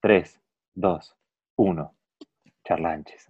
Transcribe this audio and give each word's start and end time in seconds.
3, 0.00 0.40
2, 0.74 1.16
1. 1.56 1.94
Charlanches. 2.64 3.28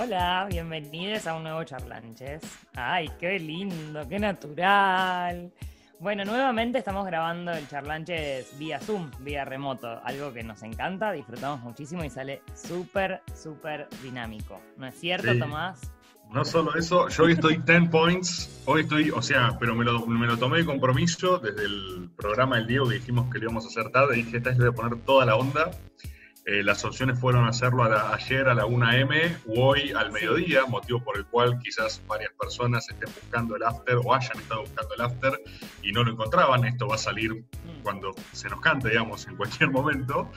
Hola, 0.00 0.48
bienvenidos 0.50 1.26
a 1.26 1.36
un 1.36 1.44
nuevo 1.44 1.62
Charlanches. 1.62 2.42
Ay, 2.74 3.08
qué 3.20 3.38
lindo, 3.38 4.08
qué 4.08 4.18
natural. 4.18 5.52
Bueno, 6.00 6.24
nuevamente 6.24 6.78
estamos 6.78 7.06
grabando 7.06 7.52
el 7.52 7.68
Charlanches 7.68 8.58
vía 8.58 8.80
Zoom, 8.80 9.10
vía 9.20 9.44
remoto, 9.44 10.00
algo 10.04 10.32
que 10.32 10.42
nos 10.42 10.62
encanta, 10.64 11.12
disfrutamos 11.12 11.60
muchísimo 11.60 12.02
y 12.04 12.10
sale 12.10 12.42
súper, 12.54 13.22
súper 13.34 13.88
dinámico. 14.02 14.60
¿No 14.76 14.86
es 14.88 14.96
cierto, 14.96 15.32
Sí. 15.32 15.38
Tomás? 15.38 15.92
No 16.34 16.44
solo 16.44 16.74
eso, 16.74 17.08
yo 17.10 17.24
hoy 17.24 17.34
estoy 17.34 17.58
10 17.58 17.90
points, 17.90 18.60
hoy 18.64 18.80
estoy, 18.80 19.08
o 19.10 19.22
sea, 19.22 19.56
pero 19.60 19.76
me 19.76 19.84
lo, 19.84 20.04
me 20.04 20.26
lo 20.26 20.36
tomé 20.36 20.58
de 20.58 20.64
compromiso 20.64 21.38
desde 21.38 21.64
el 21.64 22.10
programa 22.16 22.56
del 22.56 22.66
Diego 22.66 22.88
que 22.88 22.96
dijimos 22.96 23.32
que 23.32 23.38
lo 23.38 23.44
íbamos 23.44 23.64
a 23.66 23.68
hacer 23.68 23.92
tarde, 23.92 24.16
dije, 24.16 24.38
esta 24.38 24.50
vez 24.50 24.58
le 24.58 24.66
a 24.66 24.72
poner 24.72 24.98
toda 25.04 25.26
la 25.26 25.36
onda. 25.36 25.70
Eh, 26.46 26.62
las 26.62 26.84
opciones 26.84 27.18
fueron 27.18 27.46
hacerlo 27.46 27.84
a 27.84 27.88
la- 27.88 28.12
ayer 28.14 28.46
a 28.48 28.54
la 28.54 28.66
1 28.66 28.92
m 28.92 29.34
o 29.48 29.68
hoy 29.68 29.92
al 29.92 30.12
mediodía, 30.12 30.66
motivo 30.66 31.02
por 31.02 31.16
el 31.16 31.24
cual 31.24 31.58
quizás 31.58 32.02
varias 32.06 32.32
personas 32.38 32.86
estén 32.90 33.08
buscando 33.18 33.56
el 33.56 33.62
after 33.62 33.96
o 34.04 34.14
hayan 34.14 34.36
estado 34.38 34.60
buscando 34.60 34.94
el 34.94 35.00
after 35.00 35.40
y 35.82 35.90
no 35.92 36.04
lo 36.04 36.12
encontraban. 36.12 36.62
Esto 36.66 36.86
va 36.86 36.96
a 36.96 36.98
salir 36.98 37.32
Mm. 37.32 37.82
cuando 37.82 38.14
se 38.32 38.50
nos 38.50 38.60
cante, 38.60 38.90
digamos, 38.90 39.26
en 39.26 39.36
cualquier 39.36 39.70
momento. 39.70 40.30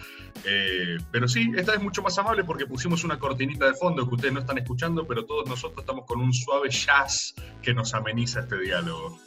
Eh, 0.46 0.96
pero 1.12 1.28
sí, 1.28 1.52
esta 1.58 1.74
vez 1.74 1.82
mucho 1.82 2.02
más 2.02 2.18
amable 2.18 2.46
porque 2.46 2.66
pusimos 2.66 3.04
una 3.04 3.20
cortinita 3.20 3.66
de 3.66 3.74
fondo 3.74 4.08
que 4.08 4.16
ustedes 4.16 4.34
no 4.34 4.40
están 4.40 4.58
escuchando, 4.60 5.06
pero 5.06 5.26
todos 5.26 5.50
nosotros 5.50 5.80
estamos 5.82 6.06
con 6.06 6.22
un 6.22 6.34
suave 6.34 6.70
jazz 6.70 7.36
que 7.62 7.74
nos 7.74 7.94
ameniza 7.94 8.40
este 8.42 8.58
diálogo. 8.60 9.20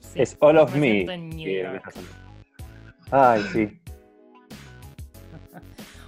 Sí, 0.00 0.22
Es 0.22 0.36
All 0.40 0.58
of 0.58 0.74
me. 0.74 1.06
Ay, 3.12 3.44
sí. 3.52 3.80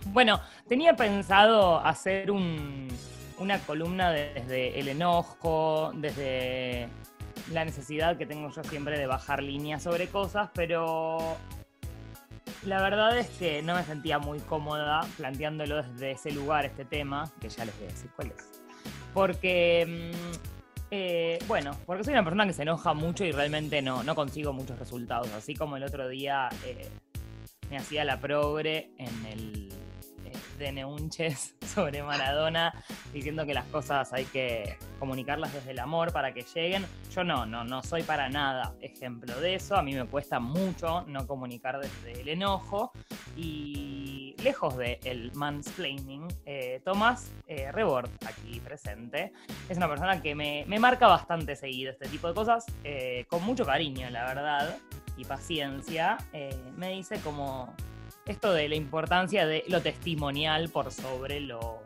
Bueno, 0.07 0.41
tenía 0.69 0.97
pensado 0.97 1.79
hacer 1.81 2.30
un- 2.30 2.88
una 3.38 3.59
columna 3.61 4.11
desde 4.11 4.79
el 4.79 4.88
enojo, 4.88 5.93
desde 5.95 6.88
la 7.52 7.65
necesidad 7.65 8.16
que 8.16 8.27
tengo 8.27 8.51
yo 8.51 8.63
siempre 8.65 8.99
de 8.99 9.07
bajar 9.07 9.43
líneas 9.43 9.83
sobre 9.83 10.09
cosas, 10.09 10.51
pero 10.55 11.37
la 12.65 12.83
verdad 12.83 13.16
es 13.16 13.29
que 13.30 13.63
no 13.63 13.74
me 13.74 13.85
sentía 13.85 14.19
muy 14.19 14.41
cómoda 14.41 15.01
planteándolo 15.16 15.83
desde 15.83 16.13
ese 16.13 16.33
lugar, 16.33 16.67
este 16.67 16.85
tema, 16.85 17.30
que 17.41 17.49
ya 17.49 17.65
les 17.65 17.74
voy 17.79 17.85
a 17.89 17.91
decir 17.91 18.11
cuál 18.17 18.29
es. 18.37 18.49
Porque, 19.15 20.11
mm, 20.13 20.37
eh, 20.91 21.39
bueno, 21.46 21.77
porque 21.87 22.05
soy 22.05 22.13
una 22.15 22.24
persona 22.24 22.46
que 22.46 22.52
se 22.52 22.63
enoja 22.63 22.95
mucho 22.95 23.24
y 23.24 23.33
realmente 23.33 23.80
no, 23.80 24.02
no 24.02 24.15
consigo 24.15 24.52
muchos 24.52 24.79
resultados, 24.79 25.30
así 25.33 25.55
como 25.55 25.77
el 25.77 25.85
otro 25.85 26.09
día... 26.09 26.49
eh, 26.67 26.89
me 27.71 27.77
hacía 27.77 28.05
la 28.05 28.19
progre 28.19 28.91
en 28.99 29.27
el 29.27 29.69
de 30.61 30.73
Neunches 30.73 31.57
sobre 31.66 32.03
Maradona, 32.03 32.73
diciendo 33.13 33.45
que 33.45 33.55
las 33.55 33.66
cosas 33.66 34.13
hay 34.13 34.27
que 34.27 34.77
comunicarlas 34.99 35.52
desde 35.52 35.73
el 35.73 35.80
amor 35.80 36.13
para 36.13 36.33
que 36.33 36.43
lleguen. 36.55 36.87
Yo 37.13 37.25
no, 37.25 37.47
no, 37.47 37.65
no 37.65 37.83
soy 37.83 38.02
para 38.05 38.29
nada 38.29 38.75
ejemplo 38.80 39.41
de 39.41 39.57
eso. 39.57 39.77
A 39.77 39.83
mí 39.83 39.95
me 39.95 40.07
cuesta 40.07 40.39
mucho 40.39 41.02
no 41.09 41.27
comunicar 41.27 41.80
desde 41.80 42.21
el 42.21 42.29
enojo. 42.29 42.93
Y 43.37 44.37
lejos 44.43 44.77
del 44.77 45.33
mansplaining, 45.35 46.29
eh, 46.45 46.80
Tomás 46.85 47.33
eh, 47.47 47.71
Rebord, 47.73 48.11
aquí 48.27 48.61
presente, 48.61 49.33
es 49.69 49.77
una 49.77 49.89
persona 49.89 50.21
que 50.21 50.35
me, 50.35 50.65
me 50.67 50.79
marca 50.79 51.07
bastante 51.07 51.57
seguido 51.57 51.93
este 51.93 52.09
tipo 52.09 52.29
de 52.29 52.35
cosas, 52.35 52.67
eh, 52.85 53.24
con 53.29 53.43
mucho 53.45 53.65
cariño, 53.65 54.09
la 54.11 54.24
verdad 54.27 54.77
y 55.21 55.24
paciencia, 55.24 56.17
eh, 56.33 56.57
me 56.77 56.91
dice 56.91 57.21
como 57.21 57.74
esto 58.31 58.53
de 58.53 58.69
la 58.69 58.77
importancia 58.77 59.47
de 59.47 59.65
lo 59.69 59.83
testimonial 59.83 60.69
por 60.71 60.91
sobre 60.93 61.41
lo, 61.41 61.83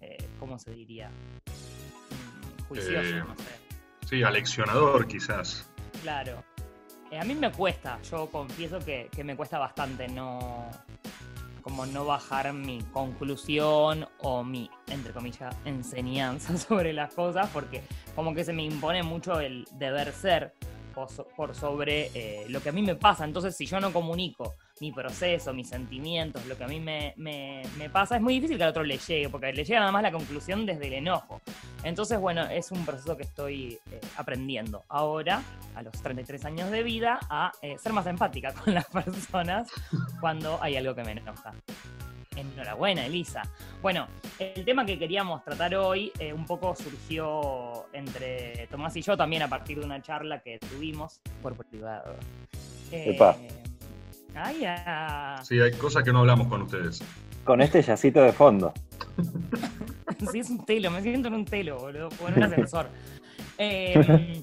eh, 0.00 0.16
¿cómo 0.38 0.58
se 0.58 0.72
diría? 0.72 1.10
Mm, 1.10 2.62
Juicioso, 2.68 3.08
Eh, 3.16 3.24
no 3.26 3.36
sé. 3.36 4.06
Sí, 4.08 4.22
aleccionador 4.22 5.06
quizás. 5.06 5.68
Claro. 6.02 6.42
Eh, 7.10 7.18
a 7.18 7.24
mí 7.24 7.34
me 7.34 7.50
cuesta, 7.52 8.00
yo 8.10 8.26
confieso 8.30 8.78
que, 8.78 9.08
que 9.14 9.22
me 9.24 9.36
cuesta 9.36 9.58
bastante 9.58 10.08
no 10.08 10.68
como 11.62 11.84
no 11.84 12.06
bajar 12.06 12.54
mi 12.54 12.80
conclusión 12.90 14.06
o 14.20 14.42
mi, 14.42 14.70
entre 14.88 15.12
comillas, 15.12 15.54
enseñanza 15.66 16.56
sobre 16.56 16.92
las 16.94 17.12
cosas, 17.12 17.50
porque 17.52 17.82
como 18.16 18.34
que 18.34 18.44
se 18.44 18.52
me 18.54 18.64
impone 18.64 19.02
mucho 19.02 19.40
el 19.40 19.66
deber 19.72 20.10
ser 20.12 20.54
por 20.94 21.10
so- 21.10 21.28
por 21.36 21.54
sobre 21.54 22.10
lo 22.48 22.62
que 22.62 22.70
a 22.70 22.72
mí 22.72 22.80
me 22.82 22.94
pasa. 22.94 23.24
Entonces, 23.26 23.56
si 23.56 23.66
yo 23.66 23.78
no 23.78 23.92
comunico 23.92 24.54
mi 24.80 24.92
proceso, 24.92 25.52
mis 25.52 25.68
sentimientos, 25.68 26.44
lo 26.46 26.56
que 26.56 26.64
a 26.64 26.66
mí 26.66 26.80
me, 26.80 27.12
me- 27.16 27.62
me 27.76 27.90
pasa, 27.90 28.16
es 28.16 28.22
muy 28.22 28.34
difícil 28.34 28.56
que 28.56 28.62
al 28.64 28.70
otro 28.70 28.82
le 28.82 28.96
llegue, 28.96 29.28
porque 29.28 29.52
le 29.52 29.62
llega 29.62 29.78
nada 29.80 29.92
más 29.92 30.02
la 30.02 30.10
conclusión 30.10 30.64
desde 30.64 30.86
el 30.86 30.94
enojo. 30.94 31.42
Entonces, 31.84 32.18
bueno, 32.18 32.42
es 32.48 32.72
un 32.72 32.84
proceso 32.86 33.14
que 33.16 33.24
estoy 33.24 33.78
eh, 33.92 34.00
aprendiendo 34.16 34.82
ahora, 34.88 35.42
a 35.74 35.82
los 35.82 35.92
33 36.02 36.44
años 36.46 36.70
de 36.70 36.82
vida, 36.82 37.18
a 37.28 37.52
eh, 37.60 37.76
ser 37.78 37.92
más 37.92 38.06
empática 38.06 38.52
con 38.64 38.72
las 38.72 38.86
personas 38.86 39.68
cuando 40.18 40.58
hay 40.62 40.76
algo 40.76 40.94
que 40.94 41.04
me 41.04 41.12
enoja. 41.12 41.52
Enhorabuena, 42.36 43.04
Elisa. 43.04 43.42
Bueno, 43.82 44.06
el 44.38 44.64
tema 44.64 44.86
que 44.86 44.98
queríamos 44.98 45.44
tratar 45.44 45.74
hoy 45.74 46.10
eh, 46.18 46.32
un 46.32 46.46
poco 46.46 46.74
surgió 46.74 47.86
entre 47.92 48.66
Tomás 48.68 48.96
y 48.96 49.02
yo 49.02 49.14
también 49.14 49.42
a 49.42 49.48
partir 49.48 49.78
de 49.78 49.84
una 49.84 50.00
charla 50.00 50.40
que 50.40 50.58
tuvimos 50.58 51.20
por 51.42 51.54
privado. 51.66 52.14
Epa. 52.90 53.36
Ay, 54.34 54.64
ah. 54.66 55.40
Sí, 55.42 55.60
hay 55.60 55.72
cosas 55.72 56.02
que 56.02 56.12
no 56.12 56.20
hablamos 56.20 56.48
con 56.48 56.62
ustedes. 56.62 57.02
Con 57.44 57.60
este 57.60 57.82
yacito 57.82 58.20
de 58.22 58.32
fondo. 58.32 58.72
Sí, 60.30 60.40
es 60.40 60.50
un 60.50 60.62
telo, 60.66 60.90
me 60.90 61.00
siento 61.00 61.28
en 61.28 61.34
un 61.34 61.44
telo, 61.46 61.78
boludo, 61.78 62.10
o 62.22 62.28
en 62.28 62.34
un 62.34 62.42
ascensor. 62.42 62.88
Eh, 63.62 64.42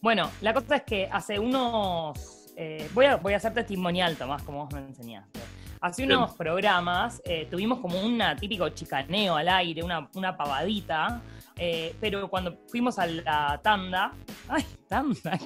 bueno, 0.00 0.30
la 0.40 0.54
cosa 0.54 0.76
es 0.76 0.82
que 0.82 1.08
hace 1.10 1.38
unos. 1.38 2.52
eh, 2.56 2.88
voy, 2.94 3.06
a, 3.06 3.16
voy 3.16 3.32
a 3.32 3.36
hacer 3.36 3.52
testimonial, 3.52 4.16
Tomás, 4.16 4.42
como 4.42 4.64
vos 4.64 4.72
me 4.72 4.80
enseñaste. 4.80 5.40
Hace 5.80 6.06
Bien. 6.06 6.16
unos 6.18 6.34
programas 6.34 7.20
eh, 7.24 7.48
tuvimos 7.50 7.80
como 7.80 8.00
un 8.00 8.20
típico 8.38 8.68
chicaneo 8.68 9.34
al 9.36 9.48
aire, 9.48 9.82
una, 9.82 10.08
una 10.14 10.36
pavadita, 10.36 11.20
eh, 11.56 11.94
pero 12.00 12.28
cuando 12.28 12.58
fuimos 12.68 12.98
a 12.98 13.06
la 13.06 13.60
tanda. 13.62 14.12
¡Ay, 14.48 14.64
tanda! 14.88 15.38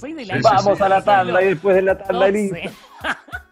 Soy 0.00 0.12
de 0.14 0.24
la. 0.26 0.34
Sí, 0.34 0.40
sí, 0.42 0.48
Vamos 0.50 0.78
sí. 0.78 0.84
a 0.84 0.88
la 0.88 1.02
tanda 1.04 1.42
y 1.42 1.46
después 1.48 1.76
de 1.76 1.82
la 1.82 1.98
tanda, 1.98 2.26
12. 2.26 2.32
listo. 2.32 2.56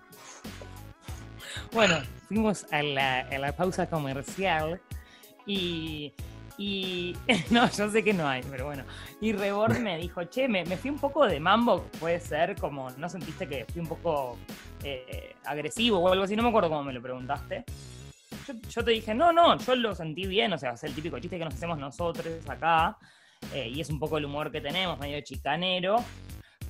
bueno, 1.73 1.97
fuimos 2.29 2.67
a 2.73 2.83
la, 2.83 3.21
a 3.21 3.39
la 3.39 3.53
pausa 3.53 3.89
comercial 3.89 4.81
y, 5.47 6.13
y- 6.57 7.17
No, 7.51 7.71
yo 7.71 7.91
sé 7.91 8.03
que 8.03 8.15
no 8.15 8.27
hay, 8.27 8.43
pero 8.51 8.67
bueno. 8.67 8.85
Y 9.21 9.33
Rebord 9.33 9.79
me 9.79 9.99
dijo, 9.99 10.25
che, 10.25 10.49
me, 10.49 10.65
me 10.65 10.77
fui 10.77 10.91
un 10.91 10.99
poco 10.99 11.27
de 11.27 11.41
mambo, 11.41 11.85
puede 12.01 12.21
ser, 12.21 12.57
como, 12.57 12.91
¿no 12.93 13.09
sentiste 13.09 13.47
que 13.47 13.65
fui 13.67 13.81
un 13.83 13.89
poco 13.89 14.39
eh, 14.83 15.35
agresivo 15.45 15.99
o 15.99 16.11
algo 16.13 16.25
así? 16.25 16.37
No 16.37 16.43
me 16.43 16.49
acuerdo 16.49 16.69
cómo 16.71 16.85
me 16.85 16.93
lo 16.93 17.03
preguntaste. 17.03 17.65
Yo, 18.47 18.55
yo 18.71 18.85
te 18.85 18.91
dije, 18.93 19.15
no, 19.15 19.33
no, 19.33 19.59
yo 19.59 19.75
lo 19.77 19.95
sentí 19.95 20.27
bien, 20.27 20.53
o 20.53 20.59
sea, 20.59 20.73
es 20.73 20.85
el 20.85 20.95
típico 20.95 21.19
chiste 21.19 21.39
que 21.39 21.45
nos 21.45 21.55
hacemos 21.55 21.79
nosotros 21.79 22.27
acá, 22.49 22.97
eh, 23.53 23.69
y 23.69 23.81
es 23.81 23.91
un 23.91 23.99
poco 23.99 24.17
el 24.19 24.25
humor 24.25 24.51
que 24.51 24.61
tenemos, 24.61 24.99
medio 24.99 25.21
chicanero. 25.21 25.97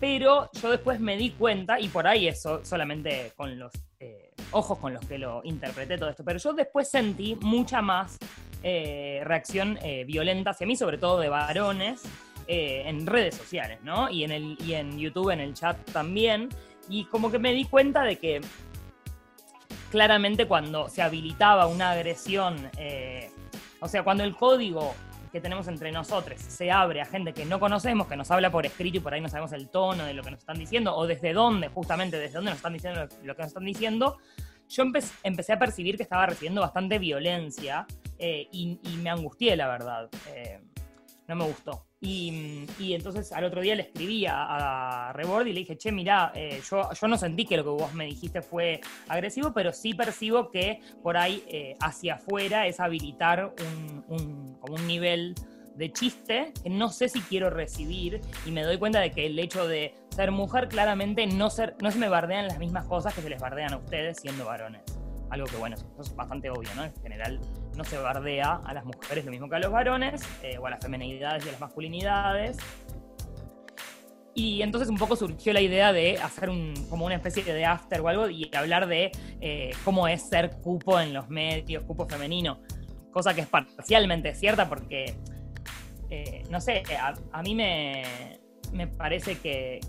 Pero 0.00 0.50
yo 0.53 0.70
después 0.70 1.00
me 1.00 1.16
di 1.16 1.31
cuenta, 1.31 1.81
y 1.81 1.88
por 1.88 2.06
ahí 2.06 2.28
es 2.28 2.41
so- 2.42 2.64
solamente 2.64 3.32
con 3.36 3.59
los 3.59 3.72
eh, 4.00 4.31
ojos 4.53 4.78
con 4.78 4.94
los 4.94 5.04
que 5.06 5.19
lo 5.19 5.41
interpreté 5.44 5.98
todo 5.98 6.09
esto, 6.09 6.25
pero 6.25 6.38
yo 6.38 6.53
después 6.53 6.88
sentí 6.88 7.36
mucha 7.41 7.82
más 7.82 8.16
eh, 8.62 9.22
reacción 9.25 9.76
eh, 9.82 10.04
violenta 10.04 10.50
hacia 10.50 10.66
mí, 10.69 10.76
sobre 10.76 10.98
todo 10.98 11.19
de 11.19 11.28
varones, 11.28 12.03
en 12.50 13.06
redes 13.06 13.34
sociales, 13.34 13.78
¿no? 13.82 14.08
Y 14.08 14.25
en, 14.25 14.31
el, 14.31 14.56
y 14.64 14.72
en 14.72 14.98
YouTube, 14.98 15.31
en 15.31 15.41
el 15.41 15.53
chat 15.53 15.76
también. 15.92 16.48
Y 16.88 17.04
como 17.04 17.31
que 17.31 17.38
me 17.38 17.53
di 17.53 17.66
cuenta 17.66 18.04
de 18.04 18.16
que 18.16 18.41
claramente 19.90 20.46
cuando 20.46 20.88
se 20.88 21.02
habilitaba 21.02 21.67
una 21.67 21.90
agresión, 21.90 22.70
o 23.81 23.88
sea, 23.88 24.02
cuando 24.02 24.25
el 24.25 24.34
código 24.34 24.94
que 25.30 25.40
tenemos 25.40 25.69
entre 25.69 25.92
nosotros 25.92 26.40
se 26.40 26.70
abre 26.70 27.00
a 27.00 27.04
gente 27.04 27.32
que 27.32 27.44
no 27.44 27.58
conocemos, 27.60 28.06
que 28.06 28.16
nos 28.16 28.30
habla 28.30 28.50
por 28.50 28.66
escrito 28.66 28.98
y 28.98 29.00
por 29.00 29.14
ahí 29.14 29.20
no 29.20 29.28
sabemos 29.28 29.52
el 29.52 29.69
tono 29.69 30.04
de 30.04 30.14
lo 30.14 30.22
que 30.22 30.30
nos 30.30 30.40
están 30.40 30.58
diciendo, 30.58 30.94
o 30.96 31.06
desde 31.06 31.32
dónde, 31.32 31.69
justamente 31.69 32.19
desde 32.19 32.34
dónde 32.34 32.50
nos 32.50 32.58
están 32.58 32.72
diciendo 32.72 33.06
lo, 33.25 33.34
que 33.34 33.42
nos 33.42 33.48
están 33.48 33.64
diciendo, 33.64 34.19
yo 34.69 34.84
empe- 34.84 35.12
empecé 35.22 35.52
a 35.54 35.58
percibir 35.58 35.96
que 35.96 36.02
estaba 36.02 36.26
recibiendo 36.26 36.60
bastante 36.60 36.98
violencia 36.98 37.86
eh, 38.19 38.48
y, 38.52 38.78
y 38.82 38.96
me 38.98 39.10
angustié, 39.10 39.56
la 39.56 39.69
verdad. 39.69 40.08
Eh, 40.34 40.60
no 41.26 41.36
me 41.36 41.44
gustó. 41.44 41.88
Y, 42.00 42.66
entonces 42.94 43.32
al 43.32 43.44
otro 43.44 43.60
día 43.60 43.74
le 43.74 43.82
escribí 43.82 44.24
a, 44.26 45.08
a 45.08 45.12
Rebord 45.12 45.48
y 45.48 45.52
le 45.52 45.60
dije, 45.60 45.76
che, 45.76 45.90
mirá, 45.90 46.30
eh, 46.34 46.60
yo, 46.70 46.88
yo 46.92 47.08
no 47.08 47.18
sentí 47.18 47.44
que 47.44 47.56
lo 47.56 47.64
que 47.64 47.70
vos 47.70 47.92
me 47.92 48.04
dijiste 48.06 48.40
fue 48.40 48.80
agresivo, 49.08 49.52
pero 49.52 49.72
sí 49.72 49.94
percibo 49.94 50.50
que 50.50 50.80
por 51.02 51.16
ahí 51.16 51.42
eh, 51.48 51.74
hacia 51.80 52.14
afuera 52.14 52.66
es 52.68 52.78
habilitar 52.78 53.52
un, 53.58 54.04
un- 54.08 54.56
como 54.60 54.74
un 54.74 54.86
nivel 54.86 55.34
de 55.74 55.92
chiste 55.92 56.52
que 56.62 56.70
no 56.70 56.88
sé 56.90 57.08
si 57.08 57.20
quiero 57.20 57.50
recibir 57.50 58.20
y 58.44 58.50
me 58.50 58.62
doy 58.64 58.78
cuenta 58.78 58.98
de 59.00 59.10
que 59.12 59.26
el 59.26 59.38
hecho 59.38 59.66
de 59.68 59.94
ser 60.10 60.30
mujer 60.32 60.68
claramente 60.68 61.26
no, 61.26 61.50
ser, 61.50 61.76
no 61.80 61.90
se 61.92 61.98
me 61.98 62.08
bardean 62.08 62.48
las 62.48 62.58
mismas 62.58 62.84
cosas 62.86 63.14
que 63.14 63.22
se 63.22 63.30
les 63.30 63.40
bardean 63.40 63.72
a 63.72 63.76
ustedes 63.76 64.18
siendo 64.20 64.44
varones. 64.44 64.82
Algo 65.30 65.46
que, 65.46 65.56
bueno, 65.56 65.76
es 66.00 66.16
bastante 66.16 66.50
obvio, 66.50 66.70
¿no? 66.75 66.84
En 66.84 66.94
general 67.02 67.40
no 67.76 67.84
se 67.84 67.98
bardea 67.98 68.60
a 68.64 68.75
las 68.75 68.84
mujeres 68.84 69.25
lo 69.25 69.30
mismo 69.30 69.48
que 69.48 69.56
a 69.56 69.58
los 69.58 69.70
varones, 69.70 70.22
eh, 70.42 70.58
o 70.58 70.66
a 70.66 70.70
las 70.70 70.80
femenidades 70.80 71.44
y 71.44 71.48
a 71.48 71.52
las 71.52 71.60
masculinidades. 71.60 72.56
Y 74.34 74.62
entonces 74.62 74.88
un 74.88 74.96
poco 74.96 75.16
surgió 75.16 75.52
la 75.52 75.60
idea 75.60 75.92
de 75.92 76.16
hacer 76.19 76.48
un, 76.48 76.72
como 76.88 77.06
una 77.06 77.16
especie 77.16 77.42
de 77.42 77.64
after 77.64 78.00
o 78.00 78.08
algo 78.08 78.30
y 78.30 78.48
hablar 78.54 78.86
de 78.86 79.10
eh, 79.40 79.70
cómo 79.84 80.06
es 80.06 80.22
ser 80.22 80.58
cupo 80.62 81.00
en 81.00 81.12
los 81.12 81.28
medios, 81.28 81.82
cupo 81.84 82.06
femenino. 82.06 82.60
Cosa 83.10 83.34
que 83.34 83.40
es 83.40 83.48
parcialmente 83.48 84.34
cierta 84.34 84.69
porque, 84.69 85.16
eh, 86.08 86.44
no 86.50 86.60
sé, 86.60 86.84
a, 87.32 87.42
mí 87.42 87.54
me, 87.54 88.38
me 88.72 88.86
parece 88.86 89.38
que, 89.38 89.81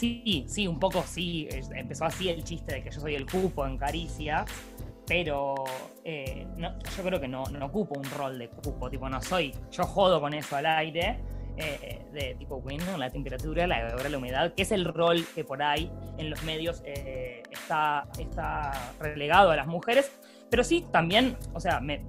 sí, 0.00 0.44
sí, 0.48 0.66
un 0.66 0.80
poco 0.80 1.04
sí. 1.06 1.48
Empezó 1.74 2.06
así 2.06 2.28
el 2.28 2.42
chiste 2.42 2.74
de 2.74 2.82
que 2.82 2.90
yo 2.90 3.00
soy 3.00 3.14
el 3.14 3.26
cupo 3.26 3.66
en 3.66 3.76
Caricia 3.76 4.44
pero 5.10 5.64
eh, 6.04 6.46
yo 6.56 7.02
creo 7.02 7.20
que 7.20 7.26
no, 7.26 7.42
no, 7.46 7.66
ocupo 7.66 7.98
un 7.98 8.08
rol 8.16 8.38
de 8.38 8.48
cupo, 8.48 8.88
tipo, 8.88 9.08
no 9.08 9.20
soy, 9.20 9.52
yo 9.72 9.82
jodo 9.82 10.20
con 10.20 10.32
eso 10.34 10.54
al 10.54 10.66
aire, 10.66 11.18
eh, 11.56 12.06
de 12.12 12.36
tipo, 12.36 12.60
bueno, 12.60 12.96
la 12.96 13.10
temperatura, 13.10 13.66
la, 13.66 13.96
la 13.96 14.18
humedad, 14.18 14.54
que 14.54 14.62
es 14.62 14.70
el 14.70 14.84
rol 14.84 15.26
que 15.34 15.42
por 15.42 15.64
ahí 15.64 15.90
en 16.16 16.30
los 16.30 16.44
medios 16.44 16.80
eh, 16.84 17.42
está, 17.50 18.06
está 18.20 18.92
relegado 19.00 19.50
a 19.50 19.56
las 19.56 19.66
mujeres, 19.66 20.12
pero 20.50 20.64
sí, 20.64 20.86
también, 20.92 21.36
o 21.54 21.60
sea, 21.60 21.80
me, 21.80 22.00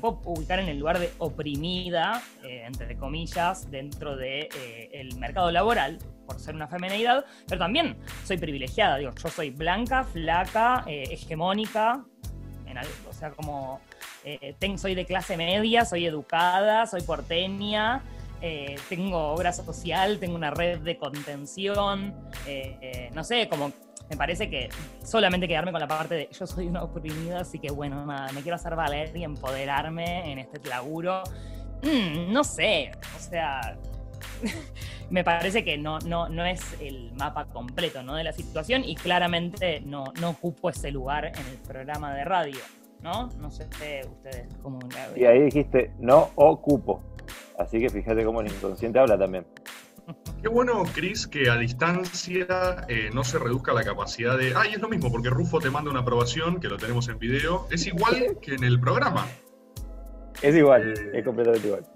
puedo 0.00 0.20
ubicar 0.24 0.58
en 0.58 0.68
el 0.68 0.78
lugar 0.78 0.98
de 0.98 1.10
oprimida, 1.18 2.22
entre 2.42 2.96
comillas, 2.96 3.70
dentro 3.70 4.16
del 4.16 4.48
de, 4.50 4.90
el 4.92 5.16
mercado 5.16 5.50
laboral, 5.50 5.98
por 6.26 6.38
ser 6.38 6.54
una 6.54 6.68
femenidad, 6.68 7.24
pero 7.46 7.58
también 7.58 7.96
soy 8.24 8.36
privilegiada, 8.36 8.98
digo, 8.98 9.12
yo 9.22 9.28
soy 9.28 9.50
blanca, 9.50 10.04
flaca, 10.04 10.84
hegemónica, 10.86 12.04
o 13.08 13.12
sea, 13.12 13.30
como 13.30 13.80
eh, 14.24 14.54
soy 14.76 14.94
de 14.94 15.04
clase 15.04 15.36
media, 15.36 15.84
soy 15.84 16.06
educada, 16.06 16.86
soy 16.86 17.02
porteña, 17.02 18.02
eh, 18.40 18.76
tengo 18.88 19.32
obra 19.32 19.52
social, 19.52 20.18
tengo 20.18 20.34
una 20.34 20.50
red 20.50 20.80
de 20.80 20.96
contención, 20.96 22.14
eh, 22.46 23.10
no 23.14 23.24
sé, 23.24 23.48
como 23.48 23.72
me 24.08 24.16
parece 24.16 24.48
que 24.48 24.68
solamente 25.02 25.48
quedarme 25.48 25.72
con 25.72 25.80
la 25.80 25.88
parte 25.88 26.14
de 26.14 26.28
yo 26.32 26.46
soy 26.46 26.66
una 26.66 26.82
oprimida, 26.82 27.40
así 27.40 27.58
que 27.58 27.70
bueno, 27.70 28.06
nada, 28.06 28.30
me 28.32 28.42
quiero 28.42 28.56
hacer 28.56 28.76
valer 28.76 29.16
y 29.16 29.24
empoderarme 29.24 30.30
en 30.30 30.38
este 30.38 30.68
laburo. 30.68 31.22
Mm, 31.82 32.32
no 32.32 32.44
sé, 32.44 32.92
o 33.16 33.20
sea, 33.20 33.76
me 35.10 35.24
parece 35.24 35.64
que 35.64 35.76
no, 35.76 35.98
no, 36.00 36.28
no 36.28 36.44
es 36.44 36.60
el 36.80 37.12
mapa 37.14 37.46
completo 37.46 38.02
¿no? 38.02 38.14
de 38.14 38.24
la 38.24 38.32
situación 38.32 38.84
y 38.84 38.94
claramente 38.94 39.80
no, 39.80 40.04
no 40.20 40.30
ocupo 40.30 40.70
ese 40.70 40.90
lugar 40.90 41.26
en 41.26 41.46
el 41.46 41.58
programa 41.66 42.14
de 42.14 42.24
radio. 42.24 42.60
¿no? 43.02 43.28
No 43.38 43.50
sé 43.50 43.64
ustedes 43.64 44.48
cómo 44.62 44.78
Y 45.14 45.24
ahí 45.24 45.42
dijiste, 45.42 45.92
no 45.98 46.30
ocupo. 46.34 47.00
Así 47.58 47.80
que 47.80 47.88
fíjate 47.88 48.24
cómo 48.24 48.40
el 48.40 48.48
inconsciente 48.48 48.98
habla 48.98 49.18
también. 49.18 49.46
Qué 50.40 50.48
bueno, 50.48 50.84
Chris, 50.94 51.26
que 51.26 51.50
a 51.50 51.56
distancia 51.56 52.86
eh, 52.88 53.10
no 53.12 53.24
se 53.24 53.38
reduzca 53.38 53.72
la 53.72 53.82
capacidad 53.82 54.38
de. 54.38 54.54
Ay, 54.54 54.74
es 54.74 54.80
lo 54.80 54.88
mismo, 54.88 55.10
porque 55.10 55.30
Rufo 55.30 55.58
te 55.58 55.70
manda 55.70 55.90
una 55.90 56.00
aprobación, 56.00 56.60
que 56.60 56.68
lo 56.68 56.76
tenemos 56.76 57.08
en 57.08 57.18
video. 57.18 57.66
Es 57.70 57.86
igual 57.86 58.38
que 58.42 58.54
en 58.54 58.64
el 58.64 58.78
programa. 58.78 59.26
Es 60.42 60.54
igual, 60.54 60.92
eh, 60.92 61.18
es 61.18 61.24
completamente 61.24 61.66
igual. 61.66 61.86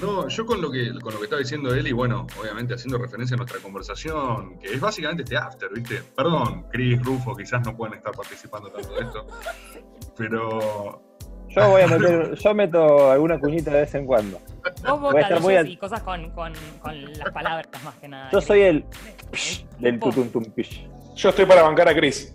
No, 0.00 0.28
yo 0.28 0.44
con 0.44 0.60
lo 0.60 0.72
que 0.72 0.92
con 1.00 1.14
lo 1.14 1.20
que 1.20 1.24
estaba 1.24 1.40
diciendo 1.40 1.72
él 1.72 1.86
y 1.86 1.92
bueno, 1.92 2.26
obviamente 2.40 2.74
haciendo 2.74 2.98
referencia 2.98 3.34
a 3.34 3.38
nuestra 3.38 3.60
conversación, 3.60 4.58
que 4.58 4.74
es 4.74 4.80
básicamente 4.80 5.22
este 5.22 5.36
after, 5.36 5.70
¿viste? 5.72 6.02
Perdón, 6.16 6.66
Chris, 6.70 7.00
Rufo, 7.00 7.36
quizás 7.36 7.64
no 7.64 7.76
pueden 7.76 7.94
estar 7.94 8.12
participando 8.12 8.70
tanto 8.70 8.92
de 8.92 9.00
esto, 9.02 9.26
pero 10.16 11.13
yo 11.54 11.68
voy 11.68 11.82
a 11.82 11.86
meter, 11.86 12.34
yo 12.42 12.54
meto 12.54 13.10
alguna 13.10 13.38
cuñita 13.38 13.70
de 13.70 13.80
vez 13.80 13.94
en 13.94 14.06
cuando. 14.06 14.40
Vos 14.82 15.00
vocalizas 15.00 15.66
y 15.66 15.76
cosas 15.76 16.02
con, 16.02 16.30
con, 16.30 16.52
con, 16.80 17.12
las 17.12 17.30
palabras 17.32 17.68
más 17.84 17.94
que 17.96 18.08
nada. 18.08 18.30
Yo 18.32 18.40
soy 18.40 18.60
el 18.62 18.84
del 19.78 20.00
tutum 20.00 20.44
pish. 20.50 20.86
Yo 21.16 21.28
estoy 21.28 21.46
para 21.46 21.62
bancar 21.62 21.88
a 21.88 21.94
Chris. 21.94 22.34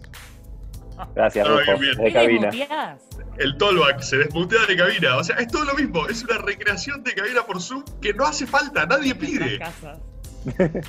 Gracias, 1.15 1.47
Rufo, 1.47 1.77
de 2.03 2.11
cabina 2.11 2.51
el 3.39 3.55
Tolback 3.57 4.01
se 4.01 4.17
desmutea 4.17 4.65
de 4.67 4.75
cabina. 4.75 5.17
O 5.17 5.23
sea, 5.23 5.37
es 5.37 5.47
todo 5.47 5.65
lo 5.65 5.73
mismo. 5.73 6.07
Es 6.07 6.23
una 6.23 6.37
recreación 6.37 7.03
de 7.03 7.13
cabina 7.13 7.45
por 7.45 7.61
Zoom 7.61 7.83
que 8.01 8.13
no 8.13 8.25
hace 8.25 8.45
falta, 8.45 8.85
nadie 8.85 9.15
pide. 9.15 9.59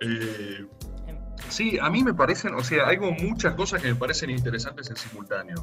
Eh, 0.00 0.64
sí, 1.48 1.76
a 1.82 1.90
mí 1.90 2.04
me 2.04 2.14
parecen, 2.14 2.54
o 2.54 2.62
sea, 2.62 2.86
hay 2.86 2.98
como 2.98 3.10
muchas 3.10 3.56
cosas 3.56 3.82
que 3.82 3.88
me 3.88 3.96
parecen 3.96 4.30
interesantes 4.30 4.88
en 4.90 4.96
simultáneo. 4.96 5.56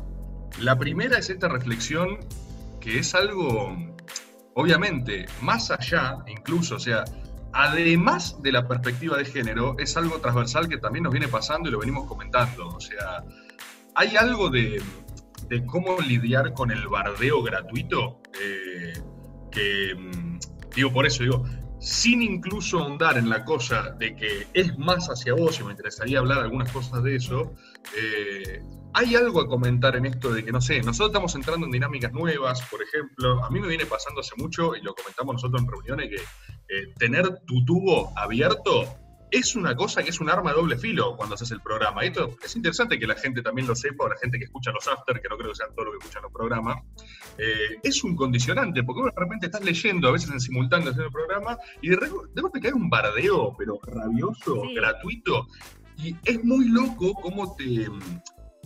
La 0.59 0.77
primera 0.77 1.17
es 1.17 1.29
esta 1.29 1.47
reflexión 1.47 2.19
que 2.79 2.99
es 2.99 3.15
algo, 3.15 3.75
obviamente, 4.53 5.25
más 5.41 5.71
allá, 5.71 6.17
incluso, 6.27 6.75
o 6.75 6.79
sea, 6.79 7.03
además 7.51 8.41
de 8.41 8.51
la 8.51 8.67
perspectiva 8.67 9.17
de 9.17 9.25
género, 9.25 9.75
es 9.79 9.97
algo 9.97 10.19
transversal 10.19 10.67
que 10.67 10.77
también 10.77 11.03
nos 11.03 11.13
viene 11.13 11.27
pasando 11.27 11.69
y 11.69 11.71
lo 11.71 11.79
venimos 11.79 12.05
comentando. 12.05 12.67
O 12.67 12.79
sea, 12.79 13.23
hay 13.95 14.15
algo 14.17 14.49
de, 14.49 14.81
de 15.47 15.65
cómo 15.65 15.99
lidiar 15.99 16.53
con 16.53 16.71
el 16.71 16.87
bardeo 16.87 17.41
gratuito, 17.43 18.21
eh, 18.41 18.93
que 19.51 19.95
mm, 19.95 20.39
digo 20.75 20.91
por 20.91 21.05
eso, 21.05 21.23
digo, 21.23 21.45
sin 21.79 22.21
incluso 22.21 22.79
ahondar 22.79 23.17
en 23.17 23.29
la 23.29 23.45
cosa 23.45 23.91
de 23.97 24.15
que 24.15 24.47
es 24.53 24.77
más 24.77 25.07
hacia 25.07 25.33
vos, 25.33 25.59
y 25.59 25.63
me 25.63 25.71
interesaría 25.71 26.19
hablar 26.19 26.39
algunas 26.39 26.71
cosas 26.71 27.03
de 27.03 27.15
eso, 27.15 27.53
eh, 27.97 28.61
hay 28.95 29.13
algo 29.13 29.41
a 29.41 29.47
comentar 29.47 29.95
en 29.97 30.05
esto 30.05 30.31
de 30.31 30.43
que, 30.43 30.53
no 30.53 30.61
sé, 30.61 30.81
nosotros 30.81 31.09
estamos 31.09 31.35
entrando 31.35 31.65
en 31.65 31.71
dinámicas 31.73 32.13
nuevas, 32.13 32.61
por 32.63 32.81
ejemplo, 32.81 33.43
a 33.43 33.49
mí 33.49 33.59
me 33.59 33.67
viene 33.67 33.85
pasando 33.85 34.21
hace 34.21 34.35
mucho, 34.37 34.73
y 34.73 34.81
lo 34.81 34.95
comentamos 34.95 35.35
nosotros 35.35 35.61
en 35.61 35.67
reuniones, 35.67 36.09
que 36.09 36.15
eh, 36.15 36.93
tener 36.97 37.41
tu 37.45 37.63
tubo 37.65 38.13
abierto 38.17 38.87
es 39.31 39.55
una 39.55 39.75
cosa 39.75 40.01
que 40.01 40.11
es 40.11 40.21
un 40.21 40.29
arma 40.29 40.51
de 40.51 40.57
doble 40.57 40.77
filo 40.77 41.17
cuando 41.17 41.35
haces 41.35 41.51
el 41.51 41.59
programa. 41.59 42.03
esto 42.03 42.37
es 42.41 42.55
interesante 42.55 42.97
que 42.97 43.05
la 43.05 43.15
gente 43.15 43.41
también 43.41 43.67
lo 43.67 43.75
sepa, 43.75 44.05
o 44.05 44.09
la 44.09 44.17
gente 44.17 44.37
que 44.37 44.45
escucha 44.45 44.71
los 44.71 44.87
after, 44.87 45.19
que 45.19 45.27
no 45.27 45.37
creo 45.37 45.49
que 45.49 45.55
sean 45.55 45.75
todos 45.75 45.87
los 45.87 45.93
que 45.95 45.99
escuchan 45.99 46.23
los 46.23 46.31
programas. 46.31 46.77
Eh, 47.37 47.79
es 47.83 48.01
un 48.05 48.15
condicionante, 48.15 48.81
porque 48.83 49.03
de 49.03 49.11
repente 49.21 49.47
estás 49.47 49.63
leyendo, 49.65 50.07
a 50.07 50.11
veces 50.11 50.31
en 50.31 50.39
simultáneo 50.39 50.91
haciendo 50.91 51.07
el 51.07 51.11
programa, 51.11 51.57
y 51.81 51.89
de, 51.89 51.97
repente 51.97 52.61
cae 52.61 52.73
un 52.73 52.89
bardeo, 52.89 53.53
pero 53.57 53.77
rabioso, 53.83 54.61
gratuito. 54.73 55.47
Y 55.97 56.15
es 56.23 56.41
muy 56.43 56.69
loco 56.69 57.13
cómo 57.15 57.55
te, 57.55 57.89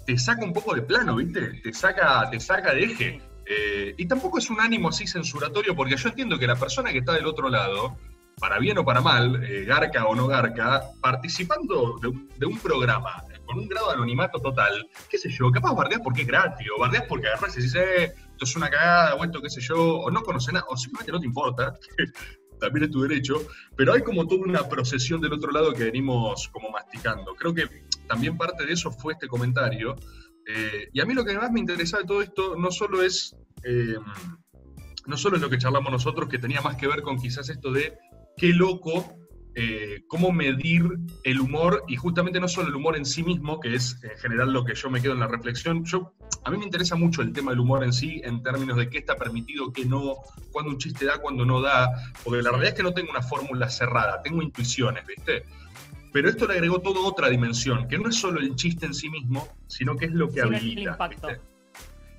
te 0.10 0.18
saca 0.18 0.44
un 0.44 0.54
poco 0.54 0.74
de 0.74 0.82
plano, 0.82 1.18
¿viste? 1.18 1.62
Te 1.62 1.72
saca, 1.72 2.28
te 2.32 2.40
saca 2.40 2.74
de 2.74 2.84
eje. 2.84 3.22
Eh, 3.46 3.94
y 3.96 4.08
tampoco 4.08 4.40
es 4.40 4.50
un 4.50 4.60
ánimo 4.60 4.90
así 4.90 5.06
censuratorio, 5.06 5.76
porque 5.76 5.96
yo 5.96 6.10
entiendo 6.10 6.40
que 6.40 6.48
la 6.48 6.56
persona 6.56 6.92
que 6.92 6.98
está 6.98 7.14
del 7.14 7.28
otro 7.28 7.48
lado 7.48 7.96
para 8.40 8.58
bien 8.58 8.80
o 8.80 8.84
para 8.84 9.02
mal, 9.02 9.44
eh, 9.44 9.66
garca 9.66 10.08
o 10.08 10.16
no 10.16 10.26
garca, 10.26 10.82
participando 11.00 12.00
de 12.00 12.46
un, 12.48 12.58
programa 12.58 13.24
con 13.46 13.60
un 13.60 13.68
grado 13.68 13.90
de 13.90 13.94
anonimato 13.98 14.40
total, 14.40 14.90
qué 15.08 15.20
sé 15.20 15.30
yo, 15.30 15.52
capaz 15.52 15.76
bardeas 15.76 16.02
porque 16.04 16.22
es 16.22 16.28
gratis, 16.28 16.66
o 16.76 16.80
bardeas 16.80 17.04
porque 17.08 17.28
agarras 17.28 17.56
y 17.60 17.62
dices, 17.62 17.76
eh, 17.76 18.14
esto 18.32 18.46
es 18.46 18.56
una 18.56 18.72
cagada, 18.72 19.14
o 19.14 19.24
esto 19.24 19.44
qué 19.44 19.50
sé 19.52 19.62
yo, 19.62 20.00
o 20.00 20.10
no 20.10 20.24
conoces 20.24 20.56
nada, 20.56 20.66
o 20.70 20.76
simplemente 20.76 21.12
no 21.12 21.20
te 21.20 21.28
importa, 21.28 21.76
también 22.60 22.86
es 22.86 22.92
tu 22.92 23.02
derecho, 23.02 23.44
pero 23.76 23.94
hay 23.94 24.02
como 24.02 24.26
toda 24.26 24.42
una 24.42 24.68
procesión 24.68 25.22
del 25.22 25.34
otro 25.34 25.52
lado 25.52 25.72
que 25.72 25.84
venimos 25.84 26.48
como 26.48 26.72
masticando. 26.72 27.36
Creo 27.36 27.54
que 27.54 27.89
también 28.10 28.38
parte 28.38 28.66
de 28.66 28.74
eso 28.74 28.92
fue 28.92 29.14
este 29.14 29.30
comentario, 29.30 29.96
eh, 30.46 30.90
y 30.92 31.00
a 31.00 31.06
mí 31.06 31.14
lo 31.14 31.24
que 31.24 31.38
más 31.38 31.52
me 31.52 31.62
interesa 31.62 32.00
de 32.00 32.04
todo 32.04 32.22
esto 32.22 32.56
no 32.58 32.72
solo 32.72 33.02
es... 33.04 33.36
no 35.06 35.18
solo 35.18 35.36
es 35.38 35.42
lo 35.42 35.50
que 35.50 35.58
charlamos 35.58 35.92
nosotros, 35.92 36.28
que 36.28 36.40
tenía 36.40 36.62
más 36.62 36.76
que 36.76 36.88
ver 36.88 37.02
con 37.02 37.18
quizás 37.18 37.50
esto 37.50 37.72
de 37.72 37.98
qué 38.36 38.48
loco 38.54 39.20
eh, 39.56 40.04
cómo 40.08 40.32
medir 40.32 40.84
el 41.24 41.42
humor 41.42 41.84
y 41.88 41.96
justamente 41.96 42.40
no 42.40 42.48
solo 42.48 42.70
el 42.70 42.76
humor 42.76 42.96
en 42.96 43.06
sí 43.06 43.24
mismo, 43.24 43.60
que 43.60 43.74
es 43.76 43.98
en 44.04 44.18
general 44.18 44.54
lo 44.54 44.64
que 44.64 44.76
yo 44.76 44.90
me 44.90 45.02
quedo 45.02 45.14
en 45.14 45.20
la 45.20 45.28
reflexión. 45.28 45.84
Yo, 45.84 46.14
a 46.46 46.52
mí 46.52 46.58
me 46.58 46.66
interesa 46.66 46.96
mucho 46.96 47.22
el 47.22 47.34
tema 47.34 47.52
del 47.52 47.60
humor 47.60 47.84
en 47.84 47.92
sí, 47.92 48.22
en 48.24 48.44
términos 48.44 48.78
de 48.78 48.90
qué 48.90 49.00
está 49.00 49.16
permitido, 49.16 49.74
qué 49.74 49.86
no, 49.86 50.18
cuándo 50.52 50.72
un 50.72 50.78
chiste 50.78 51.06
da, 51.06 51.18
cuándo 51.18 51.46
no 51.46 51.62
da, 51.62 51.90
porque 52.24 52.44
la 52.44 52.52
realidad 52.52 52.70
es 52.70 52.76
que 52.76 52.84
no 52.84 52.94
tengo 52.94 53.10
una 53.10 53.24
fórmula 53.24 53.70
cerrada, 53.70 54.22
tengo 54.22 54.42
intuiciones, 54.42 55.06
¿viste? 55.06 55.44
Pero 56.12 56.30
esto 56.30 56.48
le 56.48 56.54
agregó 56.56 56.80
toda 56.80 57.02
otra 57.02 57.30
dimensión, 57.30 57.88
que 57.88 57.98
no 57.98 58.10
es 58.10 58.16
solo 58.16 58.40
el 58.40 58.56
chiste 58.56 58.86
en 58.86 58.94
sí 58.94 59.10
mismo, 59.10 59.48
sino 59.68 59.96
que 59.96 60.06
es 60.06 60.12
lo 60.12 60.30
que 60.30 60.42
habilita. 60.42 60.82
El 60.82 60.88
impacto. 60.88 61.28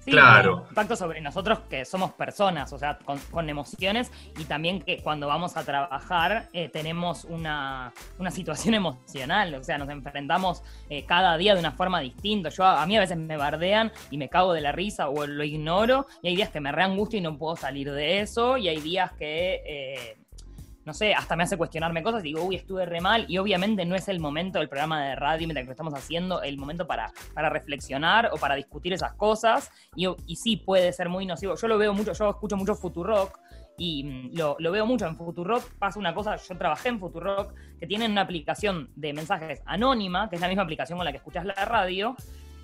Sí, 0.02 0.12
Claro. 0.12 0.54
tiene 0.54 0.68
impacto 0.70 0.96
sobre 0.96 1.20
nosotros 1.20 1.58
que 1.68 1.84
somos 1.84 2.12
personas, 2.12 2.72
o 2.72 2.78
sea, 2.78 2.96
con, 3.04 3.18
con 3.30 3.50
emociones 3.50 4.10
y 4.38 4.44
también 4.44 4.80
que 4.80 5.02
cuando 5.02 5.26
vamos 5.26 5.58
a 5.58 5.62
trabajar 5.62 6.48
eh, 6.54 6.70
tenemos 6.70 7.24
una, 7.26 7.92
una 8.18 8.30
situación 8.30 8.72
emocional, 8.76 9.54
o 9.56 9.62
sea, 9.62 9.76
nos 9.76 9.90
enfrentamos 9.90 10.62
eh, 10.88 11.04
cada 11.04 11.36
día 11.36 11.52
de 11.52 11.60
una 11.60 11.72
forma 11.72 12.00
distinta. 12.00 12.48
Yo 12.48 12.64
a, 12.64 12.82
a 12.82 12.86
mí 12.86 12.96
a 12.96 13.00
veces 13.00 13.18
me 13.18 13.36
bardean 13.36 13.92
y 14.10 14.16
me 14.16 14.30
cago 14.30 14.54
de 14.54 14.62
la 14.62 14.72
risa 14.72 15.10
o 15.10 15.26
lo 15.26 15.44
ignoro 15.44 16.06
y 16.22 16.28
hay 16.28 16.36
días 16.36 16.48
que 16.48 16.60
me 16.60 16.72
reangustio 16.72 17.18
y 17.18 17.22
no 17.22 17.36
puedo 17.36 17.56
salir 17.56 17.92
de 17.92 18.20
eso 18.20 18.56
y 18.56 18.68
hay 18.68 18.80
días 18.80 19.12
que... 19.18 19.62
eh, 19.66 20.16
no 20.90 20.94
sé, 20.94 21.14
hasta 21.14 21.36
me 21.36 21.44
hace 21.44 21.56
cuestionarme 21.56 22.02
cosas 22.02 22.20
y 22.22 22.30
digo, 22.30 22.42
uy, 22.42 22.56
estuve 22.56 22.84
re 22.84 23.00
mal. 23.00 23.24
Y 23.28 23.38
obviamente 23.38 23.84
no 23.84 23.94
es 23.94 24.08
el 24.08 24.18
momento 24.18 24.58
del 24.58 24.68
programa 24.68 25.04
de 25.04 25.14
radio 25.14 25.46
mientras 25.46 25.62
que 25.62 25.66
lo 25.66 25.72
estamos 25.72 25.94
haciendo, 25.94 26.42
el 26.42 26.58
momento 26.58 26.84
para, 26.84 27.12
para 27.32 27.48
reflexionar 27.48 28.30
o 28.32 28.38
para 28.38 28.56
discutir 28.56 28.92
esas 28.92 29.12
cosas. 29.12 29.70
Y, 29.94 30.08
sí 30.34 30.56
puede 30.56 30.92
ser 30.92 31.08
muy 31.08 31.26
nocivo. 31.26 31.54
Yo 31.54 31.68
lo 31.68 31.78
veo 31.78 31.94
mucho, 31.94 32.12
yo 32.12 32.30
escucho 32.30 32.56
mucho 32.56 32.74
Futurock 32.74 33.38
y 33.78 34.02
mm, 34.02 34.36
lo, 34.36 34.56
lo 34.58 34.72
veo 34.72 34.84
mucho 34.84 35.06
en 35.06 35.14
Futurock. 35.14 35.62
Pasa 35.78 36.00
una 36.00 36.12
cosa, 36.12 36.34
yo 36.34 36.58
trabajé 36.58 36.88
en 36.88 36.98
Futurock, 36.98 37.54
que 37.78 37.86
tienen 37.86 38.10
una 38.10 38.22
aplicación 38.22 38.90
de 38.96 39.12
mensajes 39.12 39.62
anónima, 39.66 40.28
que 40.28 40.34
es 40.34 40.42
la 40.42 40.48
misma 40.48 40.64
aplicación 40.64 40.98
con 40.98 41.04
la 41.04 41.12
que 41.12 41.18
escuchas 41.18 41.44
la 41.44 41.54
radio. 41.54 42.16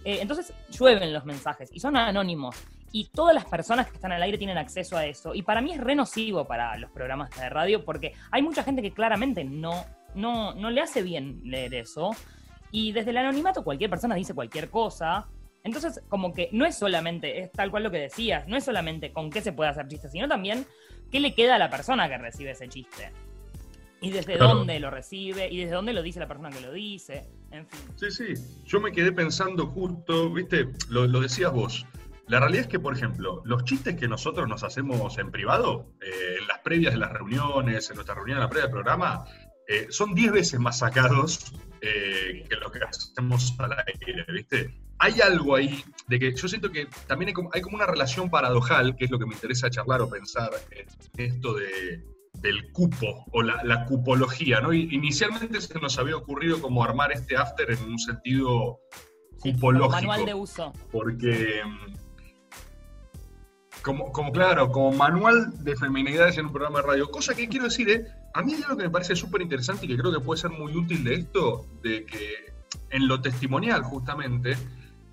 Eh, 0.05 0.19
entonces 0.21 0.53
llueven 0.71 1.13
los 1.13 1.25
mensajes 1.25 1.71
y 1.73 1.79
son 1.79 1.97
anónimos. 1.97 2.57
Y 2.99 3.11
todas 3.13 3.35
las 3.35 3.45
personas 3.45 3.89
que 3.89 3.97
están 3.97 4.13
al 4.13 4.23
aire 4.23 4.39
tienen 4.39 4.57
acceso 4.57 4.97
a 4.97 5.05
eso. 5.05 5.35
Y 5.35 5.43
para 5.43 5.61
mí 5.61 5.71
es 5.75 5.79
re 5.79 5.95
nocivo 5.95 6.47
para 6.47 6.79
los 6.79 6.91
programas 6.91 7.29
de 7.39 7.47
radio 7.51 7.85
porque 7.85 8.15
hay 8.31 8.41
mucha 8.41 8.63
gente 8.63 8.81
que 8.81 8.91
claramente 8.91 9.45
no, 9.45 9.85
no, 10.15 10.55
no 10.55 10.71
le 10.71 10.81
hace 10.81 11.03
bien 11.03 11.43
leer 11.45 11.75
eso. 11.75 12.13
Y 12.71 12.93
desde 12.93 13.11
el 13.11 13.19
anonimato 13.19 13.63
cualquier 13.65 13.91
persona 13.91 14.15
dice 14.15 14.33
cualquier 14.33 14.71
cosa. 14.71 15.27
Entonces, 15.63 16.01
como 16.09 16.33
que 16.33 16.49
no 16.53 16.65
es 16.65 16.79
solamente, 16.79 17.39
es 17.41 17.53
tal 17.53 17.71
cual 17.71 17.83
lo 17.83 17.91
que 17.91 17.99
decías, 17.99 18.49
no 18.49 18.57
es 18.57 18.65
solamente 18.65 19.13
con 19.13 19.29
qué 19.29 19.43
se 19.43 19.53
puede 19.53 19.69
hacer 19.69 19.87
chiste, 19.89 20.09
sino 20.09 20.27
también 20.27 20.65
qué 21.13 21.21
le 21.21 21.35
queda 21.35 21.57
a 21.57 21.59
la 21.59 21.69
persona 21.69 22.09
que 22.09 22.17
recibe 22.17 22.53
ese 22.53 22.67
chiste. 22.67 23.13
Y 24.01 24.09
desde 24.11 24.37
Claro. 24.39 24.55
dónde 24.55 24.81
lo 24.81 24.91
recibe, 24.91 25.51
y 25.51 25.59
desde 25.59 25.75
dónde 25.75 25.93
lo 25.93 26.01
dice 26.01 26.19
la 26.21 26.29
persona 26.29 26.49
que 26.49 26.61
lo 26.63 26.73
dice, 26.73 27.29
en 27.51 27.67
fin. 27.67 27.81
Sí, 27.97 28.11
sí. 28.11 28.43
Yo 28.65 28.81
me 28.81 28.91
quedé 28.91 29.13
pensando 29.13 29.67
justo, 29.67 30.31
viste, 30.33 30.69
lo, 30.89 31.07
lo 31.07 31.21
decías 31.21 31.53
vos. 31.53 31.85
La 32.29 32.41
realidad 32.41 32.63
es 32.63 32.69
que, 32.69 32.81
por 32.81 32.95
ejemplo, 32.95 33.43
los 33.45 33.65
chistes 33.65 33.97
que 33.97 34.09
nosotros 34.09 34.49
nos 34.49 34.65
hacemos 34.65 35.17
en 35.19 35.31
privado, 35.31 35.93
eh, 36.01 36.37
en 36.41 36.49
las 36.49 36.59
previas 36.59 36.93
de 36.93 36.99
las 36.99 37.13
reuniones, 37.13 37.89
en 37.91 37.97
nuestra 37.97 38.15
reunión, 38.15 38.39
en 38.39 38.43
la 38.43 38.49
previa 38.49 38.65
del 38.65 38.73
programa, 38.73 39.25
eh, 39.69 39.87
son 39.91 40.15
10 40.15 40.33
veces 40.33 40.61
más 40.61 40.79
sacados 40.79 41.53
eh, 41.81 42.45
que 42.49 42.57
lo 42.57 42.71
que 42.71 42.81
hacemos 42.85 43.55
al 43.59 43.73
aire, 43.73 44.25
¿viste? 44.33 44.81
Hay 44.99 45.21
algo 45.21 45.57
ahí 45.57 45.85
de 46.09 46.19
que 46.19 46.35
yo 46.35 46.49
siento 46.49 46.71
que 46.71 46.89
también 47.07 47.29
hay 47.29 47.35
como, 47.35 47.51
hay 47.53 47.61
como 47.61 47.77
una 47.77 47.87
relación 47.87 48.31
paradojal, 48.31 48.97
que 48.97 49.05
es 49.05 49.11
lo 49.11 49.19
que 49.19 49.27
me 49.27 49.35
interesa 49.35 49.71
charlar 49.71 50.01
o 50.01 50.09
pensar 50.09 50.51
en 50.71 50.87
esto 51.17 51.55
de, 51.55 52.03
del 52.35 52.73
cupo 52.73 53.25
o 53.33 53.43
la, 53.43 53.63
la 53.65 53.85
cupología, 53.85 54.61
¿no? 54.61 54.73
Y 54.73 54.89
inicialmente 54.95 55.61
se 55.61 55.79
nos 55.79 55.99
había 55.99 56.17
ocurrido 56.17 56.61
como 56.61 56.83
armar 56.83 57.13
este 57.13 57.37
after 57.37 57.71
en 57.71 57.83
un 57.85 57.99
sentido 57.99 58.81
cupológico. 59.41 59.95
manual 59.95 60.27
de 60.27 60.35
uso. 60.35 60.73
Porque, 60.91 61.63
como, 63.87 64.11
como 64.11 64.33
claro, 64.33 64.73
como 64.73 64.91
manual 64.91 65.53
de 65.63 65.77
feminidades 65.77 66.37
en 66.39 66.47
un 66.47 66.53
programa 66.53 66.81
de 66.81 66.89
radio, 66.89 67.09
cosa 67.09 67.37
que 67.37 67.47
quiero 67.47 67.67
decir, 67.67 67.89
¿eh? 67.89 68.05
a 68.35 68.43
mí 68.43 68.55
hay 68.55 68.63
algo 68.65 68.77
que 68.77 68.83
me 68.83 68.91
parece 68.91 69.15
súper 69.15 69.43
interesante 69.43 69.87
y 69.87 69.89
que 69.91 69.97
creo 69.97 70.13
que 70.13 70.19
puede 70.19 70.41
ser 70.41 70.51
muy 70.51 70.75
útil 70.75 71.05
de 71.05 71.15
esto, 71.15 71.65
de 71.85 72.05
que 72.05 72.53
en 72.91 73.07
lo 73.07 73.21
testimonial 73.21 73.85
justamente, 73.85 74.57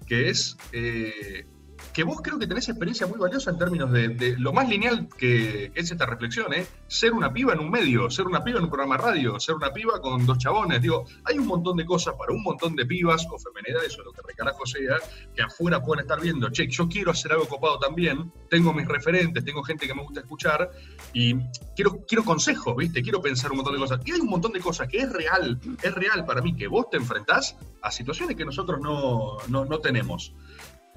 que 0.08 0.30
es 0.30 0.58
eh, 0.72 1.46
que 1.92 2.04
vos 2.04 2.22
creo 2.22 2.40
que 2.40 2.48
tenés 2.48 2.70
experiencia 2.70 3.08
muy 3.08 3.20
valiosa 3.20 3.52
en 3.52 3.58
términos 3.58 3.92
de, 3.92 4.36
lo 4.38 4.54
más 4.54 4.68
lineal 4.70 5.08
que, 5.18 5.72
es 5.76 5.92
esta 5.92 6.06
reflexión, 6.06 6.54
¿eh? 6.54 6.66
Ser 6.88 7.14
una 7.14 7.32
piba 7.34 7.54
en 7.54 7.60
un 7.60 7.70
medio, 7.70 8.10
ser 8.10 8.26
una 8.26 8.44
piba 8.44 8.60
en 8.60 8.66
un 8.66 8.70
programa 8.70 8.98
radio, 8.98 9.40
ser 9.40 9.56
una 9.56 9.72
piba 9.72 10.00
con 10.02 10.26
dos 10.26 10.38
chabones. 10.38 10.82
Digo, 10.82 11.06
hay 11.26 11.38
un 11.38 11.48
montón 11.48 11.78
de 11.78 11.86
cosas 11.86 12.16
para 12.18 12.32
un 12.32 12.42
montón 12.44 12.76
de 12.76 12.86
pibas 12.86 13.28
o 13.32 13.38
femenidades 13.38 13.98
o 14.00 14.04
lo 14.04 14.12
que 14.12 14.22
recarajo 14.26 14.66
sea, 14.66 14.98
que 15.36 15.42
afuera 15.42 15.82
pueden 15.82 16.02
estar 16.04 16.20
viendo, 16.20 16.50
che, 16.50 16.68
yo 16.68 16.88
quiero 16.88 17.12
hacer 17.12 17.32
algo 17.32 17.48
copado 17.48 17.80
también, 17.80 18.32
tengo 18.50 18.74
mis 18.74 18.88
referentes, 18.88 19.44
tengo 19.44 19.64
gente 19.64 19.88
que 19.88 19.94
me 19.94 20.04
gusta 20.04 20.22
escuchar 20.22 20.72
y 21.14 21.36
quiero, 21.76 22.00
quiero 22.08 22.24
consejos, 22.24 22.76
¿viste? 22.76 23.02
Quiero 23.02 23.22
pensar 23.22 23.52
un 23.52 23.58
montón 23.58 23.74
de 23.74 23.80
cosas. 23.80 24.00
Y 24.06 24.12
hay 24.12 24.20
un 24.20 24.30
montón 24.30 24.52
de 24.52 24.60
cosas 24.60 24.88
que 24.88 24.98
es 24.98 25.12
real, 25.12 25.60
es 25.82 25.94
real 25.94 26.26
para 26.26 26.42
mí, 26.42 26.56
que 26.56 26.68
vos 26.68 26.90
te 26.90 26.98
enfrentás 26.98 27.56
a 27.82 27.92
situaciones 27.92 28.36
que 28.36 28.46
nosotros 28.46 28.80
no, 28.80 29.38
no, 29.48 29.66
no 29.66 29.80
tenemos. 29.80 30.34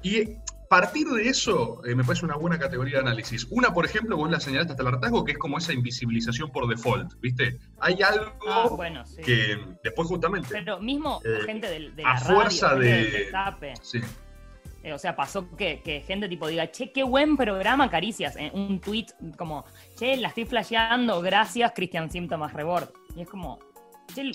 Y 0.03 0.37
partir 0.69 1.07
de 1.07 1.29
eso 1.29 1.81
eh, 1.85 1.95
me 1.95 2.03
parece 2.03 2.25
una 2.25 2.35
buena 2.35 2.59
categoría 2.59 2.97
de 2.97 3.03
análisis. 3.03 3.47
Una, 3.49 3.73
por 3.73 3.85
ejemplo, 3.85 4.17
vos 4.17 4.29
la 4.29 4.39
señalaste 4.39 4.73
hasta 4.73 4.83
el 4.83 4.89
hartazgo, 4.89 5.23
que 5.23 5.31
es 5.33 5.37
como 5.37 5.57
esa 5.57 5.73
invisibilización 5.73 6.51
por 6.51 6.67
default, 6.67 7.13
¿viste? 7.19 7.57
Hay 7.79 8.01
algo 8.01 8.33
Ah, 8.47 8.67
bueno, 8.69 9.05
sí. 9.05 9.21
que 9.21 9.57
después 9.83 10.07
justamente... 10.07 10.49
Pero 10.51 10.79
mismo 10.79 11.21
Eh, 11.23 11.39
gente 11.45 11.67
de 11.69 12.03
a 12.03 12.15
la 12.15 12.19
fuerza 12.19 12.69
radio, 12.69 12.83
gente 12.83 13.31
de-. 13.61 13.73
Sí. 13.81 14.01
Eh, 14.83 14.93
o 14.93 14.99
sea, 14.99 15.15
pasó 15.15 15.49
que, 15.57 15.81
que 15.81 16.01
gente 16.01 16.29
tipo 16.29 16.47
diga, 16.47 16.71
che, 16.71 16.91
qué 16.91 17.03
buen 17.03 17.35
programa, 17.35 17.89
Caricias. 17.89 18.35
En 18.35 18.57
un 18.57 18.79
tweet 18.79 19.07
como, 19.37 19.65
che, 19.97 20.15
la 20.17 20.29
estoy 20.29 20.45
flasheando, 20.45 21.21
gracias, 21.21 21.71
Cristian 21.75 22.09
Síntomas 22.09 22.53
Rebord. 22.53 22.89
Y 23.15 23.21
es 23.21 23.27
como, 23.27 23.59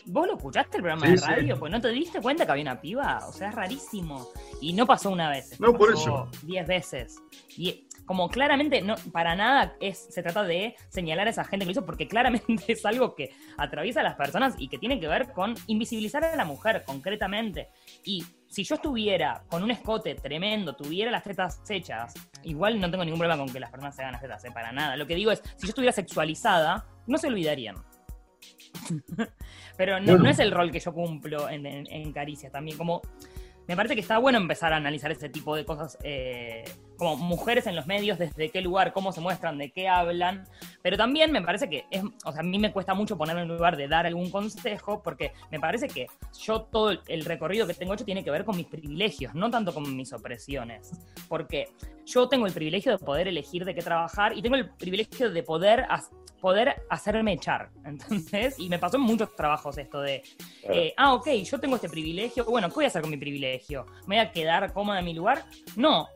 ¿vos 0.06 0.26
lo 0.26 0.36
escuchaste 0.36 0.76
el 0.78 0.82
programa 0.82 1.06
Sí, 1.06 1.12
de 1.12 1.18
sí. 1.18 1.24
radio? 1.26 1.58
Pues 1.58 1.72
no 1.72 1.80
te 1.80 1.88
diste 1.88 2.20
cuenta 2.20 2.46
que 2.46 2.52
había 2.52 2.62
una 2.62 2.80
piba. 2.80 3.26
O 3.28 3.32
sea, 3.32 3.48
es 3.48 3.54
rarísimo. 3.54 4.28
Y 4.60 4.72
no 4.72 4.86
pasó 4.86 5.10
una 5.10 5.30
vez. 5.30 5.58
No, 5.60 5.72
por 5.72 5.94
pasó 5.94 6.28
Diez 6.42 6.66
veces. 6.66 7.16
Y 7.56 7.88
como 8.04 8.28
claramente, 8.28 8.82
no, 8.82 8.96
para 9.12 9.36
nada 9.36 9.76
es, 9.80 9.98
se 10.10 10.22
trata 10.22 10.42
de 10.42 10.74
señalar 10.88 11.26
a 11.28 11.30
esa 11.30 11.44
gente 11.44 11.64
que 11.64 11.66
lo 11.66 11.72
hizo, 11.72 11.86
porque 11.86 12.08
claramente 12.08 12.64
es 12.72 12.84
algo 12.84 13.14
que 13.14 13.30
atraviesa 13.56 14.00
a 14.00 14.02
las 14.02 14.16
personas 14.16 14.54
y 14.58 14.68
que 14.68 14.78
tiene 14.78 14.98
que 15.00 15.08
ver 15.08 15.32
con 15.32 15.54
invisibilizar 15.66 16.24
a 16.24 16.36
la 16.36 16.44
mujer 16.44 16.82
concretamente. 16.84 17.68
Y 18.04 18.24
si 18.48 18.64
yo 18.64 18.74
estuviera 18.74 19.44
con 19.48 19.62
un 19.62 19.70
escote 19.70 20.14
tremendo, 20.14 20.74
tuviera 20.74 21.10
las 21.10 21.22
tetas 21.22 21.62
hechas, 21.68 22.12
igual 22.42 22.80
no 22.80 22.90
tengo 22.90 23.04
ningún 23.04 23.20
problema 23.20 23.42
con 23.42 23.52
que 23.52 23.60
las 23.60 23.70
personas 23.70 23.94
se 23.94 24.02
hagan 24.02 24.12
las 24.12 24.20
tetas, 24.20 24.44
eh, 24.44 24.50
para 24.52 24.72
nada. 24.72 24.96
Lo 24.96 25.06
que 25.06 25.14
digo 25.14 25.30
es, 25.30 25.40
si 25.56 25.66
yo 25.66 25.68
estuviera 25.68 25.92
sexualizada, 25.92 26.84
no 27.06 27.18
se 27.18 27.28
olvidarían. 27.28 27.76
Pero 29.76 30.00
no, 30.00 30.06
Bueno. 30.06 30.24
no 30.24 30.30
es 30.30 30.38
el 30.38 30.50
rol 30.50 30.70
que 30.70 30.80
yo 30.80 30.92
cumplo 30.92 31.48
en, 31.48 31.66
en, 31.66 31.86
en 31.90 32.12
Caricias 32.12 32.52
también. 32.52 32.76
Como 32.76 33.02
me 33.68 33.76
parece 33.76 33.94
que 33.94 34.00
está 34.00 34.18
bueno 34.18 34.38
empezar 34.38 34.72
a 34.72 34.76
analizar 34.76 35.10
ese 35.12 35.28
tipo 35.28 35.54
de 35.56 35.64
cosas, 35.64 35.98
eh, 36.02 36.64
como 36.96 37.16
mujeres 37.16 37.66
en 37.66 37.74
los 37.76 37.86
medios, 37.86 38.18
desde 38.18 38.50
qué 38.50 38.60
lugar, 38.60 38.92
cómo 38.92 39.12
se 39.12 39.20
muestran, 39.20 39.58
de 39.58 39.70
qué 39.70 39.88
hablan. 39.88 40.46
Pero 40.82 40.96
también 40.96 41.32
me 41.32 41.42
parece 41.42 41.68
que 41.68 41.84
es, 41.90 42.02
o 42.24 42.32
sea, 42.32 42.40
a 42.40 42.44
mí 42.44 42.58
me 42.58 42.72
cuesta 42.72 42.94
mucho 42.94 43.16
ponerme 43.16 43.42
en 43.42 43.50
un 43.50 43.56
lugar 43.56 43.76
de 43.76 43.88
dar 43.88 44.06
algún 44.06 44.30
consejo, 44.30 45.02
porque 45.02 45.32
me 45.50 45.58
parece 45.60 45.88
que 45.88 46.06
yo 46.40 46.62
todo 46.62 46.90
el- 46.90 47.24
recorrido 47.24 47.66
que 47.66 47.74
tengo 47.74 47.94
hecho 47.94 48.04
tiene 48.04 48.22
que 48.24 48.30
ver 48.30 48.44
con 48.44 48.56
mis 48.56 48.66
privilegios, 48.66 49.34
no 49.34 49.50
tanto 49.50 49.72
con 49.72 49.96
mis 49.96 50.12
opresiones. 50.12 50.90
Porque 51.28 51.68
yo 52.04 52.28
tengo 52.28 52.46
el 52.46 52.52
privilegio 52.52 52.92
de 52.92 52.98
poder 52.98 53.28
elegir 53.28 53.64
de 53.64 53.74
qué 53.74 53.82
trabajar 53.82 54.36
y 54.36 54.42
tengo 54.42 54.56
el 54.56 54.68
privilegio 54.70 55.30
de 55.30 55.42
poder, 55.42 55.86
poder 56.40 56.82
hacerme 56.90 57.32
echar. 57.34 57.70
Entonces, 57.84 58.58
y 58.58 58.68
me 58.68 58.78
pasó 58.78 58.96
en 58.96 59.02
muchos 59.02 59.34
trabajos 59.36 59.78
esto 59.78 60.00
de, 60.00 60.22
eh, 60.64 60.92
ah, 60.96 61.14
ok, 61.14 61.28
yo 61.44 61.58
tengo 61.60 61.76
este 61.76 61.88
privilegio, 61.88 62.44
bueno, 62.44 62.68
¿qué 62.68 62.74
voy 62.74 62.84
a 62.84 62.88
hacer 62.88 63.02
con 63.02 63.10
mi 63.10 63.16
privilegio? 63.16 63.86
¿Me 64.06 64.16
voy 64.16 64.26
a 64.26 64.32
quedar 64.32 64.72
cómoda 64.72 64.98
en 64.98 65.04
mi 65.04 65.14
lugar? 65.14 65.44
No, 65.76 66.08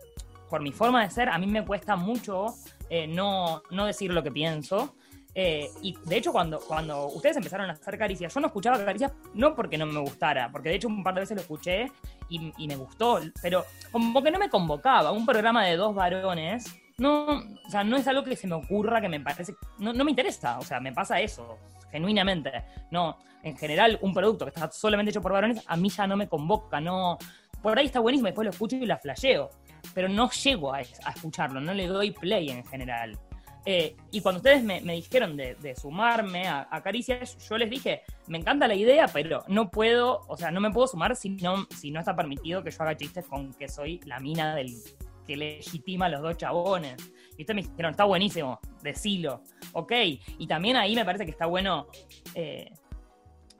por 0.49 0.62
mi 0.62 0.73
forma 0.73 1.03
de 1.03 1.11
ser, 1.11 1.29
a 1.29 1.38
mí 1.38 1.47
me 1.47 1.65
cuesta 1.65 1.97
mucho 1.97 2.55
eh, 2.88 3.07
no, 3.07 3.62
no 3.71 3.87
decir 3.87 4.12
lo 4.12 4.23
que 4.23 4.31
pienso. 4.31 4.95
Eh, 5.35 5.69
y 5.83 5.95
de 6.07 6.17
hecho, 6.17 6.33
cuando, 6.33 6.59
cuando 6.61 7.09
ustedes 7.09 7.37
empezaron 7.37 7.69
a 7.69 7.75
hacer 7.75 7.99
caricias, 7.99 8.33
yo 8.33 8.41
no 8.41 8.47
escuchaba 8.47 8.83
caricias 8.83 9.12
no 9.35 9.55
porque 9.55 9.76
no 9.76 9.85
me 9.85 10.00
gustara, 10.00 10.50
porque 10.50 10.71
de 10.71 10.76
hecho 10.76 10.88
un 10.88 11.05
par 11.05 11.12
de 11.12 11.21
veces 11.21 11.37
lo 11.37 11.43
escuché 11.43 11.93
y, 12.31 12.53
y 12.57 12.67
me 12.67 12.76
gustó, 12.76 13.21
pero 13.43 13.65
como 13.93 14.23
que 14.23 14.31
no 14.31 14.38
me 14.38 14.49
convocaba. 14.49 15.12
Un 15.12 15.26
programa 15.26 15.67
de 15.67 15.76
dos 15.76 15.95
varones, 15.95 16.75
no, 16.97 17.26
o 17.26 17.71
sea, 17.71 17.85
no 17.85 17.99
es 17.99 18.09
algo 18.09 18.25
que 18.25 18.35
se 18.35 18.47
me 18.47 18.55
ocurra 18.55 19.03
que 19.03 19.11
me 19.11 19.21
parece, 19.21 19.55
no, 19.79 19.93
no 19.93 20.05
me 20.05 20.12
interesa, 20.12 20.59
o 20.59 20.62
sea, 20.62 20.81
me 20.81 20.93
pasa 20.93 21.21
eso, 21.21 21.59
genuinamente. 21.91 22.50
No, 22.91 23.19
en 23.43 23.57
general, 23.57 23.99
un 24.00 24.15
producto 24.15 24.47
que 24.47 24.50
está 24.50 24.71
solamente 24.73 25.11
hecho 25.11 25.21
por 25.21 25.33
varones, 25.33 25.62
a 25.67 25.76
mí 25.76 25.91
ya 25.91 26.07
no 26.07 26.17
me 26.17 26.29
convoca, 26.29 26.81
no. 26.81 27.19
Por 27.63 27.79
ahí 27.79 27.87
está 27.87 28.01
buenísimo, 28.01 28.27
después 28.27 28.45
lo 28.45 28.51
escucho 28.51 28.77
y 28.77 28.87
la 28.87 28.99
flasheo, 28.99 29.51
pero 29.95 30.09
no 30.09 30.31
llego 30.31 30.73
a, 30.73 30.81
escucharlo, 30.81 31.61
no 31.61 31.75
le 31.75 31.87
doy 31.87 32.11
play 32.13 32.51
en 32.51 32.65
general. 32.65 33.19
Eh, 33.65 33.97
y 34.13 34.21
cuando 34.21 34.39
ustedes 34.39 34.63
me, 34.63 34.81
dijeron 34.81 35.37
de, 35.37 35.57
de 35.57 35.75
sumarme 35.75 36.47
a, 36.47 36.69
a 36.71 36.83
Caricias, 36.83 37.37
yo 37.49 37.59
les 37.59 37.69
dije, 37.69 38.03
me 38.29 38.39
encanta 38.39 38.69
la 38.69 38.77
idea, 38.77 39.09
pero 39.09 39.43
no 39.49 39.71
puedo, 39.71 40.21
o 40.29 40.37
sea, 40.37 40.53
no 40.53 40.61
me 40.61 40.71
puedo 40.71 40.87
sumar 40.87 41.17
si 41.17 41.31
no, 41.31 41.67
si 41.77 41.91
no 41.91 41.99
está 41.99 42.15
permitido 42.15 42.63
que 42.63 42.71
yo 42.71 42.83
haga 42.83 42.97
chistes 42.97 43.27
con 43.27 43.53
que 43.55 43.69
soy 43.69 44.01
la 44.05 44.21
mina 44.21 44.55
del 44.55 44.73
que 45.27 45.37
legitima 45.37 46.07
a 46.07 46.09
los 46.09 46.23
dos 46.23 46.37
chabones. 46.37 46.97
Y 47.37 47.43
ustedes 47.43 47.55
me 47.57 47.63
dijeron, 47.63 47.91
está 47.91 48.05
buenísimo, 48.05 48.61
decilo, 48.83 49.43
ok. 49.73 49.93
Y 50.39 50.47
también 50.47 50.77
ahí 50.77 50.95
me 50.95 51.05
parece 51.05 51.25
que 51.25 51.33
está 51.33 51.47
bueno 51.47 51.89
eh, 52.35 52.73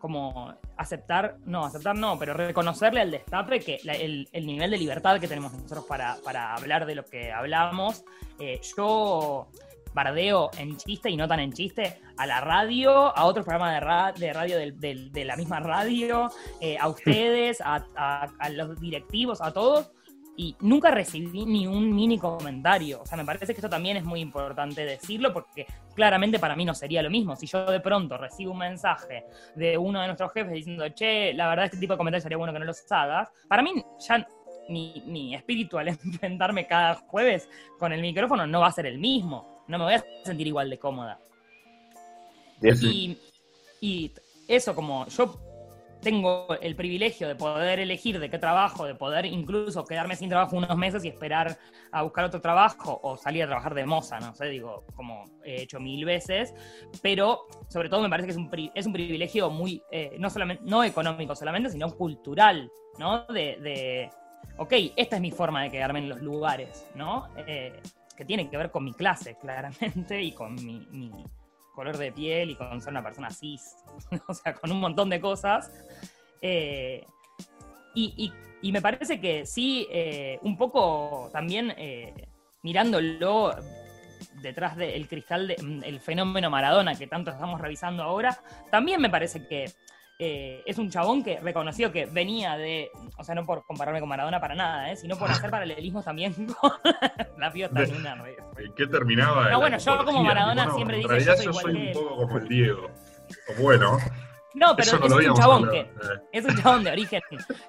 como 0.07 0.55
aceptar, 0.77 1.37
no, 1.47 1.65
aceptar 1.65 1.97
no, 1.97 2.17
pero 2.17 2.33
reconocerle 2.33 3.01
al 3.01 3.11
destape 3.11 3.59
que 3.59 3.81
el, 3.85 4.47
nivel 4.47 4.71
de 4.71 4.79
libertad 4.79 5.19
que 5.19 5.27
tenemos 5.27 5.53
nosotros 5.53 5.85
para, 5.85 6.55
hablar 6.55 6.87
de 6.87 6.95
lo 6.95 7.05
que 7.05 7.33
hablamos. 7.33 8.05
Eh, 8.39 8.61
yo 8.77 9.49
bardeo 9.93 10.51
en 10.59 10.77
chiste 10.77 11.11
y 11.11 11.17
no 11.17 11.27
tan 11.27 11.41
en 11.41 11.53
chiste 11.53 11.99
a 12.17 12.25
la 12.25 12.41
radio, 12.41 12.93
a 13.19 13.25
otros 13.25 13.45
programas 13.45 13.75
de, 14.17 14.33
radio 14.33 14.59
de, 14.59 15.25
la 15.25 15.35
misma 15.35 15.59
radio, 15.59 16.31
eh, 16.61 16.79
a 16.79 16.87
ustedes, 16.87 17.61
a, 17.61 18.29
los 18.53 18.79
directivos, 18.79 19.41
a 19.41 19.53
todos, 19.53 19.91
y 20.37 20.55
nunca 20.61 20.91
recibí 20.91 21.47
ni 21.47 21.67
un 21.67 21.95
mini 21.95 22.19
comentario. 22.19 23.01
O 23.01 23.07
sea, 23.07 23.17
me 23.17 23.25
parece 23.25 23.47
que 23.47 23.53
esto 23.53 23.71
también 23.71 23.97
es 23.97 24.05
muy 24.05 24.21
importante 24.21 24.85
decirlo 24.85 25.33
porque 25.33 25.67
claramente 25.95 26.39
para 26.39 26.55
mí 26.55 26.65
no 26.65 26.75
sería 26.75 27.03
lo 27.03 27.11
mismo. 27.11 27.35
Si 27.37 27.47
yo 27.47 27.65
de 27.65 27.81
pronto 27.81 28.19
recibo 28.19 28.53
un 28.53 28.59
mensaje 28.59 29.25
de 29.55 29.79
uno 29.79 30.01
de 30.01 30.07
nuestros 30.07 30.33
jefes 30.33 30.53
diciendo, 30.53 30.87
che, 30.91 31.33
la 31.33 31.49
verdad 31.49 31.65
este 31.67 31.79
tipo 31.79 31.95
de 31.95 31.99
comentarios 31.99 32.23
sería 32.23 32.37
bueno 32.37 32.53
que 32.53 32.59
no 32.59 32.67
los 32.67 32.85
hagas, 32.91 33.31
para 33.49 33.63
mí 33.63 33.83
ya 34.07 34.27
mi, 34.69 35.03
mi 35.07 35.35
espíritu 35.35 35.79
al 35.79 35.89
enfrentarme 36.05 36.67
cada 36.67 36.97
jueves 36.97 37.49
con 37.79 37.93
el 37.93 38.03
micrófono 38.03 38.47
no 38.47 38.61
va 38.61 38.67
a 38.67 38.73
ser 38.73 38.87
el 38.87 38.99
mismo. 38.99 39.65
No 39.69 39.79
me 39.79 39.85
voy 39.85 39.95
a 39.95 40.05
sentir 40.25 40.47
igual 40.47 40.69
de 40.69 40.79
cómoda. 40.79 41.19
Y, 42.63 43.19
y 43.81 44.13
eso, 44.49 44.75
como 44.75 45.07
yo 45.09 45.39
tengo 46.01 46.47
el 46.61 46.77
privilegio 46.77 47.29
de 47.29 47.35
poder 47.35 47.81
elegir 47.81 48.19
de 48.21 48.31
qué 48.31 48.39
trabajo, 48.39 48.87
de 48.87 48.95
poder 48.95 49.27
incluso 49.27 49.85
quedarme 49.85 50.17
sin 50.17 50.29
trabajo 50.29 50.57
unos 50.57 50.77
meses 50.77 51.05
y 51.05 51.09
esperar 51.09 51.59
a 51.91 52.03
buscar 52.03 52.25
otro 52.25 52.41
trabajo 52.41 53.01
o 53.03 53.17
salir 53.17 53.43
a 53.43 53.47
trabajar 53.47 53.75
de 53.75 53.87
moza, 53.87 54.19
no 54.21 54.35
sé, 54.35 54.47
digo, 54.47 54.85
como 54.95 55.25
he 55.45 55.63
hecho 55.63 55.81
mil 55.81 56.05
veces, 56.05 56.55
pero 57.03 57.47
sobre 57.69 57.89
todo 57.89 58.03
me 58.03 58.09
parece 58.09 58.27
que 58.27 58.33
es 58.33 58.39
un, 58.39 58.51
es 58.75 58.87
un 58.87 58.93
privilegio 58.93 59.51
muy, 59.51 59.83
eh, 59.91 60.17
no, 60.19 60.31
solamente, 60.31 60.63
no 60.67 60.85
económico 60.85 61.35
solamente, 61.35 61.71
sino 61.71 61.91
cultural, 61.95 62.71
¿no? 62.99 63.25
De, 63.27 63.57
de, 63.61 64.11
ok, 64.59 64.73
esta 64.97 65.17
es 65.17 65.23
mi 65.23 65.31
forma 65.31 65.63
de 65.63 65.71
quedarme 65.71 66.01
en 66.01 66.09
los 66.09 66.21
lugares, 66.21 66.89
¿no? 66.95 67.29
Eh, 67.47 67.81
que 68.17 68.25
tiene 68.25 68.49
que 68.49 68.57
ver 68.57 68.71
con 68.71 68.85
mi 68.85 68.93
clase, 68.93 69.37
claramente, 69.41 70.23
y 70.23 70.33
con 70.33 70.55
mi 70.55 71.25
color 71.77 71.99
de 71.99 72.11
piel 72.11 72.51
y 72.51 72.57
con 72.57 72.81
ser 72.81 72.91
una 72.91 73.05
persona 73.05 73.31
cis, 73.31 73.77
o 74.27 74.35
sea, 74.35 74.55
con 74.55 74.73
un 74.73 74.81
montón 74.81 75.09
de 75.11 75.21
cosas. 75.21 75.71
Eh, 76.41 77.07
y, 77.95 78.33
me 78.73 78.83
parece 78.83 79.21
que 79.21 79.47
sí, 79.47 79.87
eh, 79.93 80.41
un 80.43 80.59
poco 80.59 81.31
también 81.33 81.73
eh, 81.77 82.13
mirándolo 82.63 83.55
detrás 84.43 84.77
del 84.77 85.07
cristal 85.07 85.47
del 85.47 86.01
fenómeno 86.01 86.51
Maradona 86.51 86.97
que 86.97 87.07
tanto 87.07 87.31
estamos 87.31 87.61
revisando 87.61 88.03
ahora, 88.03 88.37
también 88.71 89.01
me 89.01 89.09
parece 89.09 89.47
que 89.47 89.67
eh, 90.19 90.63
es 90.65 90.79
un 90.79 90.89
chabón 90.89 91.23
que 91.23 91.41
reconoció 91.41 91.93
que 91.93 92.07
venía 92.07 92.57
de, 92.57 92.91
o 93.19 93.25
sea, 93.25 93.35
no 93.35 93.45
por 93.45 93.67
compararme 93.67 94.01
con 94.01 94.09
Maradona 94.09 94.41
para 94.41 94.55
nada, 94.55 94.91
¿eh? 94.91 94.97
sino 94.97 95.17
por 95.17 95.31
hacer 95.31 95.51
paralelismos 95.51 96.05
también 96.05 96.33
con 96.61 96.73
la 97.39 97.51
fiesta 97.51 97.83
de 97.83 97.93
una 97.93 98.25
¿Qué 98.75 98.87
terminaba? 98.87 99.51
No, 99.51 99.61
bueno, 99.61 99.79
yo 99.79 100.05
como 100.05 100.25
Maradona 100.25 100.71
siempre 100.75 100.97
dije. 100.97 101.07
En 101.07 101.11
realidad 101.11 101.37
yo 101.43 101.53
soy, 101.53 101.89
un 101.89 101.93
poco 101.93 102.17
como 102.17 102.39
el 102.39 102.49
Diego. 102.49 102.91
Bueno. 103.61 103.99
No, 104.55 104.75
pero 104.75 105.05
es, 105.05 105.29
un 105.29 105.35
chabón 105.35 105.69
que, 105.69 105.81
eh. 105.81 105.89
es 106.33 106.45
un 106.47 106.57
chabón 106.57 106.83
de 106.83 106.91
origen 106.91 107.21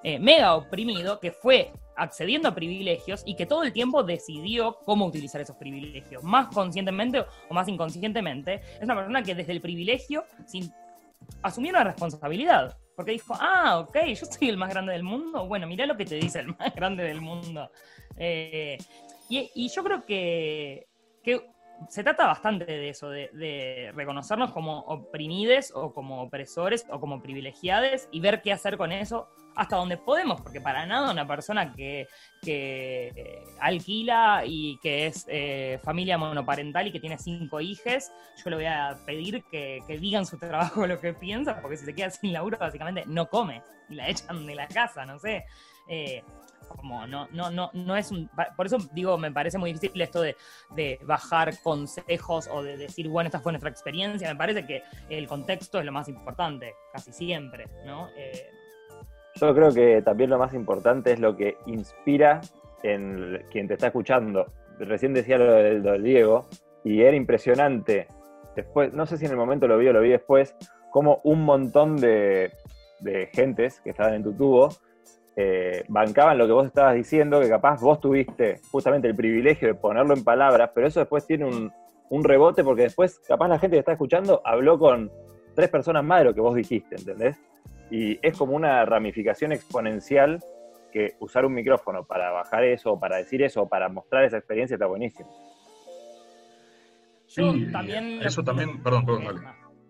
eh, 0.03 0.19
mega 0.19 0.55
oprimido 0.55 1.19
que 1.19 1.33
fue 1.33 1.73
accediendo 1.97 2.47
a 2.47 2.55
privilegios 2.55 3.23
y 3.25 3.35
que 3.35 3.45
todo 3.45 3.63
el 3.63 3.73
tiempo 3.73 4.03
decidió 4.03 4.77
cómo 4.85 5.05
utilizar 5.05 5.41
esos 5.41 5.57
privilegios, 5.57 6.23
más 6.23 6.47
conscientemente 6.47 7.25
o 7.49 7.53
más 7.53 7.67
inconscientemente. 7.67 8.61
Es 8.77 8.83
una 8.83 8.95
persona 8.95 9.21
que 9.21 9.35
desde 9.35 9.51
el 9.51 9.59
privilegio, 9.59 10.23
sin 10.45 10.71
asumió 11.41 11.71
una 11.71 11.83
responsabilidad. 11.83 12.77
Porque 12.95 13.11
dijo, 13.11 13.35
ah, 13.39 13.79
ok, 13.79 13.97
yo 14.07 14.25
soy 14.25 14.49
el 14.49 14.57
más 14.57 14.69
grande 14.69 14.93
del 14.93 15.03
mundo. 15.03 15.47
Bueno, 15.47 15.67
mirá 15.67 15.85
lo 15.85 15.95
que 15.95 16.05
te 16.05 16.15
dice 16.15 16.39
el 16.39 16.47
más 16.57 16.73
grande 16.75 17.03
del 17.03 17.21
mundo. 17.21 17.69
Eh, 18.17 18.77
y, 19.29 19.69
yo 19.69 19.83
creo 19.83 20.05
que, 20.05 20.87
que 21.21 21.45
se 21.89 22.03
trata 22.03 22.25
bastante 22.25 22.65
de 22.65 22.89
eso, 22.89 23.09
de, 23.09 23.91
reconocernos 23.95 24.51
como 24.51 24.79
oprimides 24.79 25.71
o 25.75 25.93
como 25.93 26.23
opresores 26.23 26.85
o 26.89 26.99
como 26.99 27.21
privilegiados 27.21 28.07
y 28.11 28.19
ver 28.19 28.41
qué 28.41 28.51
hacer 28.51 28.77
con 28.77 28.91
eso 28.91 29.29
hasta 29.57 29.75
donde 29.75 29.97
podemos, 29.97 30.39
porque 30.41 30.61
para 30.61 30.85
nada 30.85 31.11
una 31.11 31.27
persona 31.27 31.73
que, 31.73 32.07
que 32.41 33.43
alquila 33.59 34.43
y 34.45 34.77
que 34.81 35.07
es 35.07 35.25
eh, 35.27 35.79
familia 35.83 36.17
monoparental 36.17 36.87
y 36.87 36.91
que 36.91 36.99
tiene 36.99 37.17
cinco 37.17 37.59
hijos, 37.59 38.11
yo 38.43 38.49
le 38.51 38.55
voy 38.55 38.65
a 38.65 38.97
pedir 39.05 39.43
que, 39.51 39.79
que 39.87 39.97
digan 39.97 40.25
su 40.25 40.37
trabajo 40.37 40.85
lo 40.87 40.99
que 40.99 41.13
piensa, 41.13 41.59
porque 41.59 41.77
si 41.77 41.85
se 41.85 41.95
queda 41.95 42.11
sin 42.11 42.33
laburo 42.33 42.57
básicamente 42.59 43.03
no 43.07 43.27
come 43.27 43.63
y 43.89 43.95
la 43.95 44.07
echan 44.07 44.45
de 44.45 44.55
la 44.55 44.67
casa, 44.67 45.05
no 45.05 45.17
sé. 45.17 45.45
Eh, 45.89 46.23
como 46.75 47.07
no, 47.07 47.27
no, 47.31 47.49
no, 47.49 47.71
no 47.73 47.95
es. 47.95 48.11
Por 48.55 48.65
eso 48.65 48.77
digo, 48.91 49.17
me 49.17 49.31
parece 49.31 49.57
muy 49.57 49.73
difícil 49.73 50.01
esto 50.01 50.21
de, 50.21 50.35
bajar 51.03 51.57
consejos 51.61 52.49
o 52.51 52.61
de 52.61 52.77
decir, 52.77 53.07
bueno, 53.07 53.29
esta 53.29 53.39
fue 53.39 53.53
nuestra 53.53 53.69
experiencia. 53.69 54.27
Me 54.29 54.35
parece 54.35 54.65
que 54.65 54.83
el 55.09 55.27
contexto 55.27 55.79
es 55.79 55.85
lo 55.85 55.91
más 55.91 56.09
importante, 56.09 56.75
casi 56.91 57.11
siempre, 57.13 57.67
¿no? 57.85 58.09
Eh, 58.17 58.51
Yo 59.39 59.53
creo 59.53 59.71
que 59.71 60.01
también 60.01 60.29
lo 60.29 60.37
más 60.37 60.53
importante 60.53 61.13
es 61.13 61.19
lo 61.19 61.35
que 61.35 61.57
inspira 61.65 62.41
en 62.83 63.43
quien 63.51 63.67
te 63.67 63.75
está 63.75 63.87
escuchando. 63.87 64.47
Recién 64.79 65.13
decía 65.13 65.37
lo 65.37 65.53
de, 65.53 65.99
Diego, 65.99 66.45
y 66.83 67.01
era 67.01 67.15
impresionante. 67.15 68.07
Después, 68.55 68.93
no 68.93 69.05
sé 69.05 69.17
si 69.17 69.25
en 69.25 69.31
el 69.31 69.37
momento 69.37 69.67
lo 69.67 69.77
vi 69.77 69.87
o 69.87 69.93
lo 69.93 70.01
vi 70.01 70.09
después, 70.09 70.55
como 70.91 71.21
un 71.23 71.43
montón 71.43 71.97
de, 71.97 72.51
de 72.99 73.27
gentes 73.33 73.79
que 73.81 73.91
estaban 73.91 74.15
en 74.15 74.23
tu 74.23 74.33
tubo 74.33 74.69
eh, 75.39 75.83
bancaban 75.87 76.35
lo 76.39 76.47
que 76.47 76.51
vos 76.51 76.65
estabas 76.65 76.95
diciendo, 76.95 77.39
que 77.39 77.47
capaz 77.47 77.79
vos 77.79 78.01
tuviste 78.01 78.59
justamente 78.71 79.07
el 79.07 79.15
privilegio 79.15 79.67
de 79.67 79.75
ponerlo 79.75 80.15
en 80.15 80.23
palabras, 80.23 80.71
pero 80.73 80.87
eso 80.87 80.99
después 80.99 81.27
tiene 81.27 81.45
un, 81.45 81.71
rebote 82.23 82.63
porque 82.63 82.83
después 82.83 83.19
capaz 83.19 83.47
la 83.47 83.59
gente 83.59 83.75
que 83.75 83.79
está 83.79 83.91
escuchando 83.91 84.41
habló 84.43 84.79
con 84.79 85.11
tres 85.53 85.69
personas 85.69 86.03
más 86.03 86.19
de 86.19 86.25
lo 86.25 86.33
que 86.33 86.41
vos 86.41 86.55
dijiste, 86.55 86.95
¿entendés? 86.95 87.37
Y 87.89 88.19
es 88.21 88.37
como 88.37 88.53
una 88.53 88.83
ramificación 88.85 89.51
exponencial 89.51 90.43
que 90.91 91.15
usar 91.19 91.45
un 91.45 91.53
micrófono 91.53 92.05
para 92.05 92.31
bajar 92.31 92.63
eso, 92.63 92.99
para 92.99 93.17
decir 93.17 93.41
eso, 93.43 93.67
para 93.67 93.89
mostrar 93.89 94.23
esa 94.23 94.37
experiencia 94.37 94.75
está 94.75 94.85
buenísimo. 94.85 95.29
Sí, 97.27 97.67
también... 97.71 98.21
Eso 98.21 98.43
también, 98.43 98.81
perdón, 98.81 99.05
perdón, 99.05 99.25
dale. 99.25 99.41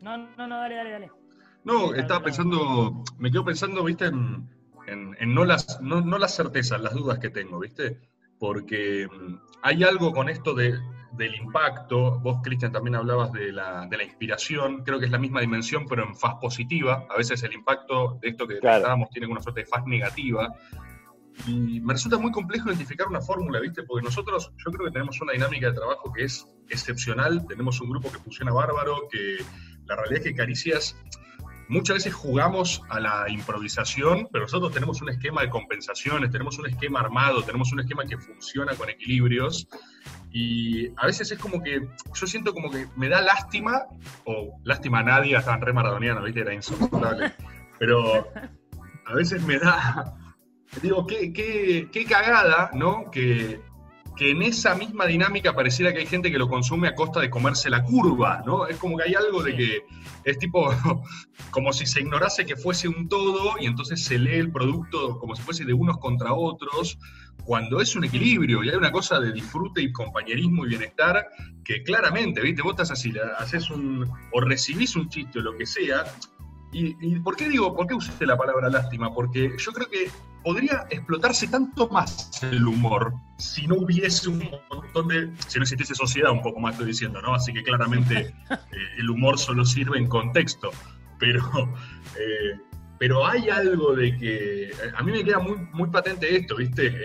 No, 0.02 0.18
no, 0.18 0.48
no, 0.48 0.58
dale, 0.58 0.76
dale, 0.76 0.92
dale. 0.92 1.12
No, 1.64 1.94
estaba 1.94 2.24
pensando, 2.24 3.04
me 3.18 3.32
quedo 3.32 3.46
pensando, 3.46 3.84
viste, 3.84 4.06
en, 4.06 4.48
en, 4.88 5.34
no, 5.34 5.46
las, 5.46 5.82
no, 5.82 6.02
las 6.18 6.36
certezas, 6.36 6.82
las 6.82 6.94
dudas 6.94 7.20
que 7.20 7.30
tengo, 7.30 7.60
¿viste? 7.60 8.00
Porque 8.40 9.08
mm, 9.08 9.36
hay 9.64 9.84
algo 9.84 10.14
con 10.14 10.30
esto 10.30 10.54
de, 10.54 10.74
del 11.12 11.36
impacto, 11.36 12.20
vos 12.20 12.40
Cristian 12.44 12.72
también 12.72 12.96
hablabas 12.96 13.32
de 13.32 13.52
la, 13.52 13.88
de 13.88 13.98
la, 13.98 14.04
inspiración, 14.04 14.84
creo 14.84 15.00
que 15.00 15.06
es 15.06 15.12
la 15.12 15.18
misma 15.18 15.42
dimensión 15.42 15.86
pero 15.88 16.04
en 16.04 16.16
faz 16.16 16.36
positiva, 16.36 17.06
a 17.10 17.18
veces 17.18 17.42
el 17.44 17.54
impacto 17.54 18.18
de 18.22 18.30
esto 18.30 18.48
que 18.48 18.56
tratábamos 18.56 19.10
tiene 19.10 19.28
una 19.28 19.42
suerte 19.42 19.62
de 19.62 19.66
faz 19.68 19.86
negativa, 19.86 20.54
y 21.46 21.80
me 21.82 21.94
resulta 21.94 22.18
muy 22.18 22.32
complejo 22.32 22.70
identificar 22.70 23.08
una 23.08 23.22
fórmula, 23.22 23.60
¿viste? 23.60 23.84
Porque 23.84 24.04
nosotros, 24.04 24.52
yo 24.58 24.72
creo 24.72 24.88
que 24.88 24.92
tenemos 24.92 25.22
una 25.22 25.34
dinámica 25.34 25.68
de 25.68 25.74
trabajo 25.74 26.12
que 26.12 26.24
es 26.24 26.48
excepcional, 26.70 27.46
tenemos 27.48 27.80
un 27.80 27.90
grupo 27.90 28.12
que 28.12 28.18
funciona 28.18 28.52
bárbaro, 28.52 29.08
que 29.12 29.38
la 29.86 29.96
realidad 29.96 30.20
es 30.20 30.24
que 30.24 30.36
Caricias 30.36 30.98
muchas 31.70 31.98
veces 31.98 32.14
jugamos 32.14 32.82
a 32.90 33.00
la 33.00 33.26
improvisación, 33.30 34.28
pero 34.32 34.46
nosotros 34.46 34.72
tenemos 34.74 35.02
un 35.02 35.10
esquema 35.10 35.42
de 35.42 35.50
compensaciones, 35.50 36.32
tenemos 36.32 36.58
un 36.60 36.68
esquema 36.68 37.00
armado, 37.00 37.44
tenemos 37.44 37.72
un 37.74 37.80
esquema 37.80 38.06
que 38.06 38.18
funciona 38.18 38.76
con 38.76 38.90
equilibrios. 38.90 39.68
Y 40.32 40.90
a 40.98 41.06
veces 41.06 41.32
es 41.32 41.40
como 41.40 41.62
que, 41.62 41.88
yo 42.14 42.28
siento 42.28 42.54
como 42.54 42.70
que 42.70 42.88
me 42.96 43.10
da 43.10 43.22
lástima, 43.22 43.84
o 44.26 44.60
lástima 44.64 45.00
a 45.00 45.04
nadie, 45.04 45.36
estaban 45.36 45.62
re 45.62 45.74
maradonianos, 45.74 46.24
¿viste? 46.24 46.42
Era 46.42 46.54
insoportable. 46.54 47.34
Pero 47.80 48.28
a 49.06 49.14
veces 49.14 49.44
me 49.44 49.60
da, 49.60 50.14
digo, 50.82 51.06
qué, 51.06 51.32
qué, 51.32 51.90
qué 51.92 52.06
cagada, 52.06 52.72
¿no? 52.74 53.10
Que 53.12 53.62
que 54.18 54.32
en 54.32 54.42
esa 54.42 54.76
misma 54.76 55.06
dinámica 55.06 55.54
pareciera 55.54 55.94
que 55.94 56.00
hay 56.00 56.08
gente 56.08 56.32
que 56.32 56.38
lo 56.38 56.50
consume 56.50 56.88
a 56.88 56.96
costa 56.96 57.20
de 57.20 57.30
comerse 57.30 57.70
la 57.70 57.84
curva, 57.84 58.42
¿no? 58.46 58.66
Es 58.66 58.78
como 58.78 58.98
que 58.98 59.04
hay 59.04 59.14
algo 59.14 59.44
de 59.44 59.56
que 59.56 59.86
es 60.24 60.40
tipo 60.40 60.70
como 61.52 61.72
si 61.72 61.86
se 61.86 62.02
ignorase 62.02 62.46
que 62.46 62.56
fuese 62.56 62.88
un 62.88 63.08
todo 63.08 63.54
y 63.60 63.68
entonces 63.68 64.04
se 64.04 64.18
lee 64.18 64.36
el 64.36 64.52
producto 64.52 65.20
como 65.20 65.36
si 65.36 65.42
fuese 65.44 65.66
de 65.66 65.74
unos 65.74 66.00
contra 66.00 66.34
otros, 66.34 66.98
cuando 67.46 67.80
es 67.80 67.96
un 67.96 68.06
equilibrio 68.06 68.64
y 68.64 68.70
hay 68.70 68.76
una 68.76 68.92
cosa 68.92 69.20
de 69.20 69.32
disfrute 69.32 69.82
y 69.82 69.92
compañerismo 69.92 70.66
y 70.66 70.70
bienestar 70.70 71.28
que 71.64 71.84
claramente, 71.84 72.42
¿viste? 72.42 72.64
Vos 72.64 72.72
estás 72.72 72.92
así, 72.92 73.14
haces 73.38 73.70
un, 73.70 74.10
o 74.34 74.42
recibís 74.42 74.96
un 74.96 75.10
chiste 75.10 75.40
o 75.40 75.42
lo 75.44 75.56
que 75.56 75.66
sea, 75.66 76.06
y, 76.72 77.20
por 77.20 77.36
qué 77.36 77.50
digo, 77.50 77.74
por 77.74 77.88
qué 77.88 77.94
usé 77.94 78.26
la 78.26 78.38
palabra 78.38 78.70
lástima? 78.70 79.14
Porque 79.14 79.56
yo 79.58 79.72
creo 79.72 79.90
que 79.90 80.10
podría 80.48 80.88
explotarse 80.90 81.46
tanto 81.50 81.90
más 81.90 82.42
el 82.42 82.66
humor 82.66 83.14
si 83.38 83.68
no 83.68 83.76
hubiese 83.76 84.30
un 84.30 84.50
montón 84.72 85.10
de. 85.10 85.30
si 85.46 85.60
no 85.60 85.64
existiese 85.64 85.94
sociedad, 85.94 86.32
un 86.32 86.42
poco 86.42 86.62
más 86.62 86.72
estoy 86.72 86.88
diciendo, 86.88 87.22
¿no? 87.22 87.36
Así 87.36 87.52
que 87.52 87.62
claramente 87.64 88.34
eh, 88.50 88.58
el 88.98 89.10
humor 89.10 89.38
solo 89.38 89.66
sirve 89.66 89.98
en 89.98 90.08
contexto. 90.08 90.72
pero, 91.20 91.42
eh, 92.18 92.58
pero 92.98 93.28
hay 93.28 93.50
algo 93.50 93.94
de 93.94 94.18
que. 94.18 94.72
A 94.96 95.04
mí 95.04 95.12
me 95.12 95.26
queda 95.26 95.40
muy, 95.40 95.58
muy 95.74 95.90
patente 95.90 96.34
esto, 96.34 96.56
¿viste? 96.56 96.96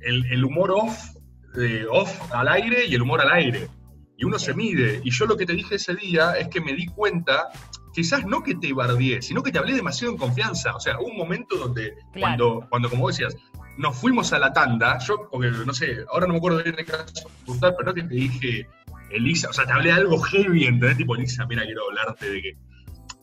El, 0.00 0.44
humor 0.44 0.70
off, 0.70 1.16
de 1.54 1.84
off 1.90 2.32
al 2.32 2.46
aire 2.46 2.86
y 2.86 2.94
el 2.94 3.02
humor 3.02 3.22
al 3.22 3.32
aire. 3.32 3.68
Y 4.16 4.24
uno 4.24 4.38
se 4.38 4.54
mide. 4.54 5.00
Y 5.02 5.10
yo 5.10 5.26
lo 5.26 5.36
que 5.36 5.46
te 5.46 5.54
dije 5.54 5.74
ese 5.74 5.96
día 5.96 6.34
es 6.34 6.46
que 6.46 6.60
me 6.60 6.74
di 6.74 6.86
cuenta 6.86 7.48
quizás 7.92 8.24
no 8.24 8.42
que 8.42 8.54
te 8.54 8.72
bardié, 8.72 9.22
sino 9.22 9.42
que 9.42 9.52
te 9.52 9.58
hablé 9.58 9.74
demasiado 9.74 10.12
en 10.12 10.18
confianza. 10.18 10.74
O 10.74 10.80
sea, 10.80 10.98
hubo 10.98 11.08
un 11.08 11.16
momento 11.16 11.56
donde, 11.56 11.94
cuando, 12.18 12.66
cuando, 12.68 12.90
como 12.90 13.08
decías, 13.08 13.36
nos 13.76 13.96
fuimos 13.96 14.32
a 14.32 14.38
la 14.38 14.52
tanda, 14.52 14.98
yo, 14.98 15.28
porque 15.30 15.50
no 15.50 15.72
sé, 15.72 16.04
ahora 16.10 16.26
no 16.26 16.34
me 16.34 16.38
acuerdo 16.38 16.62
bien 16.62 16.76
de 16.76 16.84
caso 16.84 17.30
puntual, 17.44 17.74
pero 17.76 17.88
no 17.88 17.94
que 17.94 18.02
te 18.02 18.14
dije, 18.14 18.68
Elisa, 19.10 19.48
o 19.50 19.52
sea, 19.52 19.66
te 19.66 19.72
hablé 19.72 19.92
algo 19.92 20.18
heavy, 20.20 20.66
¿entendés? 20.66 20.96
Tipo, 20.96 21.16
Elisa, 21.16 21.46
mira, 21.46 21.62
quiero 21.64 21.82
hablarte 21.88 22.30
de 22.30 22.42
que. 22.42 22.56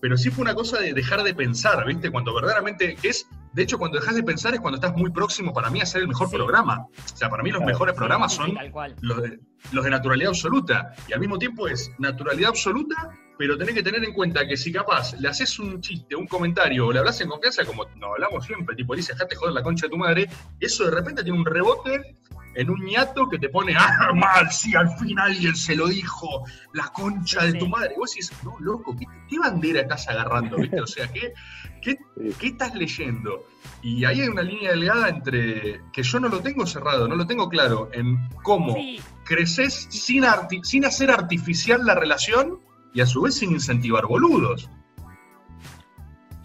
Pero 0.01 0.17
sí 0.17 0.29
fue 0.29 0.43
una 0.43 0.55
cosa 0.55 0.79
de 0.79 0.93
dejar 0.93 1.23
de 1.23 1.33
pensar, 1.33 1.85
¿viste? 1.85 2.09
Cuando 2.09 2.33
verdaderamente, 2.33 2.95
que 2.95 3.09
es, 3.09 3.27
de 3.51 3.63
hecho, 3.63 3.77
cuando 3.77 3.99
dejas 3.99 4.15
de 4.15 4.23
pensar 4.23 4.53
es 4.53 4.61
cuando 4.61 4.77
estás 4.77 4.95
muy 4.95 5.11
próximo 5.11 5.51
para 5.53 5.69
mí 5.69 5.81
a 5.81 5.83
hacer 5.83 6.01
el 6.01 6.07
mejor 6.07 6.29
programa. 6.29 6.85
O 6.87 7.17
sea, 7.17 7.29
para 7.29 7.43
mí 7.43 7.51
los 7.51 7.63
mejores 7.63 7.95
programas 7.95 8.33
son 8.33 8.57
los 9.01 9.21
de, 9.21 9.39
los 9.73 9.83
de 9.83 9.89
naturalidad 9.89 10.29
absoluta. 10.29 10.93
Y 11.09 11.13
al 11.13 11.19
mismo 11.19 11.37
tiempo 11.37 11.67
es 11.67 11.91
naturalidad 11.97 12.51
absoluta 12.51 13.11
pero 13.39 13.57
tenés 13.57 13.73
que 13.73 13.83
tener 13.83 14.03
en 14.03 14.11
cuenta 14.11 14.45
que 14.45 14.57
si 14.57 14.69
capaz 14.69 15.13
le 15.17 15.29
haces 15.29 15.59
un 15.59 15.79
chiste, 15.79 16.13
un 16.13 16.27
comentario, 16.27 16.87
o 16.87 16.91
le 16.91 16.99
hablas 16.99 17.21
en 17.21 17.29
confianza, 17.29 17.63
como 17.63 17.85
nos 17.95 18.11
hablamos 18.11 18.45
siempre, 18.45 18.75
tipo, 18.75 18.93
dice, 18.93 19.13
dejate 19.13 19.33
joder 19.37 19.53
la 19.53 19.63
concha 19.63 19.85
de 19.85 19.91
tu 19.91 19.97
madre, 19.97 20.29
eso 20.59 20.83
de 20.83 20.91
repente 20.91 21.23
tiene 21.23 21.39
un 21.39 21.45
rebote 21.45 22.17
en 22.55 22.69
un 22.69 22.83
ñato 22.83 23.29
que 23.29 23.39
te 23.39 23.47
pone, 23.47 23.73
ah, 23.77 24.11
mal, 24.13 24.51
sí, 24.51 24.75
al 24.75 24.89
fin 24.97 25.17
alguien 25.17 25.55
se 25.55 25.73
lo 25.73 25.87
dijo, 25.87 26.43
la 26.73 26.89
concha 26.89 27.45
de 27.45 27.53
tu 27.53 27.69
madre. 27.69 27.93
Y 27.95 27.99
vos 27.99 28.11
decís, 28.11 28.29
no, 28.43 28.57
loco, 28.59 28.93
¿qué, 29.29 29.39
bandera 29.39 29.79
estás 29.83 30.09
agarrando? 30.09 30.57
¿viste? 30.57 30.81
O 30.81 30.87
sea, 30.87 31.07
¿qué, 31.07 31.31
qué, 31.81 31.97
estás 32.41 32.75
leyendo? 32.75 33.45
Y 33.81 34.03
ahí 34.03 34.19
hay 34.19 34.27
una 34.27 34.41
línea 34.41 34.71
delgada 34.71 35.07
entre 35.07 35.79
que 35.93 36.03
yo 36.03 36.19
no 36.19 36.27
lo 36.27 36.41
tengo 36.41 36.65
cerrado, 36.65 37.07
no 37.07 37.15
lo 37.15 37.25
tengo 37.25 37.47
claro, 37.47 37.89
en 37.93 38.17
cómo 38.43 38.75
creces 39.23 39.87
sin, 39.89 40.25
sin 40.63 40.83
hacer 40.83 41.09
artificial 41.09 41.85
la 41.85 41.95
relación 41.95 42.59
y 42.93 43.01
a 43.01 43.05
su 43.05 43.21
vez 43.21 43.35
sin 43.35 43.51
incentivar 43.51 44.05
boludos. 44.05 44.69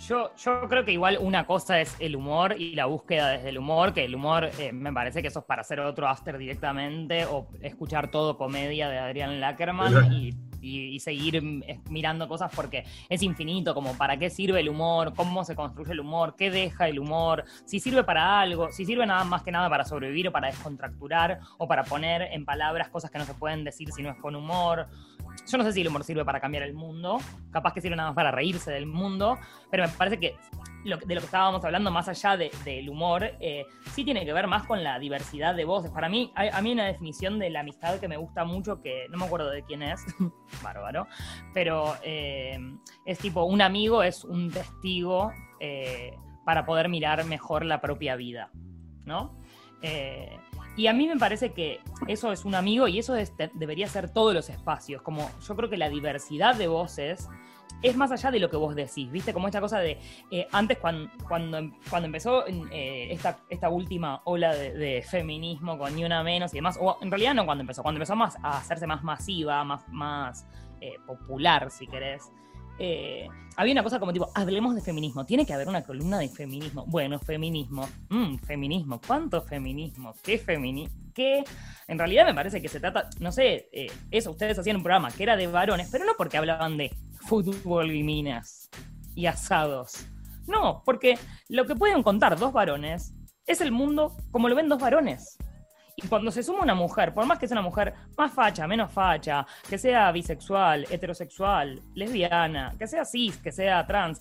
Yo, 0.07 0.35
yo 0.37 0.69
creo 0.69 0.85
que 0.85 0.93
igual 0.93 1.17
una 1.19 1.47
cosa 1.47 1.81
es 1.81 1.97
el 1.99 2.15
humor 2.15 2.57
y 2.59 2.75
la 2.75 2.85
búsqueda 2.85 3.31
desde 3.31 3.49
el 3.49 3.59
humor, 3.59 3.95
que 3.95 4.05
el 4.05 4.15
humor 4.15 4.51
eh, 4.59 4.71
me 4.71 4.93
parece 4.93 5.23
que 5.23 5.29
eso 5.29 5.39
es 5.39 5.45
para 5.47 5.63
hacer 5.63 5.81
otro 5.81 6.07
after 6.07 6.37
directamente 6.37 7.25
o 7.25 7.49
escuchar 7.63 8.11
todo 8.11 8.37
comedia 8.37 8.91
de 8.91 8.99
Adrián 8.99 9.41
Lackerman 9.41 10.13
y 10.13 10.33
y, 10.65 11.01
seguir 11.01 11.37
eh, 11.37 11.81
mirando 11.91 12.29
cosas 12.29 12.51
porque 12.55 12.85
es 13.09 13.23
infinito, 13.23 13.75
como 13.75 13.97
para 13.97 14.17
qué 14.17 14.31
sirve 14.31 14.61
el 14.61 14.69
humor, 14.69 15.13
cómo 15.15 15.45
se 15.45 15.55
construye 15.55 15.93
el 15.93 16.01
humor, 16.01 16.35
qué 16.37 16.51
deja 16.51 16.89
el 16.89 16.99
humor, 16.99 17.45
si 17.65 17.81
sirve 17.81 18.05
para 18.05 18.41
algo, 18.41 18.71
si 18.73 18.85
sirve 18.85 19.07
nada 19.07 19.25
más 19.25 19.43
que 19.43 19.53
nada 19.53 19.69
para 19.69 19.85
sobrevivir 19.85 20.29
o 20.29 20.33
para 20.33 20.49
descontracturar 20.49 21.41
o 21.59 21.69
para 21.69 21.85
poner 21.85 22.23
en 22.23 22.45
palabras 22.45 22.89
cosas 22.89 23.11
que 23.11 23.19
no 23.19 23.25
se 23.25 23.35
pueden 23.35 23.65
decir 23.65 23.93
si 23.93 24.03
no 24.03 24.11
es 24.11 24.17
con 24.17 24.35
humor. 24.35 24.87
Yo 25.51 25.59
no 25.59 25.65
sé 25.65 25.73
si 25.73 25.81
el 25.81 25.89
humor 25.89 26.05
sirve 26.05 26.25
para 26.25 26.41
cambiar 26.41 26.63
el 26.63 26.75
mundo, 26.75 27.19
capaz 27.51 27.73
que 27.75 27.81
sirve 27.81 27.97
nada 27.97 28.11
más 28.11 28.17
para 28.17 28.31
reírse 28.31 28.71
del 28.71 28.87
mundo, 28.87 29.39
pero 29.71 29.85
me 29.85 29.93
parece 29.93 30.19
que 30.19 30.37
de 30.85 30.91
lo 30.91 30.99
que 30.99 31.15
estábamos 31.15 31.65
hablando, 31.65 31.91
más 31.91 32.09
allá 32.09 32.37
del 32.37 32.89
humor, 32.91 33.25
eh, 33.41 33.67
sí 33.93 34.05
tiene 34.05 34.25
que 34.25 34.33
ver 34.33 34.47
más 34.47 34.67
con 34.67 34.85
la 34.85 34.99
diversidad 34.99 35.55
de 35.55 35.65
voces. 35.65 35.91
Para 35.91 36.09
mí, 36.09 36.31
hay, 36.35 36.51
a 36.53 36.61
mí 36.61 36.73
una 36.73 36.85
definición 36.85 37.39
de 37.39 37.49
la 37.49 37.61
amistad 37.61 37.99
que 37.99 38.09
me 38.09 38.19
gusta 38.19 38.45
mucho, 38.45 38.83
que 38.83 39.07
no 39.09 39.17
me 39.17 39.25
acuerdo 39.25 39.51
de 39.51 39.63
quién 39.63 39.83
es, 39.83 40.05
bárbaro, 40.63 41.07
pero 41.55 41.97
eh, 42.03 42.59
es 43.07 43.19
tipo, 43.19 43.45
un 43.45 43.63
amigo 43.63 44.03
es 44.03 44.25
un 44.25 44.51
testigo 44.51 45.33
eh, 45.59 46.15
para 46.45 46.67
poder 46.67 46.91
mirar 46.91 47.25
mejor 47.25 47.65
la 47.65 47.81
propia 47.81 48.17
vida, 48.17 48.51
¿no? 49.07 49.39
Y 50.77 50.89
a 50.89 50.93
mí 50.93 51.07
me 51.07 51.17
parece 51.17 51.53
que 51.53 51.81
eso 52.09 52.33
es 52.33 52.45
un 52.45 52.55
amigo 52.55 52.89
y 52.89 52.99
eso 52.99 53.15
debería 53.55 53.87
ser 53.87 54.11
todos 54.11 54.35
los 54.35 54.51
espacios. 54.51 55.03
Como 55.03 55.31
yo 55.47 55.57
creo 55.57 55.71
que 55.71 55.77
la 55.77 55.89
diversidad 55.89 56.57
de 56.57 56.67
voces 56.67 57.29
es 57.83 57.97
más 57.97 58.11
allá 58.11 58.31
de 58.31 58.41
lo 58.41 58.49
que 58.49 58.57
vos 58.57 58.75
decís, 58.75 59.11
¿viste? 59.11 59.33
Como 59.33 59.47
esta 59.47 59.61
cosa 59.61 59.79
de, 59.79 59.99
eh, 60.31 60.49
antes 60.53 60.79
cuando, 60.79 61.11
cuando, 61.29 61.59
cuando 61.91 62.07
empezó 62.07 62.47
eh, 62.47 63.13
esta, 63.13 63.41
esta 63.51 63.69
última 63.69 64.23
ola 64.25 64.55
de, 64.55 65.05
feminismo 65.09 65.79
con 65.79 65.95
ni 65.95 66.05
una 66.05 66.23
menos 66.23 66.53
y 66.55 66.59
demás, 66.59 66.79
o 66.81 66.99
en 67.03 67.11
realidad 67.11 67.35
no 67.35 67.45
cuando 67.45 67.61
empezó, 67.61 67.83
cuando 67.83 67.99
empezó 67.99 68.17
más 68.17 68.37
a 68.43 68.59
hacerse 68.59 68.87
más 68.87 69.05
masiva, 69.05 69.63
más, 69.65 69.87
más 69.89 70.47
eh, 70.81 70.95
popular, 71.07 71.71
si 71.71 71.87
querés, 71.87 72.33
había 73.57 73.73
una 73.73 73.83
cosa 73.83 74.01
como 74.01 74.13
tipo, 74.13 74.31
hablemos 74.35 74.75
de 74.75 74.81
feminismo, 74.81 75.25
tiene 75.25 75.47
que 75.47 75.53
haber 75.53 75.69
una 75.69 75.83
columna 75.83 76.19
de 76.19 76.29
feminismo. 76.29 76.85
Bueno, 76.87 77.19
feminismo, 77.19 77.89
mm, 78.09 78.37
feminismo, 78.39 79.01
¿cuánto 79.07 79.43
feminismo? 79.43 80.15
¿Qué 80.23 80.39
feminismo? 80.39 80.97
¿Qué? 81.15 81.45
En 81.87 81.99
realidad 81.99 82.27
me 82.27 82.35
parece 82.35 82.61
que 82.61 82.69
se 82.69 82.81
trata, 82.81 83.09
no 83.21 83.31
sé, 83.31 83.69
eso, 84.11 84.33
ustedes 84.33 84.59
hacían 84.59 84.77
un 84.77 84.83
programa 84.83 85.11
que 85.13 85.23
era 85.23 85.37
de 85.37 85.47
varones, 85.47 85.89
pero 85.93 86.05
no 86.05 86.13
porque 86.19 86.37
hablaban 86.37 86.77
de 86.77 86.93
fútbol 87.21 87.93
y 87.93 88.03
minas 88.03 88.69
y 89.15 89.27
asados. 89.27 90.07
No, 90.47 90.83
porque 90.85 91.19
lo 91.49 91.67
que 91.67 91.75
pueden 91.75 92.03
contar 92.03 92.39
dos 92.39 92.53
varones 92.53 93.15
es 93.47 93.61
el 93.61 93.73
mundo 93.73 94.17
como 94.31 94.49
lo 94.49 94.55
ven 94.55 94.69
dos 94.69 94.81
varones. 94.81 95.39
Y 95.97 96.09
cuando 96.09 96.33
se 96.33 96.43
suma 96.43 96.63
una 96.63 96.75
mujer, 96.75 97.15
por 97.15 97.25
más 97.25 97.39
que 97.39 97.47
sea 97.47 97.55
una 97.55 97.63
mujer 97.63 97.95
más 98.17 98.33
facha, 98.33 98.67
menos 98.67 98.91
facha, 98.91 99.47
que 99.69 99.79
sea 99.79 100.11
bisexual, 100.11 100.87
heterosexual, 100.91 101.81
lesbiana, 101.95 102.75
que 102.77 102.89
sea 102.89 103.05
cis, 103.05 103.37
que 103.37 103.53
sea 103.53 103.87
trans, 103.87 104.21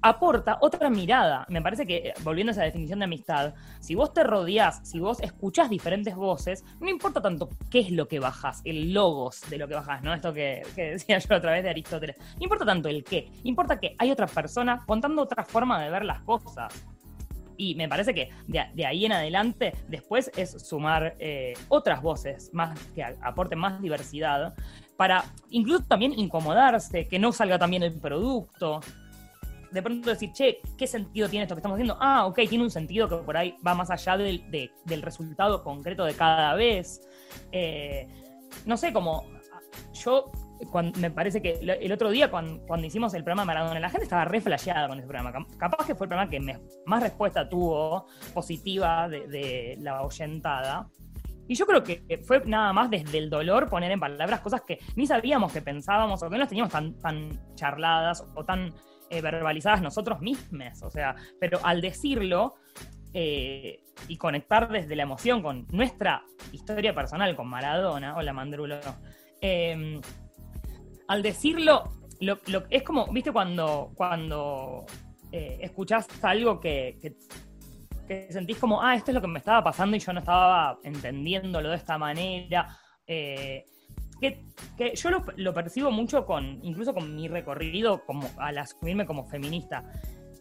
aporta 0.00 0.58
otra 0.60 0.88
mirada. 0.90 1.44
Me 1.48 1.60
parece 1.60 1.86
que, 1.86 1.96
eh, 1.96 2.14
volviendo 2.22 2.50
a 2.50 2.52
esa 2.52 2.62
definición 2.62 3.00
de 3.00 3.06
amistad, 3.06 3.54
si 3.80 3.96
vos 3.96 4.12
te 4.12 4.22
rodeás, 4.22 4.80
si 4.88 5.00
vos 5.00 5.18
escuchás 5.20 5.68
diferentes 5.68 6.14
voces, 6.14 6.64
no 6.78 6.88
importa 6.88 7.20
tanto 7.20 7.48
qué 7.68 7.80
es 7.80 7.90
lo 7.90 8.06
que 8.06 8.20
bajás, 8.20 8.62
el 8.64 8.94
logos 8.94 9.40
de 9.50 9.58
lo 9.58 9.66
que 9.66 9.74
bajás, 9.74 10.02
¿no? 10.04 10.14
Esto 10.14 10.32
que, 10.32 10.62
que 10.76 10.92
decía 10.92 11.18
yo 11.18 11.34
a 11.34 11.40
través 11.40 11.64
de 11.64 11.70
Aristóteles. 11.70 12.16
No 12.18 12.44
importa 12.44 12.64
tanto 12.64 12.88
el 12.88 13.02
qué, 13.02 13.28
importa 13.42 13.80
que 13.80 13.96
hay 13.98 14.12
otra 14.12 14.28
persona 14.28 14.84
contando 14.86 15.22
otra 15.22 15.44
forma 15.44 15.82
de 15.82 15.90
ver 15.90 16.04
las 16.04 16.20
cosas. 16.20 16.72
Y 17.58 17.74
me 17.74 17.88
parece 17.88 18.14
que 18.14 18.30
de, 18.46 18.86
ahí 18.86 19.04
en 19.04 19.12
adelante, 19.12 19.74
después 19.88 20.30
es 20.36 20.52
sumar 20.62 21.16
eh, 21.18 21.54
otras 21.68 22.00
voces 22.00 22.50
más 22.54 22.78
que 22.94 23.04
aporten 23.04 23.58
más 23.58 23.82
diversidad 23.82 24.54
para 24.96 25.24
incluso 25.50 25.84
también 25.84 26.18
incomodarse, 26.18 27.06
que 27.06 27.18
no 27.18 27.32
salga 27.32 27.58
también 27.58 27.82
el 27.82 27.92
producto. 27.92 28.80
De 29.72 29.82
pronto 29.82 30.08
decir, 30.08 30.32
che, 30.32 30.60
¿qué 30.78 30.86
sentido 30.86 31.28
tiene 31.28 31.42
esto 31.42 31.54
que 31.54 31.58
estamos 31.58 31.76
haciendo? 31.76 31.98
Ah, 32.00 32.26
ok, 32.26 32.40
tiene 32.48 32.64
un 32.64 32.70
sentido 32.70 33.08
que 33.08 33.16
por 33.16 33.36
ahí 33.36 33.56
va 33.66 33.74
más 33.74 33.90
allá 33.90 34.16
del, 34.16 34.42
del 34.84 35.02
resultado 35.02 35.62
concreto 35.62 36.04
de 36.04 36.14
cada 36.14 36.54
vez. 36.54 37.00
Eh, 37.52 38.08
no 38.66 38.76
sé, 38.76 38.92
como 38.92 39.26
yo 39.92 40.30
me 40.96 41.10
parece 41.10 41.40
que 41.40 41.58
el 41.60 41.92
otro 41.92 42.10
día 42.10 42.30
cuando, 42.30 42.84
hicimos 42.84 43.14
el 43.14 43.24
programa 43.24 43.44
Maradona, 43.44 43.80
la 43.80 43.90
gente 43.90 44.04
estaba 44.04 44.24
re 44.24 44.40
flasheada 44.40 44.88
con 44.88 44.98
ese 44.98 45.06
programa. 45.06 45.46
Capaz 45.56 45.86
que 45.86 45.94
fue 45.94 46.06
el 46.06 46.08
programa 46.08 46.30
que 46.30 46.40
más 46.86 47.02
respuesta 47.02 47.48
tuvo 47.48 48.06
positiva 48.34 49.08
de, 49.08 49.76
la 49.80 50.02
oyentada. 50.02 50.88
Y 51.46 51.54
yo 51.54 51.66
creo 51.66 51.82
que 51.82 52.20
fue 52.26 52.42
nada 52.44 52.72
más 52.72 52.90
desde 52.90 53.18
el 53.18 53.30
dolor 53.30 53.68
poner 53.68 53.90
en 53.90 54.00
palabras 54.00 54.40
cosas 54.40 54.62
que 54.66 54.78
ni 54.96 55.06
sabíamos 55.06 55.52
que 55.52 55.62
pensábamos 55.62 56.22
o 56.22 56.26
que 56.26 56.32
no 56.32 56.38
las 56.38 56.48
teníamos 56.48 56.72
tan, 56.72 57.54
charladas 57.54 58.26
o 58.34 58.44
tan 58.44 58.74
eh, 59.08 59.22
verbalizadas 59.22 59.80
nosotros 59.80 60.20
mismos. 60.20 60.82
O 60.82 60.90
sea, 60.90 61.14
pero 61.40 61.58
al 61.64 61.80
decirlo 61.80 62.56
eh, 63.14 63.80
y 64.08 64.18
conectar 64.18 64.70
desde 64.70 64.94
la 64.94 65.04
emoción 65.04 65.40
con 65.42 65.66
nuestra 65.70 66.22
historia 66.52 66.94
personal 66.94 67.34
con 67.34 67.48
Maradona, 67.48 68.16
o 68.16 68.22
la 68.22 68.34
Mandrulo, 68.34 68.78
eh, 69.40 70.00
al 71.08 71.22
decirlo, 71.22 71.90
lo, 72.20 72.38
es 72.70 72.82
como, 72.82 73.06
viste, 73.12 73.32
cuando, 73.32 73.92
cuando 73.94 74.84
eh, 75.32 75.58
escuchás 75.62 76.06
algo 76.22 76.60
que, 76.60 76.98
que, 77.00 78.28
sentís 78.30 78.58
como, 78.58 78.82
ah, 78.82 78.94
esto 78.94 79.10
es 79.10 79.14
lo 79.14 79.20
que 79.20 79.26
me 79.26 79.38
estaba 79.38 79.64
pasando 79.64 79.96
y 79.96 80.00
yo 80.00 80.12
no 80.12 80.20
estaba 80.20 80.78
entendiéndolo 80.82 81.70
de 81.70 81.76
esta 81.76 81.98
manera. 81.98 82.78
Eh, 83.06 83.64
que, 84.20 84.94
yo 84.94 85.10
lo, 85.10 85.24
lo, 85.36 85.54
percibo 85.54 85.90
mucho 85.90 86.26
con, 86.26 86.60
incluso 86.62 86.92
con 86.92 87.14
mi 87.14 87.28
recorrido 87.28 88.04
como, 88.04 88.28
al 88.38 88.58
asumirme 88.58 89.06
como 89.06 89.24
feminista. 89.24 89.84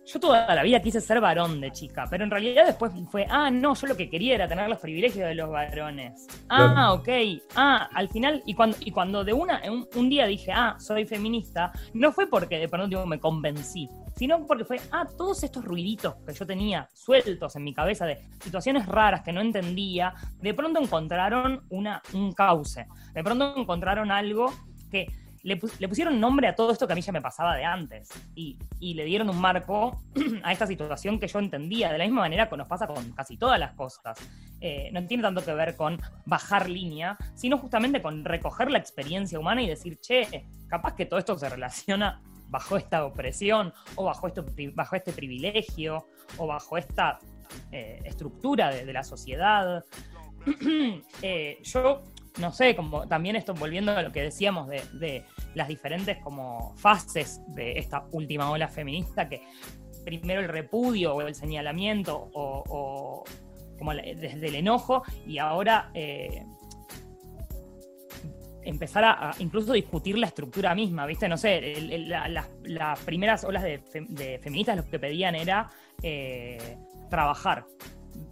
Yo 0.08 0.22
toda 0.22 0.56
la 0.56 0.64
vida 0.64 0.82
quise 0.82 1.02
ser 1.02 1.20
varón 1.20 1.60
de 1.60 1.70
chica, 1.74 2.06
pero 2.10 2.24
en 2.24 2.32
realidad 2.32 2.66
después 2.66 2.94
fue, 3.12 3.28
ah, 3.30 3.52
no, 3.52 3.76
yo 3.76 3.88
lo 3.88 3.98
que 3.98 4.10
quería 4.10 4.36
era 4.36 4.48
tener 4.48 4.70
los 4.70 4.80
privilegios 4.80 5.28
de 5.28 5.36
los 5.36 5.50
varones. 5.50 6.28
Ah, 6.48 6.94
ok. 6.94 7.10
Ah, 7.56 7.90
al 7.94 8.08
final, 8.08 8.42
y 8.46 8.54
cuando, 8.54 8.78
y 8.80 8.92
cuando 8.92 9.26
de 9.26 9.34
una, 9.34 9.62
un, 9.70 10.10
día 10.10 10.26
dije, 10.26 10.54
ah, 10.54 10.78
soy 10.80 11.06
feminista, 11.06 11.74
no 11.94 12.14
fue 12.14 12.28
porque 12.28 12.58
de 12.58 12.70
pronto 12.70 13.06
me 13.06 13.20
convencí, 13.20 13.90
sino 14.16 14.48
porque 14.48 14.64
fue, 14.64 14.80
ah, 14.94 15.06
todos 15.18 15.44
estos 15.44 15.66
ruiditos 15.66 16.16
que 16.26 16.34
yo 16.34 16.46
tenía 16.48 16.88
sueltos 16.94 17.58
en 17.58 17.66
mi 17.66 17.74
cabeza 17.74 18.06
de 18.06 18.18
situaciones 18.42 18.86
raras 18.86 19.24
que 19.24 19.34
no 19.34 19.42
entendía, 19.42 20.14
de 20.40 20.54
pronto 20.54 20.80
encontraron 20.80 21.66
una, 21.68 22.02
un 22.14 22.32
cauce, 22.32 22.88
de 23.14 23.24
pronto 23.26 23.58
encontraron 23.58 24.10
algo 24.10 24.54
que 24.90 25.08
le, 25.44 25.58
pusieron 25.58 26.20
nombre 26.20 26.48
a 26.48 26.56
todo 26.56 26.72
esto 26.72 26.88
que 26.88 26.94
a 26.94 26.96
mí 26.96 27.02
ya 27.02 27.12
me 27.12 27.22
pasaba 27.22 27.56
de 27.56 27.64
antes. 27.64 28.10
Y, 28.36 28.58
le 28.80 29.06
dieron 29.06 29.30
un 29.30 29.40
marco 29.40 30.02
a 30.44 30.52
esta 30.52 30.68
situación 30.68 31.20
que 31.20 31.28
yo 31.28 31.40
entendía, 31.40 31.92
de 31.92 31.98
la 31.98 32.06
misma 32.06 32.22
manera 32.22 32.50
que 32.50 32.58
nos 32.58 32.68
pasa 32.68 32.88
con 32.88 33.12
casi 33.12 33.38
todas 33.38 33.60
las 33.60 33.74
cosas. 33.74 34.18
Eh, 34.60 34.90
no 34.92 35.06
tiene 35.06 35.24
tanto 35.24 35.44
que 35.44 35.54
ver 35.54 35.76
con 35.76 36.00
bajar 36.26 36.70
línea, 36.70 37.18
sino 37.36 37.58
justamente 37.58 38.02
con 38.02 38.26
recoger 38.26 38.72
la 38.72 38.80
experiencia 38.80 39.40
humana 39.40 39.62
y 39.62 39.68
decir, 39.68 40.00
che, 40.00 40.46
capaz 40.68 40.96
que 40.96 41.06
todo 41.06 41.20
esto 41.20 41.38
se 41.38 41.50
relaciona 41.50 42.22
bajo 42.50 42.78
esta 42.78 43.06
opresión, 43.06 43.74
o 43.96 44.06
bajo, 44.06 44.28
esto, 44.28 44.46
bajo 44.74 44.96
este 44.96 45.12
privilegio, 45.12 46.08
o 46.38 46.48
bajo 46.48 46.78
esta 46.78 47.20
eh, 47.72 48.02
estructura 48.06 48.70
de, 48.72 48.92
la 48.92 49.04
sociedad. 49.04 49.84
Eh, 51.22 51.58
yo 51.64 52.04
no 52.40 52.52
sé, 52.52 52.76
como 52.76 53.08
también 53.08 53.36
esto 53.36 53.54
volviendo 53.54 53.92
a 53.92 54.02
lo 54.02 54.12
que 54.12 54.22
decíamos 54.22 54.68
de, 54.68 55.24
las 55.56 55.68
diferentes 55.68 56.18
como 56.20 56.76
fases 56.78 57.42
de 57.48 57.78
esta 57.80 58.06
última 58.12 58.50
ola 58.52 58.68
feminista, 58.68 59.28
que 59.28 59.42
primero 60.06 60.42
el 60.42 60.48
repudio 60.48 61.16
o 61.16 61.22
el 61.22 61.36
señalamiento 61.36 62.30
o, 62.34 63.24
como 63.78 63.94
desde 63.94 64.48
el 64.48 64.56
enojo 64.56 65.04
y 65.26 65.38
ahora 65.38 65.92
eh, 65.94 66.44
empezar 68.64 69.04
a, 69.06 69.32
incluso 69.40 69.74
discutir 69.74 70.18
la 70.18 70.28
estructura 70.28 70.76
misma, 70.76 71.06
¿viste? 71.06 71.28
No 71.28 71.38
sé, 71.38 71.76
las 72.64 73.00
primeras 73.00 73.44
olas 73.44 73.64
de, 73.64 74.40
feministas 74.42 74.78
lo 74.78 74.90
que 74.90 75.00
pedían 75.00 75.36
era 75.36 75.70
eh, 76.04 76.78
trabajar, 77.10 77.66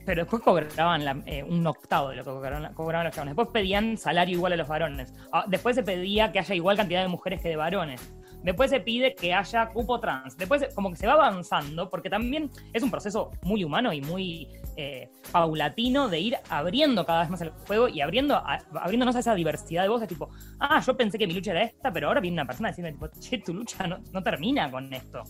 pero 0.06 0.22
después 0.24 0.42
cobraban 0.42 1.24
eh, 1.26 1.44
un 1.44 1.66
octavo 1.66 2.10
de 2.10 2.18
lo 2.18 2.24
que 2.24 2.32
cobraban, 2.32 3.06
los 3.06 3.16
chabones. 3.16 3.36
Después 3.36 3.48
pedían 3.52 3.98
salario 3.98 4.36
igual 4.36 4.54
a 4.54 4.56
los 4.56 4.68
varones. 4.68 5.14
Ah, 5.32 5.46
después 5.48 5.76
se 5.76 5.84
pedía 5.84 6.32
que 6.32 6.40
haya 6.40 6.56
igual 6.56 6.78
cantidad 6.78 7.02
de 7.02 7.08
mujeres 7.08 7.42
que 7.42 7.50
de 7.50 7.56
varones. 7.56 8.02
Después 8.44 8.70
se 8.70 8.80
pide 8.80 9.16
que 9.16 9.34
haya 9.34 9.70
cupo 9.70 10.00
trans. 10.00 10.38
Después 10.38 10.68
como 10.76 10.92
que 10.92 10.98
se 10.98 11.08
va 11.08 11.14
avanzando, 11.14 11.90
porque 11.90 12.12
también 12.12 12.52
es 12.74 12.84
un 12.84 12.92
proceso 12.92 13.32
muy 13.42 13.64
humano 13.64 13.92
y 13.92 14.02
muy 14.02 14.48
eh, 14.78 15.10
paulatino 15.32 16.08
de 16.08 16.20
ir 16.20 16.38
abriendo 16.50 17.06
cada 17.06 17.22
vez 17.22 17.30
más 17.32 17.42
el 17.42 17.50
juego 17.50 17.88
y 17.88 18.02
abriendo 18.02 18.36
abriéndonos 18.36 19.16
a 19.16 19.20
esa 19.20 19.34
diversidad 19.34 19.82
de 19.82 19.90
voces, 19.90 20.08
tipo, 20.08 20.30
ah, 20.60 20.80
yo 20.86 20.96
pensé 20.96 21.18
que 21.18 21.26
mi 21.26 21.34
lucha 21.34 21.52
era 21.52 21.64
esta, 21.64 21.92
pero 21.92 22.08
ahora 22.08 22.22
viene 22.22 22.36
una 22.36 22.46
persona 22.46 22.70
diciendo, 22.70 22.92
tipo, 22.92 23.20
che, 23.20 23.40
tu 23.40 23.54
lucha 23.54 23.88
no 23.88 24.22
termina 24.22 24.70
con 24.70 24.94
esto. 24.94 25.24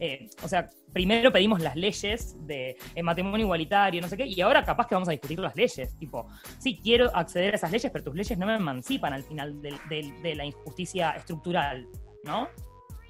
Eh, 0.00 0.28
o 0.42 0.48
sea, 0.48 0.68
primero 0.92 1.32
pedimos 1.32 1.60
las 1.60 1.76
leyes 1.76 2.36
de 2.46 2.76
eh, 2.94 3.02
matrimonio 3.02 3.44
igualitario, 3.44 4.00
no 4.00 4.08
sé 4.08 4.16
qué, 4.16 4.26
y 4.26 4.40
ahora 4.40 4.64
capaz 4.64 4.86
que 4.86 4.94
vamos 4.94 5.08
a 5.08 5.12
discutir 5.12 5.38
las 5.38 5.56
leyes. 5.56 5.96
Tipo, 5.98 6.28
sí, 6.58 6.78
quiero 6.82 7.14
acceder 7.14 7.54
a 7.54 7.56
esas 7.56 7.72
leyes, 7.72 7.90
pero 7.90 8.04
tus 8.04 8.14
leyes 8.14 8.38
no 8.38 8.46
me 8.46 8.54
emancipan 8.54 9.12
al 9.12 9.24
final 9.24 9.60
de, 9.60 10.34
la 10.34 10.44
injusticia 10.44 11.10
estructural, 11.10 11.88
¿no? 12.24 12.48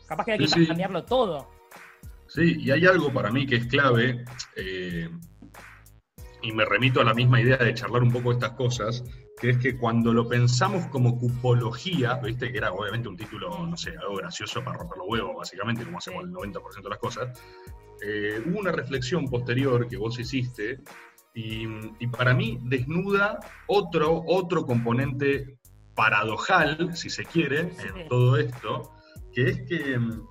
Capaz 0.06 0.24
que 0.24 0.32
hay 0.32 0.38
que 0.38 0.66
cambiarlo 0.66 1.04
todo. 1.04 1.50
Sí, 2.26 2.56
y 2.58 2.70
hay 2.70 2.84
algo 2.86 3.12
para 3.12 3.30
mí 3.30 3.46
que 3.46 3.56
es 3.56 3.66
clave, 3.66 4.24
eh, 4.56 5.08
y 6.42 6.52
me 6.52 6.64
remito 6.64 7.00
a 7.00 7.04
la 7.04 7.14
misma 7.14 7.40
idea 7.40 7.56
de 7.56 7.74
charlar 7.74 8.02
un 8.02 8.12
poco 8.12 8.32
estas 8.32 8.52
cosas, 8.52 9.04
que 9.40 9.50
es 9.50 9.58
que 9.58 9.76
cuando 9.76 10.12
lo 10.12 10.28
pensamos 10.28 10.86
como 10.86 11.18
cupología, 11.18 12.14
viste 12.16 12.50
que 12.50 12.58
era 12.58 12.72
obviamente 12.72 13.08
un 13.08 13.16
título, 13.16 13.66
no 13.66 13.76
sé, 13.76 13.94
algo 13.96 14.16
gracioso 14.16 14.62
para 14.64 14.78
romper 14.78 14.98
los 14.98 15.08
huevos, 15.08 15.36
básicamente, 15.36 15.84
como 15.84 15.98
hacemos 15.98 16.24
el 16.24 16.30
90% 16.30 16.82
de 16.82 16.88
las 16.88 16.98
cosas, 16.98 17.40
eh, 18.02 18.42
hubo 18.46 18.60
una 18.60 18.72
reflexión 18.72 19.26
posterior 19.26 19.88
que 19.88 19.96
vos 19.96 20.18
hiciste 20.18 20.80
y, 21.34 21.66
para 22.08 22.34
mí 22.34 22.58
desnuda 22.62 23.38
otro, 23.68 24.24
otro 24.26 24.66
componente 24.66 25.58
paradojal, 25.94 26.96
si 26.96 27.10
se 27.10 27.24
quiere, 27.24 27.60
en 27.60 28.08
todo 28.08 28.36
esto, 28.36 28.92
que 29.32 29.50
es 29.50 29.62
que 29.62 29.98
mm, 29.98 30.26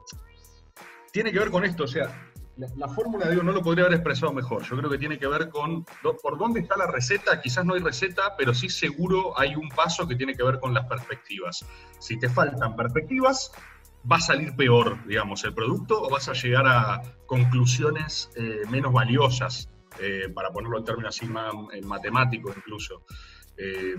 tiene 1.14 1.32
que 1.32 1.40
ver 1.40 1.50
con 1.50 1.64
esto, 1.64 1.86
o 1.86 1.88
sea, 1.88 2.27
la, 2.58 2.88
fórmula, 2.88 3.30
digo, 3.30 3.44
no 3.44 3.52
lo 3.52 3.62
podría 3.62 3.86
haber 3.86 3.98
expresado 3.98 4.34
mejor. 4.34 4.64
Yo 4.64 4.78
creo 4.78 4.90
que 4.90 4.98
tiene 4.98 5.20
que 5.20 5.28
ver 5.28 5.50
con 5.50 5.86
por 6.22 6.38
dónde 6.38 6.62
está 6.62 6.76
la 6.78 6.88
receta. 6.88 7.40
Quizás 7.42 7.66
no 7.66 7.76
hay 7.76 7.82
receta, 7.82 8.36
pero 8.38 8.54
sí 8.54 8.70
seguro 8.70 9.38
hay 9.40 9.56
un 9.56 9.70
paso 9.70 10.08
que 10.08 10.16
tiene 10.16 10.36
que 10.36 10.44
ver 10.44 10.60
con 10.60 10.74
las 10.74 10.86
perspectivas. 10.88 11.66
Si 12.00 12.18
te 12.20 12.30
faltan 12.30 12.76
perspectivas, 12.76 13.52
va 14.10 14.18
a 14.18 14.22
salir 14.22 14.56
peor, 14.56 15.06
digamos, 15.06 15.44
el 15.44 15.54
producto 15.54 16.02
o 16.02 16.10
vas 16.10 16.30
a 16.30 16.34
llegar 16.34 16.66
a 16.68 17.02
conclusiones 17.26 18.30
eh, 18.36 18.62
menos 18.70 18.94
valiosas, 18.94 19.70
eh, 20.00 20.30
para 20.34 20.52
ponerlo 20.52 20.78
en 20.78 20.86
términos 20.86 21.16
así 21.16 21.26
más 21.28 21.54
matemáticos 21.84 22.56
incluso. 22.58 23.04
Eh, 23.58 23.96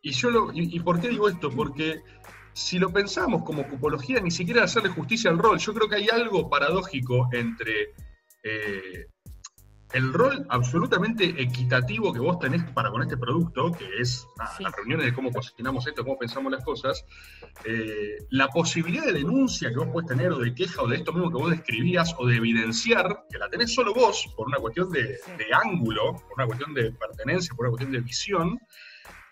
y 0.00 0.12
yo 0.12 0.30
lo, 0.30 0.50
y, 0.52 0.78
por 0.80 1.00
qué 1.00 1.08
digo 1.08 1.28
esto? 1.28 1.50
Porque 1.50 2.02
si 2.52 2.78
lo 2.78 2.92
pensamos 2.92 3.42
como 3.44 3.66
cupología, 3.66 4.20
ni 4.20 4.30
siquiera 4.30 4.64
hacerle 4.64 4.90
justicia 4.90 5.30
al 5.30 5.38
rol. 5.38 5.58
Yo 5.58 5.74
creo 5.74 5.88
que 5.88 5.96
hay 5.96 6.08
algo 6.08 6.48
paradójico 6.48 7.28
entre 7.32 7.94
eh, 8.42 9.06
el 9.92 10.12
rol 10.12 10.46
absolutamente 10.48 11.24
equitativo 11.40 12.12
que 12.12 12.18
vos 12.18 12.38
tenés 12.38 12.62
para 12.72 12.90
con 12.90 13.02
este 13.02 13.16
producto, 13.16 13.72
que 13.72 13.86
es 14.00 14.26
las 14.58 14.74
reuniones 14.74 15.06
de 15.06 15.12
cómo 15.12 15.30
cocinamos 15.30 15.86
esto, 15.86 16.02
cómo 16.02 16.18
pensamos 16.18 16.50
las 16.50 16.64
cosas, 16.64 17.04
eh, 17.64 18.16
la 18.30 18.48
posibilidad 18.48 19.04
de 19.04 19.12
denuncia 19.12 19.70
que 19.70 19.76
vos 19.76 19.88
podés 19.88 20.08
tener, 20.08 20.32
o 20.32 20.38
de 20.38 20.54
queja, 20.54 20.82
o 20.82 20.88
de 20.88 20.96
esto 20.96 21.12
mismo 21.12 21.30
que 21.30 21.36
vos 21.36 21.50
describías, 21.50 22.14
o 22.18 22.26
de 22.26 22.36
evidenciar, 22.36 23.24
que 23.30 23.38
la 23.38 23.48
tenés 23.50 23.74
solo 23.74 23.92
vos, 23.94 24.32
por 24.36 24.46
una 24.46 24.58
cuestión 24.58 24.90
de, 24.90 25.02
de 25.02 25.46
ángulo, 25.62 26.14
por 26.14 26.32
una 26.36 26.46
cuestión 26.46 26.72
de 26.74 26.92
pertenencia, 26.92 27.54
por 27.54 27.66
una 27.66 27.72
cuestión 27.72 27.92
de 27.92 28.00
visión, 28.00 28.58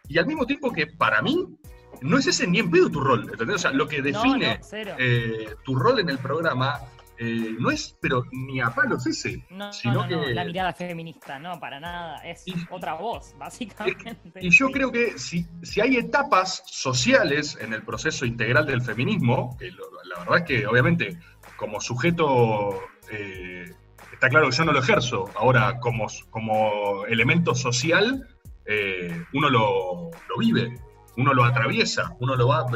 y 0.09 0.18
al 0.18 0.26
mismo 0.26 0.44
tiempo 0.44 0.72
que 0.72 0.88
para 0.88 1.22
mí 1.22 1.56
no 2.02 2.18
es 2.18 2.26
ese 2.26 2.46
ni 2.46 2.58
en 2.58 2.70
pedo 2.70 2.90
tu 2.90 3.00
rol, 3.00 3.28
¿entendés? 3.30 3.56
O 3.56 3.58
sea, 3.58 3.72
lo 3.72 3.86
que 3.86 4.02
define 4.02 4.60
eh, 4.98 5.54
tu 5.64 5.74
rol 5.74 6.00
en 6.00 6.08
el 6.08 6.18
programa 6.18 6.80
eh, 7.18 7.54
no 7.58 7.70
es, 7.70 7.96
pero 8.00 8.24
ni 8.32 8.60
a 8.60 8.70
palos 8.70 9.06
ese. 9.06 9.44
No, 9.50 9.72
sino 9.72 10.08
que... 10.08 10.16
la 10.32 10.44
mirada 10.44 10.72
feminista, 10.72 11.38
no, 11.38 11.60
para 11.60 11.78
nada. 11.78 12.16
Es 12.24 12.44
otra 12.70 12.94
voz, 12.94 13.34
básicamente. 13.38 14.16
Y 14.40 14.50
yo 14.50 14.70
creo 14.70 14.90
que 14.90 15.18
si, 15.18 15.46
si 15.62 15.80
hay 15.80 15.96
etapas 15.96 16.62
sociales 16.66 17.58
en 17.60 17.74
el 17.74 17.82
proceso 17.82 18.24
integral 18.24 18.66
del 18.66 18.80
feminismo, 18.80 19.56
que 19.58 19.70
la 19.70 20.18
verdad 20.20 20.38
es 20.38 20.44
que 20.44 20.66
obviamente 20.66 21.18
como 21.56 21.80
sujeto... 21.80 22.80
Eh, 23.12 23.74
está 24.12 24.28
claro 24.28 24.48
que 24.48 24.56
yo 24.56 24.64
no 24.64 24.72
lo 24.72 24.78
ejerzo. 24.78 25.28
Ahora, 25.34 25.78
como, 25.80 26.06
como 26.30 27.04
elemento 27.06 27.54
social, 27.54 28.28
uno 29.32 29.50
lo, 29.50 30.10
lo 30.28 30.36
vive 30.38 30.78
uno 31.16 31.35
lo 31.35 31.44
atraviesa, 31.44 32.14
uno 32.20 32.37
lo 32.37 32.49
va, 32.49 32.66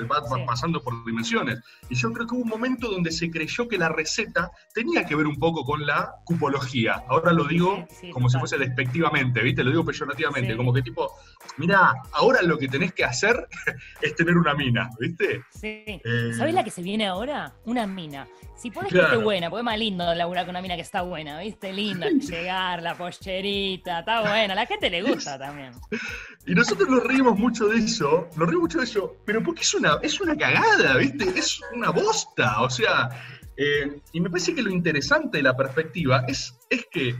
pasando 0.46 0.82
por 0.82 1.04
dimensiones. 1.04 1.60
Y 1.88 1.94
yo 1.94 2.12
creo 2.12 2.26
que 2.26 2.34
hubo 2.34 2.42
un 2.42 2.48
momento 2.48 2.90
donde 2.90 3.10
se 3.10 3.30
creyó 3.30 3.68
que 3.68 3.78
la 3.78 3.88
receta 3.88 4.50
tenía 4.72 5.04
que 5.04 5.14
ver 5.14 5.26
un 5.26 5.36
poco 5.36 5.64
con 5.64 5.86
la 5.86 6.14
cupología. 6.24 7.02
Ahora 7.08 7.32
lo 7.32 7.44
digo 7.44 7.86
como 8.12 8.28
si 8.28 8.38
fuese 8.38 8.58
despectivamente, 8.58 9.42
¿viste? 9.42 9.64
Lo 9.64 9.70
digo 9.70 9.84
peyorativamente, 9.84 10.56
como 10.56 10.72
que 10.72 10.82
tipo, 10.82 11.12
mira, 11.56 11.94
ahora 12.12 12.42
lo 12.42 12.58
que 12.58 12.68
tenés 12.68 12.92
que 12.92 13.04
hacer 13.04 13.48
es 14.02 14.14
tener 14.14 14.36
una 14.36 14.54
mina, 14.54 14.90
¿viste? 14.98 15.42
Sí. 15.50 15.84
Eh, 15.86 16.32
¿Sabés 16.36 16.54
la 16.54 16.64
que 16.64 16.70
se 16.70 16.82
viene 16.82 17.06
ahora? 17.06 17.52
Una 17.64 17.86
mina. 17.86 18.26
Si 18.56 18.70
pones 18.70 18.92
que 18.92 18.98
esté 19.00 19.16
buena, 19.16 19.50
porque 19.50 19.60
es 19.60 19.64
más 19.64 19.78
lindo 19.78 20.14
laburar 20.14 20.44
con 20.44 20.52
una 20.52 20.62
mina 20.62 20.76
que 20.76 20.82
está 20.82 21.02
buena, 21.02 21.40
¿viste? 21.40 21.72
Linda, 21.72 22.08
llegar, 22.20 22.82
la 22.82 22.96
pollerita, 22.96 24.00
está 24.00 24.20
buena. 24.20 24.52
A 24.52 24.56
la 24.56 24.66
gente 24.66 24.90
le 24.90 25.02
gusta 25.02 25.38
también. 25.38 25.72
Y 26.46 26.54
nosotros 26.54 26.86
nos 26.90 27.02
reímos 27.02 27.38
mucho 27.38 27.68
de 27.68 27.78
eso, 27.78 28.23
nos 28.36 28.48
reímos 28.48 28.62
mucho 28.62 28.78
de 28.78 28.84
eso, 28.84 29.16
pero 29.24 29.42
porque 29.42 29.62
es 29.62 29.74
una, 29.74 29.98
es 30.02 30.20
una 30.20 30.36
cagada, 30.36 30.96
¿viste? 30.96 31.24
Es 31.38 31.60
una 31.74 31.90
bosta, 31.90 32.60
o 32.60 32.70
sea, 32.70 33.08
eh, 33.56 34.00
y 34.12 34.20
me 34.20 34.30
parece 34.30 34.54
que 34.54 34.62
lo 34.62 34.70
interesante 34.70 35.38
de 35.38 35.42
la 35.42 35.56
perspectiva 35.56 36.24
es, 36.26 36.58
es 36.70 36.86
que, 36.90 37.16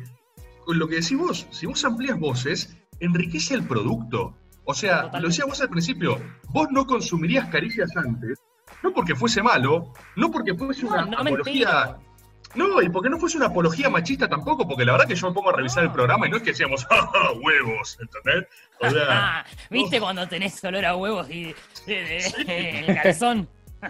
con 0.65 0.79
lo 0.79 0.89
que 0.89 0.97
decís 0.97 1.17
vos, 1.17 1.47
si 1.51 1.67
vos 1.67 1.85
amplías 1.85 2.19
voces, 2.19 2.77
enriquece 3.01 3.55
el 3.55 3.65
producto. 3.65 4.37
O 4.65 4.75
sea, 4.75 5.11
lo 5.21 5.29
decías 5.29 5.47
vos 5.47 5.61
al 5.61 5.69
principio, 5.69 6.21
vos 6.49 6.69
no 6.71 6.87
consumirías 6.87 7.49
caricias 7.51 7.95
antes, 7.97 8.39
no 8.83 8.93
porque 8.93 9.15
fuese 9.15 9.43
malo, 9.43 9.93
no 10.17 10.31
porque 10.31 10.55
fuese 10.55 10.87
una 10.87 11.03
apología. 11.03 11.99
No, 12.55 12.81
y 12.81 12.89
porque 12.89 13.11
no 13.11 13.19
fuese 13.19 13.37
una 13.37 13.47
apología 13.47 13.91
machista 13.91 14.29
tampoco, 14.29 14.67
porque 14.67 14.85
la 14.85 14.93
verdad 14.93 15.09
que 15.09 15.15
yo 15.15 15.29
me 15.29 15.35
pongo 15.35 15.51
a 15.51 15.57
revisar 15.57 15.85
el 15.85 15.93
programa 15.93 16.27
y 16.27 16.31
no 16.31 16.37
es 16.37 16.43
que 16.43 16.51
decíamos, 16.51 16.87
¡ah, 16.91 17.33
huevos! 17.43 17.99
¿Entendés? 18.01 18.49
O 18.81 18.91
sea, 18.91 19.45
¿Viste 19.71 20.01
cuando 20.01 20.27
tenés 20.29 20.63
olor 20.65 20.85
a 20.85 20.97
huevos 20.97 21.29
y 21.31 21.55
el 21.87 23.01
calzón? 23.03 23.49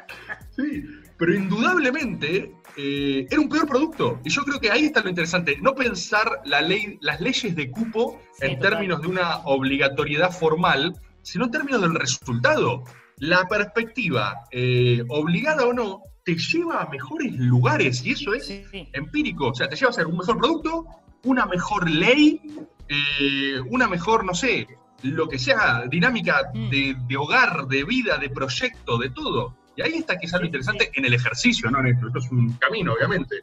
sí, 0.56 0.84
pero 1.16 1.34
indudablemente 1.34 2.52
eh, 2.76 3.26
era 3.30 3.40
un 3.40 3.48
peor 3.48 3.66
producto. 3.66 4.20
Y 4.24 4.30
yo 4.30 4.42
creo 4.44 4.60
que 4.60 4.70
ahí 4.70 4.86
está 4.86 5.02
lo 5.02 5.08
interesante. 5.08 5.56
No 5.60 5.74
pensar 5.74 6.40
la 6.44 6.60
ley, 6.60 6.98
las 7.00 7.20
leyes 7.20 7.54
de 7.54 7.70
cupo 7.70 8.20
en 8.40 8.58
términos 8.58 9.00
de 9.02 9.08
una 9.08 9.38
obligatoriedad 9.44 10.30
formal, 10.30 11.00
sino 11.22 11.44
en 11.46 11.50
términos 11.50 11.80
del 11.82 11.94
resultado 11.94 12.84
la 13.18 13.46
perspectiva, 13.46 14.40
eh, 14.50 15.02
obligada 15.08 15.66
o 15.66 15.72
no, 15.72 16.02
te 16.24 16.36
lleva 16.36 16.82
a 16.82 16.88
mejores 16.88 17.36
lugares 17.36 18.04
y 18.04 18.12
eso 18.12 18.34
es 18.34 18.50
empírico. 18.92 19.48
O 19.48 19.54
sea, 19.54 19.68
te 19.68 19.76
lleva 19.76 19.90
a 19.90 19.94
ser 19.94 20.06
un 20.06 20.16
mejor 20.16 20.38
producto, 20.38 20.86
una 21.24 21.46
mejor 21.46 21.88
ley, 21.88 22.40
eh, 22.88 23.60
una 23.68 23.86
mejor, 23.88 24.24
no 24.24 24.34
sé, 24.34 24.66
lo 25.02 25.28
que 25.28 25.38
sea, 25.38 25.84
dinámica 25.88 26.50
mm. 26.52 26.70
de, 26.70 27.16
hogar, 27.16 27.66
de 27.66 27.84
vida, 27.84 28.18
de 28.18 28.30
proyecto, 28.30 28.98
de 28.98 29.10
todo. 29.10 29.56
Y 29.76 29.82
ahí 29.82 29.94
está 29.94 30.16
quizás 30.16 30.40
lo 30.40 30.46
interesante 30.46 30.90
en 30.94 31.04
el 31.04 31.14
ejercicio, 31.14 31.70
¿no? 31.70 31.80
En 31.80 31.88
esto. 31.88 32.06
Esto 32.06 32.18
es 32.20 32.30
un 32.30 32.52
camino, 32.54 32.94
obviamente. 32.94 33.40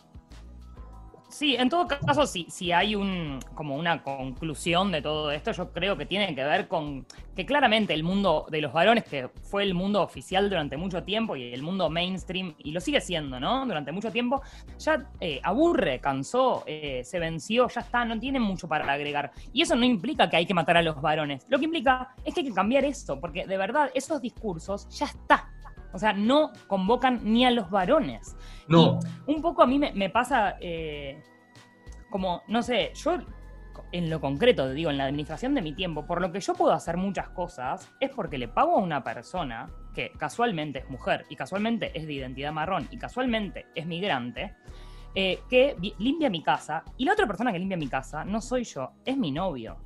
Sí, 1.42 1.56
en 1.56 1.70
todo 1.70 1.88
caso, 1.88 2.28
si, 2.28 2.46
si 2.52 2.72
hay 2.72 2.94
un, 2.94 3.40
como 3.56 3.76
una 3.76 4.04
conclusión 4.04 4.92
de 4.92 5.02
todo 5.02 5.32
esto, 5.32 5.52
yo 5.54 5.72
creo 5.72 5.98
que 5.98 6.06
tiene 6.06 6.36
que 6.36 6.44
ver 6.44 6.68
con 6.68 7.08
que 7.36 7.48
claramente 7.48 7.96
el 7.96 8.04
mundo 8.04 8.46
de 8.52 8.62
los 8.62 8.72
varones, 8.72 9.06
que 9.06 9.28
fue 9.50 9.64
el 9.64 9.74
mundo 9.74 10.04
oficial 10.04 10.52
durante 10.52 10.78
mucho 10.78 11.02
tiempo 11.02 11.36
y 11.36 11.52
el 11.52 11.64
mundo 11.64 11.90
mainstream, 11.90 12.54
y 12.60 12.74
lo 12.74 12.80
sigue 12.80 13.02
siendo, 13.02 13.40
¿no? 13.40 13.66
Durante 13.66 13.92
mucho 13.92 14.12
tiempo, 14.12 14.44
ya 14.78 15.10
eh, 15.20 15.40
aburre, 15.42 16.00
cansó, 16.00 16.64
eh, 16.68 17.02
se 17.04 17.18
venció, 17.18 17.68
ya 17.70 17.82
está, 17.82 18.06
no 18.06 18.20
tiene 18.20 18.40
mucho 18.40 18.68
para 18.68 18.94
agregar. 18.94 19.32
Y 19.52 19.64
eso 19.64 19.76
no 19.76 19.84
implica 19.84 20.30
que 20.30 20.38
hay 20.38 20.46
que 20.46 20.54
matar 20.54 20.78
a 20.78 20.84
los 20.84 21.02
varones. 21.02 21.48
Lo 21.50 21.58
que 21.58 21.66
implica 21.66 22.14
es 22.24 22.36
que 22.36 22.42
hay 22.42 22.48
que 22.50 22.54
cambiar 22.54 22.86
eso, 22.86 23.20
porque 23.20 23.48
de 23.48 23.58
verdad 23.58 23.90
esos 23.96 24.22
discursos 24.22 24.88
ya 24.90 25.08
está. 25.08 25.50
O 25.92 25.98
sea, 25.98 26.14
no 26.14 26.52
convocan 26.68 27.20
ni 27.24 27.46
a 27.46 27.52
los 27.52 27.72
varones. 27.72 28.38
No. 28.68 29.00
Y 29.28 29.34
un 29.34 29.42
poco 29.42 29.64
a 29.64 29.66
mí 29.66 29.80
me, 29.80 29.92
me 29.92 30.10
pasa 30.10 30.56
eh, 30.62 31.22
como, 32.12 32.44
no 32.48 32.62
sé, 32.62 32.92
yo 32.94 33.18
en 33.92 34.10
lo 34.10 34.22
concreto, 34.22 34.70
digo, 34.70 34.90
en 34.90 34.98
la 34.98 35.06
administración 35.06 35.54
de 35.54 35.62
mi 35.62 35.74
tiempo, 35.74 36.06
por 36.06 36.22
lo 36.22 36.32
que 36.32 36.40
yo 36.40 36.54
puedo 36.54 36.72
hacer 36.72 36.98
muchas 36.98 37.30
cosas, 37.30 37.92
es 38.00 38.10
porque 38.12 38.38
le 38.38 38.48
pago 38.48 38.76
a 38.76 38.80
una 38.80 39.04
persona 39.04 39.70
que 39.94 40.12
casualmente 40.18 40.80
es 40.80 40.90
mujer 40.90 41.26
y 41.30 41.36
casualmente 41.36 41.92
es 41.98 42.08
de 42.08 42.14
identidad 42.14 42.54
marrón 42.54 42.88
y 42.92 42.98
casualmente 42.98 43.66
es 43.76 43.86
migrante, 43.86 44.56
eh, 45.14 45.40
que 45.50 45.76
limpia 46.00 46.30
mi 46.30 46.42
casa 46.42 46.84
y 46.98 47.04
la 47.04 47.14
otra 47.14 47.28
persona 47.28 47.52
que 47.52 47.60
limpia 47.60 47.76
mi 47.78 47.88
casa 47.88 48.24
no 48.24 48.40
soy 48.40 48.64
yo, 48.64 48.92
es 49.04 49.18
mi 49.18 49.32
novio. 49.32 49.78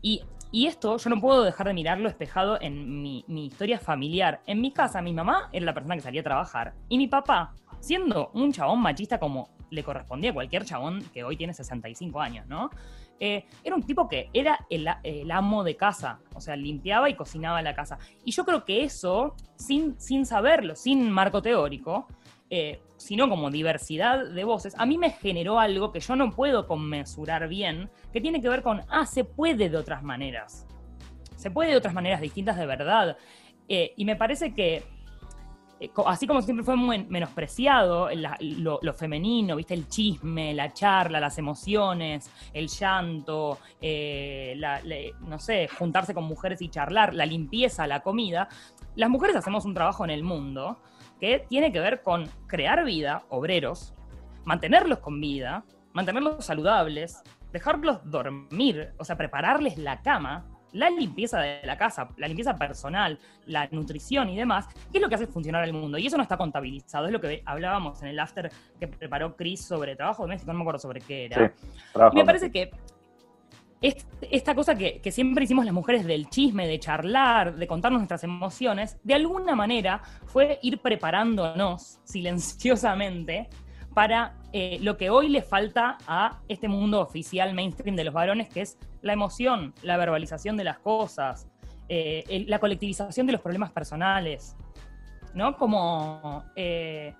Y, 0.00 0.22
y 0.50 0.66
esto 0.66 0.96
yo 0.96 1.10
no 1.10 1.20
puedo 1.20 1.42
dejar 1.42 1.66
de 1.66 1.74
mirarlo 1.74 2.08
espejado 2.08 2.58
en 2.60 3.02
mi, 3.02 3.24
mi 3.28 3.46
historia 3.46 3.78
familiar. 3.78 4.40
En 4.46 4.60
mi 4.60 4.72
casa, 4.72 5.02
mi 5.02 5.12
mamá 5.12 5.50
era 5.52 5.66
la 5.66 5.74
persona 5.74 5.96
que 5.96 6.02
salía 6.02 6.20
a 6.20 6.24
trabajar 6.24 6.74
y 6.88 6.96
mi 6.96 7.08
papá, 7.08 7.54
siendo 7.80 8.30
un 8.32 8.52
chabón 8.52 8.80
machista 8.80 9.18
como 9.18 9.55
le 9.70 9.82
correspondía 9.82 10.30
a 10.30 10.34
cualquier 10.34 10.64
chabón 10.64 11.02
que 11.12 11.24
hoy 11.24 11.36
tiene 11.36 11.52
65 11.52 12.20
años, 12.20 12.46
¿no? 12.46 12.70
Eh, 13.18 13.46
era 13.64 13.74
un 13.74 13.82
tipo 13.82 14.08
que 14.08 14.28
era 14.32 14.66
el, 14.68 15.30
amo 15.30 15.64
de 15.64 15.76
casa, 15.76 16.20
o 16.34 16.40
sea, 16.40 16.54
limpiaba 16.56 17.08
y 17.08 17.14
cocinaba 17.14 17.62
la 17.62 17.74
casa. 17.74 17.98
Y 18.24 18.32
yo 18.32 18.44
creo 18.44 18.64
que 18.64 18.84
eso, 18.84 19.34
sin, 19.56 19.98
sin 19.98 20.26
saberlo, 20.26 20.76
sin 20.76 21.10
marco 21.10 21.40
teórico, 21.40 22.06
eh, 22.50 22.80
sino 22.96 23.28
como 23.28 23.50
diversidad 23.50 24.26
de 24.26 24.44
voces, 24.44 24.74
a 24.78 24.86
mí 24.86 24.98
me 24.98 25.10
generó 25.10 25.58
algo 25.58 25.92
que 25.92 26.00
yo 26.00 26.14
no 26.14 26.30
puedo 26.30 26.66
conmensurar 26.66 27.48
bien, 27.48 27.90
que 28.12 28.20
tiene 28.20 28.40
que 28.40 28.48
ver 28.48 28.62
con, 28.62 28.82
ah, 28.88 29.06
se 29.06 29.24
puede 29.24 29.68
de 29.68 29.76
otras 29.76 30.02
maneras. 30.02 30.66
Se 31.36 31.50
puede 31.50 31.70
de 31.70 31.76
otras 31.76 31.94
maneras 31.94 32.20
distintas 32.20 32.56
de 32.56 32.66
verdad. 32.66 33.16
Eh, 33.68 33.92
y 33.96 34.04
me 34.04 34.16
parece 34.16 34.54
que, 34.54 34.84
eh, 35.80 35.90
así 36.06 36.26
como 36.26 36.40
siempre 36.42 36.64
fue 36.64 36.76
muy 36.76 37.04
menospreciado 37.04 38.08
lo, 38.40 38.94
femenino, 38.94 39.56
¿viste? 39.56 39.74
El 39.74 39.88
chisme, 39.88 40.54
la 40.54 40.72
charla, 40.72 41.20
las 41.20 41.38
emociones, 41.38 42.30
el 42.52 42.68
llanto, 42.68 43.58
eh, 43.80 44.54
la- 44.56 44.80
no 45.20 45.38
sé, 45.38 45.68
juntarse 45.68 46.14
con 46.14 46.24
mujeres 46.24 46.62
y 46.62 46.68
charlar, 46.68 47.14
la 47.14 47.26
limpieza, 47.26 47.86
la 47.86 48.00
comida. 48.00 48.48
Las 48.94 49.10
mujeres 49.10 49.36
hacemos 49.36 49.64
un 49.64 49.74
trabajo 49.74 50.04
en 50.04 50.10
el 50.10 50.22
mundo 50.22 50.78
que 51.20 51.44
tiene 51.48 51.72
que 51.72 51.80
ver 51.80 52.02
con 52.02 52.28
crear 52.46 52.84
vida, 52.84 53.24
obreros, 53.28 53.94
mantenerlos 54.44 54.98
con 55.00 55.20
vida, 55.20 55.64
mantenerlos 55.92 56.44
saludables, 56.44 57.22
dejarlos 57.52 57.98
dormir, 58.10 58.92
o 58.98 59.04
sea, 59.04 59.16
prepararles 59.16 59.78
la 59.78 60.02
cama, 60.02 60.46
la 60.76 60.90
limpieza 60.90 61.40
de 61.40 61.60
la 61.64 61.76
casa, 61.76 62.08
la 62.16 62.28
limpieza 62.28 62.54
personal, 62.56 63.18
la 63.46 63.66
nutrición 63.70 64.28
y 64.30 64.36
demás, 64.36 64.66
que 64.92 64.98
es 64.98 65.02
lo 65.02 65.08
que 65.08 65.14
hace 65.16 65.26
funcionar 65.26 65.64
el 65.64 65.72
mundo. 65.72 65.98
Y 65.98 66.06
eso 66.06 66.16
no 66.16 66.22
está 66.22 66.36
contabilizado, 66.36 67.06
es 67.06 67.12
lo 67.12 67.20
que 67.20 67.42
hablábamos 67.44 68.02
en 68.02 68.08
el 68.08 68.18
after 68.20 68.50
que 68.78 68.86
preparó 68.88 69.36
Chris 69.36 69.62
sobre 69.64 69.96
trabajo 69.96 70.22
doméstico, 70.22 70.52
no 70.52 70.58
me 70.58 70.62
acuerdo 70.64 70.78
sobre 70.80 71.00
qué 71.00 71.24
era. 71.26 71.48
Sí, 71.48 72.00
Y 72.12 72.16
me 72.16 72.24
parece 72.24 72.50
que 72.52 72.70
est- 73.80 74.06
esta 74.30 74.54
cosa 74.54 74.74
que, 74.74 75.00
que 75.00 75.10
siempre 75.12 75.44
hicimos 75.44 75.64
las 75.64 75.74
mujeres 75.74 76.04
del 76.04 76.28
chisme, 76.28 76.66
de 76.66 76.78
charlar, 76.78 77.54
de 77.56 77.66
contarnos 77.66 78.00
nuestras 78.00 78.24
emociones, 78.24 78.98
de 79.02 79.14
alguna 79.14 79.54
manera 79.54 80.00
fue 80.26 80.58
ir 80.62 80.78
preparándonos 80.80 81.98
silenciosamente 82.04 83.48
para 83.96 84.34
eh, 84.52 84.76
lo 84.82 84.98
que 84.98 85.08
hoy 85.08 85.30
le 85.30 85.40
falta 85.40 85.96
a 86.06 86.38
este 86.48 86.68
mundo 86.68 87.00
oficial 87.00 87.54
mainstream 87.54 87.96
de 87.96 88.04
los 88.04 88.12
varones, 88.12 88.50
que 88.50 88.60
es 88.60 88.76
la 89.00 89.14
emoción, 89.14 89.72
la 89.80 89.96
verbalización 89.96 90.54
de 90.58 90.64
las 90.64 90.78
cosas, 90.80 91.48
eh, 91.88 92.44
la 92.46 92.58
colectivización 92.58 93.26
de 93.26 93.32
los 93.32 93.40
problemas 93.40 93.70
personales, 93.70 94.54
¿no? 95.32 95.56
Como, 95.56 96.44
eh, 96.56 97.14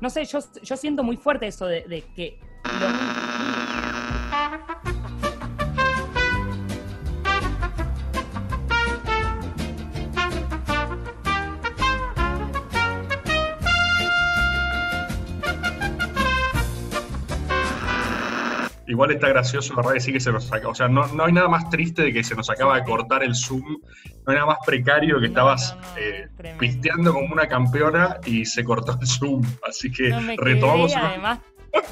no 0.00 0.08
sé, 0.08 0.24
yo, 0.24 0.38
yo 0.62 0.76
siento 0.78 1.02
muy 1.04 1.18
fuerte 1.18 1.48
eso 1.48 1.66
de, 1.66 1.82
de 1.82 2.00
que... 2.14 2.40
lo- 2.64 3.65
Igual 18.96 19.10
está 19.10 19.28
gracioso, 19.28 19.74
la 19.74 19.82
verdad 19.82 19.92
que 19.92 20.00
sí 20.00 20.10
que 20.10 20.20
se 20.20 20.32
nos 20.32 20.44
saca. 20.46 20.68
O 20.68 20.74
sea, 20.74 20.88
no, 20.88 21.06
no 21.08 21.26
hay 21.26 21.32
nada 21.34 21.48
más 21.48 21.68
triste 21.68 22.00
de 22.00 22.12
que 22.14 22.24
se 22.24 22.34
nos 22.34 22.48
acaba 22.48 22.76
de 22.76 22.84
cortar 22.84 23.22
el 23.22 23.34
Zoom. 23.34 23.60
No 23.62 24.28
hay 24.28 24.34
nada 24.36 24.46
más 24.46 24.56
precario 24.64 25.16
que 25.16 25.20
No, 25.22 25.26
estabas 25.26 25.76
no, 25.76 25.82
no, 25.82 25.96
eh, 25.98 26.28
pisteando 26.58 27.12
como 27.12 27.30
una 27.30 27.46
campeona 27.46 28.16
y 28.24 28.46
se 28.46 28.64
cortó 28.64 28.96
el 28.98 29.06
Zoom. 29.06 29.42
Así 29.68 29.92
que 29.92 30.08
No 30.08 30.22
me 30.22 30.34
quedé, 30.38 30.54
retomamos. 30.54 30.92
una- 30.92 31.08
además, 31.10 31.38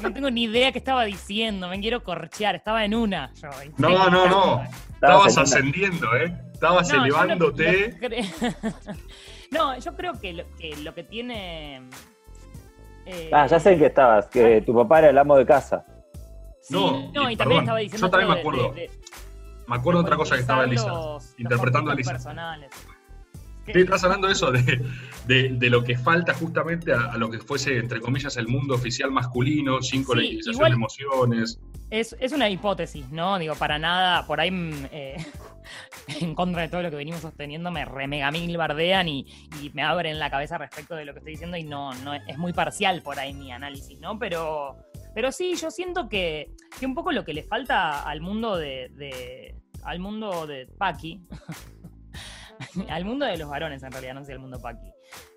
no 0.01 0.11
tengo 0.13 0.31
ni 0.31 0.45
idea 0.45 0.71
qué 0.71 0.79
estaba 0.79 1.05
diciendo, 1.05 1.69
me 1.69 1.79
quiero 1.79 2.03
corchear, 2.03 2.55
estaba 2.55 2.83
en 2.83 2.95
una. 2.95 3.31
No, 3.77 4.09
no, 4.09 4.27
no. 4.27 4.63
Estabas 4.95 5.37
ascendiendo, 5.37 6.07
¿eh? 6.15 6.35
Estabas 6.53 6.87
No, 6.89 6.93
yo 6.95 6.97
no- 6.97 7.05
elevándote. 7.05 7.89
No, 8.01 8.07
cre- 8.07 8.55
No, 9.51 9.77
yo 9.77 9.95
creo 9.95 10.19
que 10.19 10.33
lo 10.33 10.43
que, 10.57 10.75
lo 10.77 10.95
que 10.95 11.03
tiene. 11.03 11.83
eh, 13.05 13.29
Ah, 13.31 13.45
ya 13.45 13.59
sé 13.59 13.77
qué 13.77 13.85
estabas, 13.85 14.25
que 14.25 14.61
tu 14.61 14.73
papá 14.73 14.97
era 14.99 15.09
el 15.11 15.17
amo 15.19 15.37
de 15.37 15.45
casa. 15.45 15.85
Sí, 16.67 16.73
No, 16.73 17.11
no, 17.13 17.29
y 17.29 17.33
y 17.33 17.37
también 17.37 17.37
perdón, 17.37 17.59
estaba 17.63 17.79
diciendo. 17.79 18.07
yo 18.07 18.11
también 18.11 18.31
me 18.33 18.39
acuerdo. 18.39 18.71
de- 18.73 18.81
de- 18.81 18.91
Me 19.67 19.75
acuerdo 19.77 19.99
de 20.01 20.05
otra 20.05 20.17
cosa 20.17 20.35
que 20.35 20.41
estaba 20.41 20.63
Elisa. 20.63 20.87
los- 20.87 21.05
los 21.05 21.39
interpretando 21.39 21.91
a 21.91 21.93
Elisa. 21.95 22.11
personales. 22.11 22.69
Estás 23.67 24.03
hablando 24.03 24.27
de 24.27 24.33
eso, 24.33 24.51
de, 24.51 24.85
de- 25.25 25.49
de 25.53 25.69
lo 25.71 25.83
que 25.83 25.97
falta 25.97 26.35
justamente 26.35 26.93
a, 26.93 27.05
a 27.13 27.17
lo 27.17 27.31
que 27.31 27.39
fuese, 27.39 27.77
entre 27.79 27.99
comillas, 27.99 28.37
el 28.37 28.47
mundo 28.47 28.75
oficial 28.75 29.09
masculino, 29.09 29.81
sin 29.81 30.01
Sí, 30.01 30.05
colectivización 30.05 30.69
de 30.69 30.75
emociones. 30.75 31.59
Es, 31.89 32.15
es 32.19 32.31
una 32.31 32.47
hipótesis, 32.49 33.09
¿no? 33.09 33.39
Digo, 33.39 33.55
para 33.55 33.79
nada, 33.79 34.25
por 34.27 34.39
ahí 34.39 34.51
mm, 34.51 34.85
eh, 34.91 35.15
en 36.21 36.35
contra 36.35 36.61
de 36.61 36.67
todo 36.67 36.83
lo 36.83 36.91
que 36.91 36.95
venimos 36.97 37.21
sosteniendo, 37.21 37.71
me 37.71 37.85
re 37.85 38.05
mega 38.07 38.29
mil 38.29 38.55
bardean 38.55 39.07
y, 39.07 39.25
y 39.63 39.71
me 39.73 39.81
abren 39.81 40.19
la 40.19 40.29
cabeza 40.29 40.59
respecto 40.59 40.93
de 40.93 41.05
lo 41.05 41.13
que 41.13 41.19
estoy 41.19 41.31
diciendo 41.33 41.57
y 41.57 41.63
no, 41.63 41.91
no 41.95 42.13
es 42.13 42.37
muy 42.37 42.53
parcial 42.53 43.01
por 43.01 43.17
ahí 43.19 43.33
mi 43.33 43.51
análisis, 43.51 43.99
¿no? 43.99 44.19
Pero, 44.19 44.77
pero 45.15 45.31
sí, 45.31 45.55
yo 45.55 45.71
siento 45.71 46.07
que, 46.09 46.51
que 46.79 46.85
un 46.85 46.93
poco 46.93 47.11
lo 47.11 47.23
que 47.25 47.33
le 47.33 47.41
falta 47.41 48.03
al 48.03 48.21
mundo 48.21 48.55
de, 48.57 48.89
de- 48.93 49.55
al 49.83 49.99
mundo 49.99 50.45
de 50.45 50.67
Paki, 50.77 51.21
al 52.89 53.05
mundo 53.05 53.25
de 53.25 53.37
los 53.37 53.49
varones 53.49 53.81
en 53.83 53.91
realidad, 53.91 54.13
no 54.13 54.23
sé 54.25 54.33
al 54.33 54.39
mundo 54.39 54.61
Paki, 54.61 54.91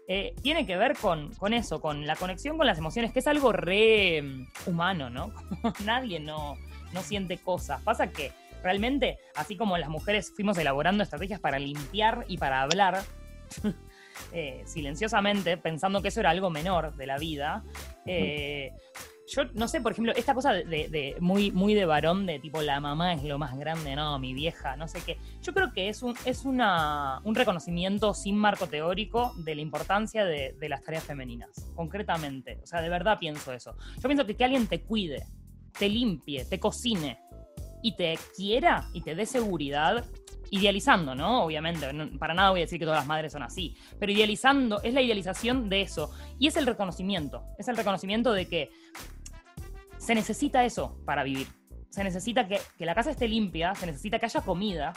eh, 0.08 0.34
tiene 0.42 0.66
que 0.66 0.76
ver 0.76 0.96
con, 0.96 1.32
con 1.34 1.52
eso, 1.52 1.80
con 1.80 2.06
la 2.06 2.16
conexión 2.16 2.56
con 2.56 2.66
las 2.66 2.78
emociones, 2.78 3.12
que 3.12 3.18
es 3.20 3.26
algo 3.26 3.52
re 3.52 4.22
mm, 4.22 4.46
humano, 4.66 5.10
¿no? 5.10 5.32
Nadie 5.84 6.18
no, 6.20 6.56
no 6.92 7.02
siente 7.02 7.38
cosas. 7.38 7.82
Pasa 7.82 8.10
que 8.10 8.32
realmente, 8.62 9.18
así 9.36 9.56
como 9.56 9.76
las 9.78 9.88
mujeres 9.90 10.32
fuimos 10.34 10.56
elaborando 10.58 11.02
estrategias 11.04 11.40
para 11.40 11.58
limpiar 11.58 12.24
y 12.26 12.38
para 12.38 12.62
hablar 12.62 13.02
eh, 14.32 14.62
silenciosamente, 14.66 15.56
pensando 15.58 16.00
que 16.02 16.08
eso 16.08 16.20
era 16.20 16.30
algo 16.30 16.50
menor 16.50 16.96
de 16.96 17.06
la 17.06 17.18
vida, 17.18 17.62
eh, 18.06 18.72
yo 19.28 19.44
no 19.54 19.68
sé, 19.68 19.80
por 19.80 19.92
ejemplo, 19.92 20.12
esta 20.16 20.34
cosa 20.34 20.52
de, 20.52 21.16
muy, 21.20 21.50
muy 21.50 21.74
de 21.74 21.84
varón, 21.84 22.26
de 22.26 22.38
tipo 22.38 22.62
la 22.62 22.80
mamá 22.80 23.14
es 23.14 23.24
lo 23.24 23.38
más 23.38 23.58
grande, 23.58 23.94
no, 23.94 24.18
mi 24.18 24.32
vieja, 24.32 24.76
no 24.76 24.88
sé 24.88 25.00
qué. 25.04 25.18
Yo 25.42 25.52
creo 25.52 25.72
que 25.72 25.88
es 25.88 26.02
un, 26.02 26.14
es 26.24 26.44
una, 26.44 27.20
un 27.24 27.34
reconocimiento 27.34 28.14
sin 28.14 28.36
marco 28.36 28.66
teórico 28.66 29.34
de 29.36 29.54
la 29.54 29.60
importancia 29.60 30.24
de, 30.24 30.54
de 30.58 30.68
las 30.68 30.82
tareas 30.82 31.04
femeninas, 31.04 31.50
concretamente. 31.74 32.58
O 32.62 32.66
sea, 32.66 32.80
de 32.80 32.88
verdad 32.88 33.18
pienso 33.18 33.52
eso. 33.52 33.76
Yo 33.96 34.08
pienso 34.08 34.24
que 34.26 34.34
que 34.34 34.44
alguien 34.44 34.66
te 34.66 34.82
cuide, 34.82 35.26
te 35.78 35.88
limpie, 35.88 36.44
te 36.44 36.58
cocine 36.58 37.20
y 37.82 37.96
te 37.96 38.18
quiera 38.36 38.88
y 38.94 39.02
te 39.02 39.14
dé 39.14 39.26
seguridad, 39.26 40.04
idealizando, 40.50 41.14
¿no? 41.14 41.44
Obviamente, 41.44 41.86
para 42.18 42.34
nada 42.34 42.50
voy 42.50 42.60
a 42.60 42.64
decir 42.64 42.78
que 42.78 42.84
todas 42.84 43.00
las 43.00 43.06
madres 43.06 43.32
son 43.32 43.42
así, 43.42 43.76
pero 43.98 44.12
idealizando, 44.12 44.82
es 44.82 44.94
la 44.94 45.02
idealización 45.02 45.68
de 45.68 45.82
eso. 45.82 46.10
Y 46.38 46.46
es 46.46 46.56
el 46.56 46.66
reconocimiento, 46.66 47.42
es 47.58 47.68
el 47.68 47.76
reconocimiento 47.76 48.32
de 48.32 48.48
que 48.48 48.70
se 49.98 50.14
necesita 50.14 50.64
eso 50.64 50.98
para 51.04 51.22
vivir. 51.22 51.48
Se 51.90 52.04
necesita 52.04 52.46
que, 52.46 52.60
que 52.76 52.86
la 52.86 52.94
casa 52.94 53.10
esté 53.10 53.28
limpia, 53.28 53.74
se 53.74 53.86
necesita 53.86 54.18
que 54.18 54.26
haya 54.26 54.40
comida, 54.40 54.92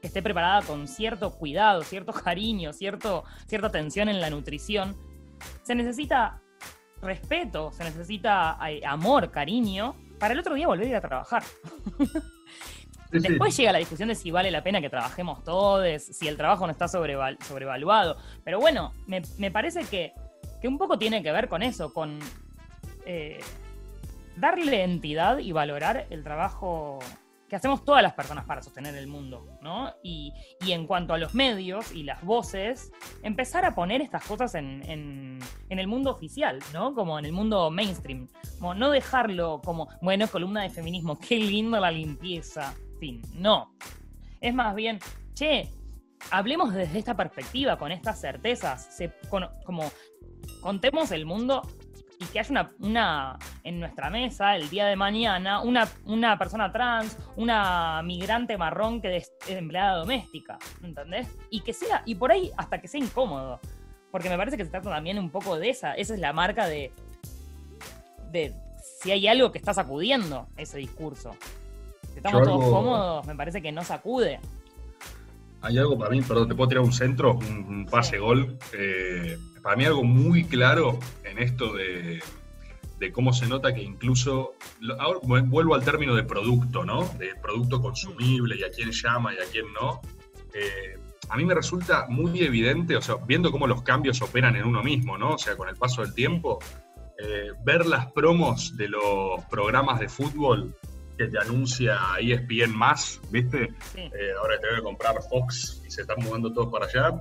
que 0.00 0.08
esté 0.08 0.22
preparada 0.22 0.62
con 0.62 0.86
cierto 0.86 1.32
cuidado, 1.32 1.82
cierto 1.82 2.12
cariño, 2.24 2.72
cierto, 2.72 3.24
cierta 3.46 3.68
atención 3.68 4.08
en 4.08 4.20
la 4.20 4.30
nutrición, 4.30 4.96
se 5.62 5.74
necesita 5.74 6.40
respeto, 7.00 7.70
se 7.72 7.84
necesita 7.84 8.58
eh, 8.68 8.80
amor, 8.84 9.30
cariño, 9.30 9.94
para 10.18 10.34
el 10.34 10.40
otro 10.40 10.54
día 10.54 10.66
volver 10.66 10.86
a 10.86 10.90
ir 10.90 10.96
a 10.96 11.00
trabajar. 11.00 11.42
Después 13.10 13.56
llega 13.56 13.72
la 13.72 13.78
discusión 13.78 14.08
de 14.08 14.14
si 14.14 14.30
vale 14.30 14.50
la 14.50 14.62
pena 14.64 14.80
que 14.80 14.90
trabajemos 14.90 15.44
todos, 15.44 16.02
si 16.02 16.26
el 16.26 16.36
trabajo 16.36 16.66
no 16.66 16.72
está 16.72 16.88
sobrevaluado. 16.88 18.16
Pero 18.42 18.58
bueno, 18.58 18.92
me, 19.06 19.50
parece 19.52 19.84
que, 19.84 20.12
un 20.66 20.78
poco 20.78 20.98
tiene 20.98 21.22
que 21.22 21.30
ver 21.30 21.48
con 21.48 21.62
eso, 21.62 21.92
con 21.92 22.18
eh, 23.06 23.38
darle 24.36 24.82
entidad 24.82 25.38
y 25.38 25.52
valorar 25.52 26.06
el 26.10 26.22
trabajo 26.22 26.98
que 27.48 27.56
hacemos 27.56 27.84
todas 27.84 28.02
las 28.02 28.14
personas 28.14 28.46
para 28.46 28.62
sostener 28.62 28.94
el 28.94 29.06
mundo, 29.06 29.58
¿no? 29.60 29.92
Y, 30.02 30.32
en 30.66 30.86
cuanto 30.86 31.12
a 31.12 31.18
los 31.18 31.34
medios 31.34 31.92
y 31.92 32.02
las 32.02 32.22
voces, 32.22 32.90
empezar 33.22 33.64
a 33.64 33.74
poner 33.74 34.00
estas 34.00 34.24
cosas 34.24 34.54
en, 34.54 35.40
el 35.68 35.86
mundo 35.86 36.10
oficial, 36.10 36.60
¿no? 36.72 36.94
Como 36.94 37.18
en 37.18 37.26
el 37.26 37.32
mundo 37.32 37.70
mainstream. 37.70 38.28
Como 38.58 38.74
no 38.74 38.90
dejarlo 38.90 39.60
como, 39.62 39.88
bueno, 40.00 40.26
columna 40.28 40.62
de 40.62 40.70
feminismo, 40.70 41.18
qué 41.28 41.38
lindo 41.38 41.78
la 41.78 41.90
limpieza. 41.90 42.74
Fin, 42.98 43.20
no. 43.34 43.74
Es 44.40 44.54
más 44.54 44.74
bien, 44.74 44.98
che, 45.34 45.70
hablemos 46.30 46.72
desde 46.72 46.98
esta 46.98 47.14
perspectiva, 47.14 47.76
con 47.76 47.92
estas 47.92 48.20
certezas, 48.20 48.98
como 49.64 49.90
contemos 50.60 51.10
el 51.10 51.26
mundo 51.26 51.62
y 52.24 52.32
que 52.32 52.40
haya 52.40 52.50
una, 52.50 52.72
una, 52.80 53.38
en 53.62 53.80
nuestra 53.80 54.10
mesa 54.10 54.56
el 54.56 54.68
día 54.70 54.86
de 54.86 54.96
mañana 54.96 55.60
una, 55.60 55.88
una 56.04 56.38
persona 56.38 56.72
trans, 56.72 57.18
una 57.36 58.02
migrante 58.02 58.56
marrón 58.56 59.00
que 59.00 59.16
es 59.16 59.32
empleada 59.48 59.98
doméstica, 59.98 60.58
¿entendés? 60.82 61.28
Y 61.50 61.60
que 61.60 61.72
sea, 61.72 62.02
y 62.06 62.14
por 62.14 62.32
ahí 62.32 62.50
hasta 62.56 62.80
que 62.80 62.88
sea 62.88 63.00
incómodo, 63.00 63.60
porque 64.10 64.28
me 64.28 64.36
parece 64.36 64.56
que 64.56 64.64
se 64.64 64.70
trata 64.70 64.90
también 64.90 65.18
un 65.18 65.30
poco 65.30 65.58
de 65.58 65.70
esa, 65.70 65.94
esa 65.94 66.14
es 66.14 66.20
la 66.20 66.32
marca 66.32 66.66
de, 66.66 66.92
de 68.30 68.54
si 69.02 69.10
hay 69.10 69.26
algo 69.26 69.52
que 69.52 69.58
está 69.58 69.74
sacudiendo 69.74 70.46
ese 70.56 70.78
discurso. 70.78 71.32
Si 72.10 72.18
estamos 72.18 72.42
todos 72.42 72.64
cómodos, 72.64 73.26
me 73.26 73.34
parece 73.34 73.60
que 73.60 73.72
no 73.72 73.82
sacude. 73.82 74.40
Hay 75.62 75.78
algo 75.78 75.98
para 75.98 76.10
mí, 76.10 76.20
perdón, 76.22 76.48
te 76.48 76.54
puedo 76.54 76.68
tirar 76.68 76.84
un 76.84 76.92
centro, 76.92 77.34
un, 77.34 77.86
pase 77.90 78.18
gol. 78.18 78.58
Eh, 78.72 79.36
para 79.64 79.76
mí 79.76 79.86
algo 79.86 80.04
muy 80.04 80.44
claro 80.44 80.98
en 81.24 81.38
esto 81.38 81.72
de, 81.72 82.22
cómo 83.12 83.32
se 83.32 83.46
nota 83.46 83.74
que 83.74 83.82
incluso, 83.82 84.54
ahora 84.98 85.20
vuelvo 85.22 85.74
al 85.74 85.82
término 85.82 86.14
de 86.14 86.22
producto, 86.22 86.84
¿no? 86.84 87.04
De 87.18 87.34
producto 87.42 87.80
consumible 87.80 88.56
y 88.56 88.62
a 88.62 88.70
quién 88.70 88.92
llama 88.92 89.32
y 89.34 89.38
a 89.38 89.50
quién 89.50 89.72
no. 89.72 90.02
Eh, 90.54 90.98
a 91.30 91.36
mí 91.38 91.46
me 91.46 91.54
resulta 91.54 92.06
muy 92.08 92.42
evidente, 92.42 92.94
o 92.94 93.00
sea, 93.00 93.16
viendo 93.26 93.50
cómo 93.50 93.66
los 93.66 93.82
cambios 93.82 94.20
operan 94.20 94.54
en 94.56 94.64
uno 94.64 94.82
mismo, 94.82 95.16
¿no? 95.16 95.30
O 95.30 95.38
sea, 95.38 95.56
con 95.56 95.68
el 95.70 95.76
paso 95.76 96.02
del 96.02 96.14
tiempo, 96.14 96.58
eh, 97.18 97.52
ver 97.64 97.86
las 97.86 98.12
promos 98.12 98.76
de 98.76 98.88
los 98.88 99.42
programas 99.50 99.98
de 99.98 100.10
fútbol 100.10 100.76
que 101.16 101.26
te 101.26 101.38
anuncia 101.38 101.98
ESPN 102.20 102.76
más, 102.76 103.20
¿viste? 103.30 103.72
Eh, 103.96 104.32
ahora 104.38 104.60
te 104.60 104.68
voy 104.68 104.78
a 104.78 104.82
comprar 104.82 105.14
Fox 105.30 105.82
y 105.86 105.90
se 105.90 106.02
están 106.02 106.22
mudando 106.22 106.52
todos 106.52 106.70
para 106.70 106.86
allá. 106.86 107.14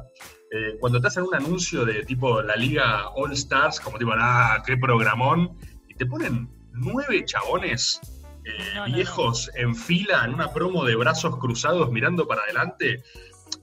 Eh, 0.56 0.78
cuando 0.80 1.02
te 1.02 1.08
hacen 1.08 1.24
un 1.24 1.34
anuncio 1.34 1.84
de 1.84 2.04
tipo 2.04 2.40
la 2.44 2.56
liga 2.56 3.10
All 3.16 3.32
Stars, 3.32 3.80
como 3.80 3.98
tipo, 3.98 4.12
ah, 4.16 4.62
qué 4.64 4.78
programón, 4.78 5.58
y 5.88 5.96
te 5.96 6.06
ponen 6.06 6.48
nueve 6.74 7.26
chabones 7.26 8.00
eh, 8.46 8.92
viejos 8.94 9.50
en 9.56 9.76
fila 9.76 10.26
en 10.26 10.36
una 10.36 10.54
promo 10.54 10.86
de 10.86 10.96
brazos 10.96 11.38
cruzados 11.38 11.92
mirando 11.92 12.28
para 12.28 12.44
adelante. 12.44 13.02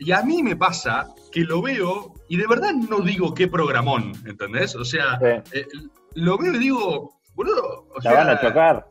Y 0.00 0.10
a 0.10 0.22
mí 0.22 0.42
me 0.42 0.56
pasa 0.56 1.06
que 1.30 1.42
lo 1.42 1.62
veo 1.62 2.14
y 2.28 2.36
de 2.36 2.46
verdad 2.48 2.72
no 2.72 3.02
digo 3.02 3.34
qué 3.34 3.46
programón, 3.46 4.12
¿entendés? 4.26 4.74
O 4.74 4.84
sea, 4.84 5.20
lo 6.14 6.38
veo 6.38 6.54
y 6.54 6.58
digo, 6.58 7.20
boludo, 7.34 7.86
o 7.94 8.02
van 8.02 8.30
a 8.30 8.40
chocar 8.40 8.88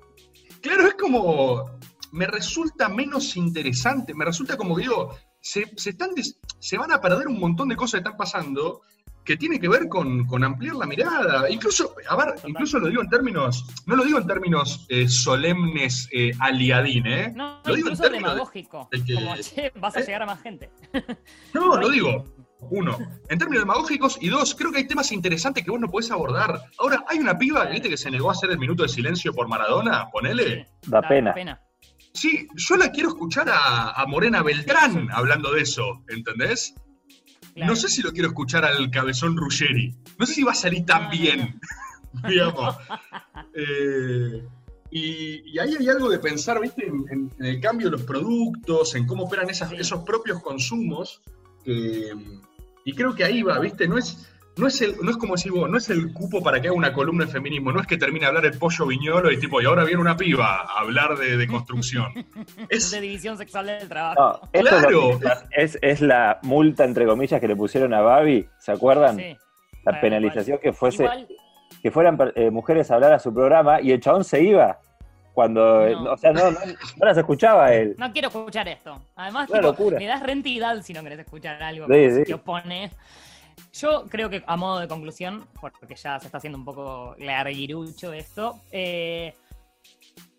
Claro, 0.61 0.87
es 0.87 0.93
como. 0.95 1.79
Me 2.11 2.25
resulta 2.25 2.89
menos 2.89 3.37
interesante, 3.37 4.15
me 4.15 4.25
resulta 4.25 4.57
como 4.57 4.75
que 4.75 4.81
digo, 4.81 5.15
se, 5.41 5.65
están 5.85 6.11
se 6.59 6.77
van 6.77 6.91
a 6.91 7.01
perder 7.01 7.27
un 7.27 7.39
montón 7.39 7.69
de 7.69 7.75
cosas 7.75 7.99
que 7.99 8.07
están 8.07 8.17
pasando 8.17 8.81
que 9.29 9.37
tiene 9.37 9.59
que 9.59 9.69
ver 9.69 9.87
con, 9.87 10.43
ampliar 10.43 10.75
la 10.75 10.87
mirada. 10.87 11.49
Incluso, 11.51 11.93
a 12.07 12.15
ver, 12.15 12.33
incluso 12.47 12.79
lo 12.79 12.87
digo 12.87 13.03
en 13.03 13.09
términos, 13.09 13.63
no 13.85 13.95
lo 13.95 14.03
digo 14.03 14.17
en 14.17 14.25
términos 14.25 14.87
eh, 14.89 15.07
solemnes 15.07 16.09
eh, 16.11 16.31
aliadín, 16.39 17.05
¿eh? 17.05 17.31
No, 17.35 17.61
lo 17.63 17.75
digo 17.75 17.89
en 17.89 17.97
términos 17.97 18.31
demagógico. 18.31 18.89
como, 18.89 19.35
che, 19.35 19.71
vas 19.75 19.95
a 19.95 19.99
¿Eh? 19.99 20.05
llegar 20.05 20.23
a 20.23 20.25
más 20.25 20.41
gente. 20.41 20.71
No, 21.53 21.77
lo 21.77 21.89
digo. 21.89 22.23
Uno, 22.71 22.97
en 23.29 23.37
términos 23.37 23.63
demagógicos, 23.63 24.17
y 24.19 24.29
dos, 24.29 24.55
creo 24.55 24.71
que 24.71 24.79
hay 24.79 24.87
temas 24.87 25.11
interesantes 25.11 25.63
que 25.63 25.69
vos 25.69 25.79
no 25.79 25.89
podés 25.89 26.09
abordar. 26.09 26.59
Ahora, 26.79 27.05
hay 27.07 27.19
una 27.19 27.37
piba, 27.37 27.65
¿viste 27.65 27.87
que 27.87 27.97
se 27.97 28.09
negó 28.09 28.29
a 28.29 28.31
hacer 28.33 28.49
el 28.49 28.57
minuto 28.57 28.81
de 28.81 28.89
silencio 28.89 29.31
por 29.31 29.47
Maradona? 29.47 30.09
Ponele. 30.11 30.67
da, 30.87 31.01
pena. 31.01 31.61
Sí, 32.13 32.47
yo 32.55 32.75
la 32.75 32.91
quiero 32.91 33.09
escuchar 33.09 33.47
a, 33.51 34.03
Morena 34.07 34.41
Beltrán 34.41 35.09
hablando 35.11 35.53
de 35.53 35.61
eso, 35.61 36.03
¿entendés? 36.07 36.73
No 37.55 37.75
sé 37.75 37.89
si 37.89 38.01
lo 38.01 38.11
quiero 38.11 38.29
escuchar 38.29 38.65
al 38.65 38.89
cabezón 38.89 39.37
Ruggeri. 39.37 39.95
No 40.17 40.25
sé 40.25 40.35
si 40.35 40.43
va 40.43 40.51
a 40.51 40.55
salir 40.55 40.85
tan 40.85 41.09
bien, 41.09 41.59
digamos. 42.27 42.75
Eh, 43.53 44.43
y, 44.91 45.59
ahí 45.59 45.75
hay 45.79 45.89
algo 45.89 46.09
de 46.09 46.19
pensar, 46.19 46.59
¿viste? 46.59 46.87
En, 46.87 47.31
el 47.39 47.59
cambio 47.59 47.87
de 47.87 47.97
los 47.97 48.03
productos, 48.03 48.95
en 48.95 49.05
cómo 49.05 49.25
operan 49.25 49.49
esos 49.49 50.03
propios 50.03 50.41
consumos. 50.41 51.21
Que, 51.63 52.13
y 52.85 52.93
creo 52.93 53.13
que 53.13 53.23
ahí 53.23 53.43
va, 53.43 53.59
¿viste? 53.59 53.87
No 53.87 53.97
es, 53.97 54.29
no 54.59 54.67
es, 54.67 54.81
el, 54.81 54.95
no 55.01 55.09
es 55.09 55.17
como 55.17 55.35
decir 55.35 55.51
vos, 55.51 55.69
no 55.69 55.77
es 55.77 55.89
el 55.89 56.13
cupo 56.13 56.43
para 56.43 56.61
que 56.61 56.67
haga 56.67 56.77
una 56.77 56.93
columna 56.93 57.25
de 57.25 57.31
feminismo, 57.31 57.71
no 57.71 57.79
es 57.79 57.87
que 57.87 57.97
termine 57.97 58.25
a 58.25 58.29
hablar 58.29 58.45
el 58.45 58.57
pollo 58.57 58.85
viñolo 58.85 59.31
y 59.31 59.39
tipo, 59.39 59.61
y 59.61 59.65
ahora 59.65 59.83
viene 59.85 60.01
una 60.01 60.17
piba 60.17 60.61
a 60.61 60.81
hablar 60.81 61.17
de, 61.17 61.47
construcción. 61.47 62.13
es 62.69 62.91
de 62.91 63.01
división 63.01 63.37
sexual 63.37 63.67
del 63.67 63.87
trabajo. 63.87 64.41
claro. 64.51 65.19
Es, 65.51 65.77
es, 65.81 66.01
la 66.01 66.39
multa, 66.43 66.83
entre 66.83 67.05
comillas, 67.05 67.39
que 67.39 67.47
le 67.47 67.55
pusieron 67.55 67.93
a 67.93 68.01
Babi, 68.01 68.45
¿se 68.59 68.71
acuerdan? 68.71 69.17
Sí. 69.17 69.37
La 69.85 69.99
penalización 70.01 70.59
que 70.61 70.73
fuese, 70.73 71.09
que 71.81 71.89
fueran 71.89 72.17
eh, 72.35 72.51
mujeres 72.51 72.91
a 72.91 72.95
hablar 72.95 73.13
a 73.13 73.19
su 73.19 73.33
programa 73.33 73.81
y 73.81 73.91
el 73.91 73.99
chabón 74.01 74.23
se 74.23 74.43
iba. 74.43 74.79
Cuando, 75.33 76.11
o 76.11 76.17
sea, 76.17 76.33
no, 76.33 76.51
no, 76.51 76.59
las 76.99 77.17
escuchaba 77.17 77.73
él. 77.73 77.95
No 77.97 78.11
quiero 78.11 78.27
escuchar 78.27 78.67
esto. 78.67 79.01
Además, 79.15 79.49
tipo, 79.49 79.91
le 79.91 80.05
das 80.05 80.21
rentidad 80.21 80.81
si 80.81 80.91
no 80.91 81.01
querés 81.01 81.19
escuchar 81.19 81.63
algo 81.63 81.87
que 81.87 82.23
te 82.25 82.33
opone. 82.33 82.91
Yo 83.73 84.05
creo 84.09 84.29
que 84.29 84.43
a 84.45 84.57
modo 84.57 84.79
de 84.79 84.87
conclusión, 84.87 85.47
porque 85.59 85.95
ya 85.95 86.19
se 86.19 86.25
está 86.25 86.37
haciendo 86.37 86.57
un 86.57 86.65
poco 86.65 87.15
larguirucho 87.19 88.13
esto, 88.13 88.61
eh, 88.71 89.33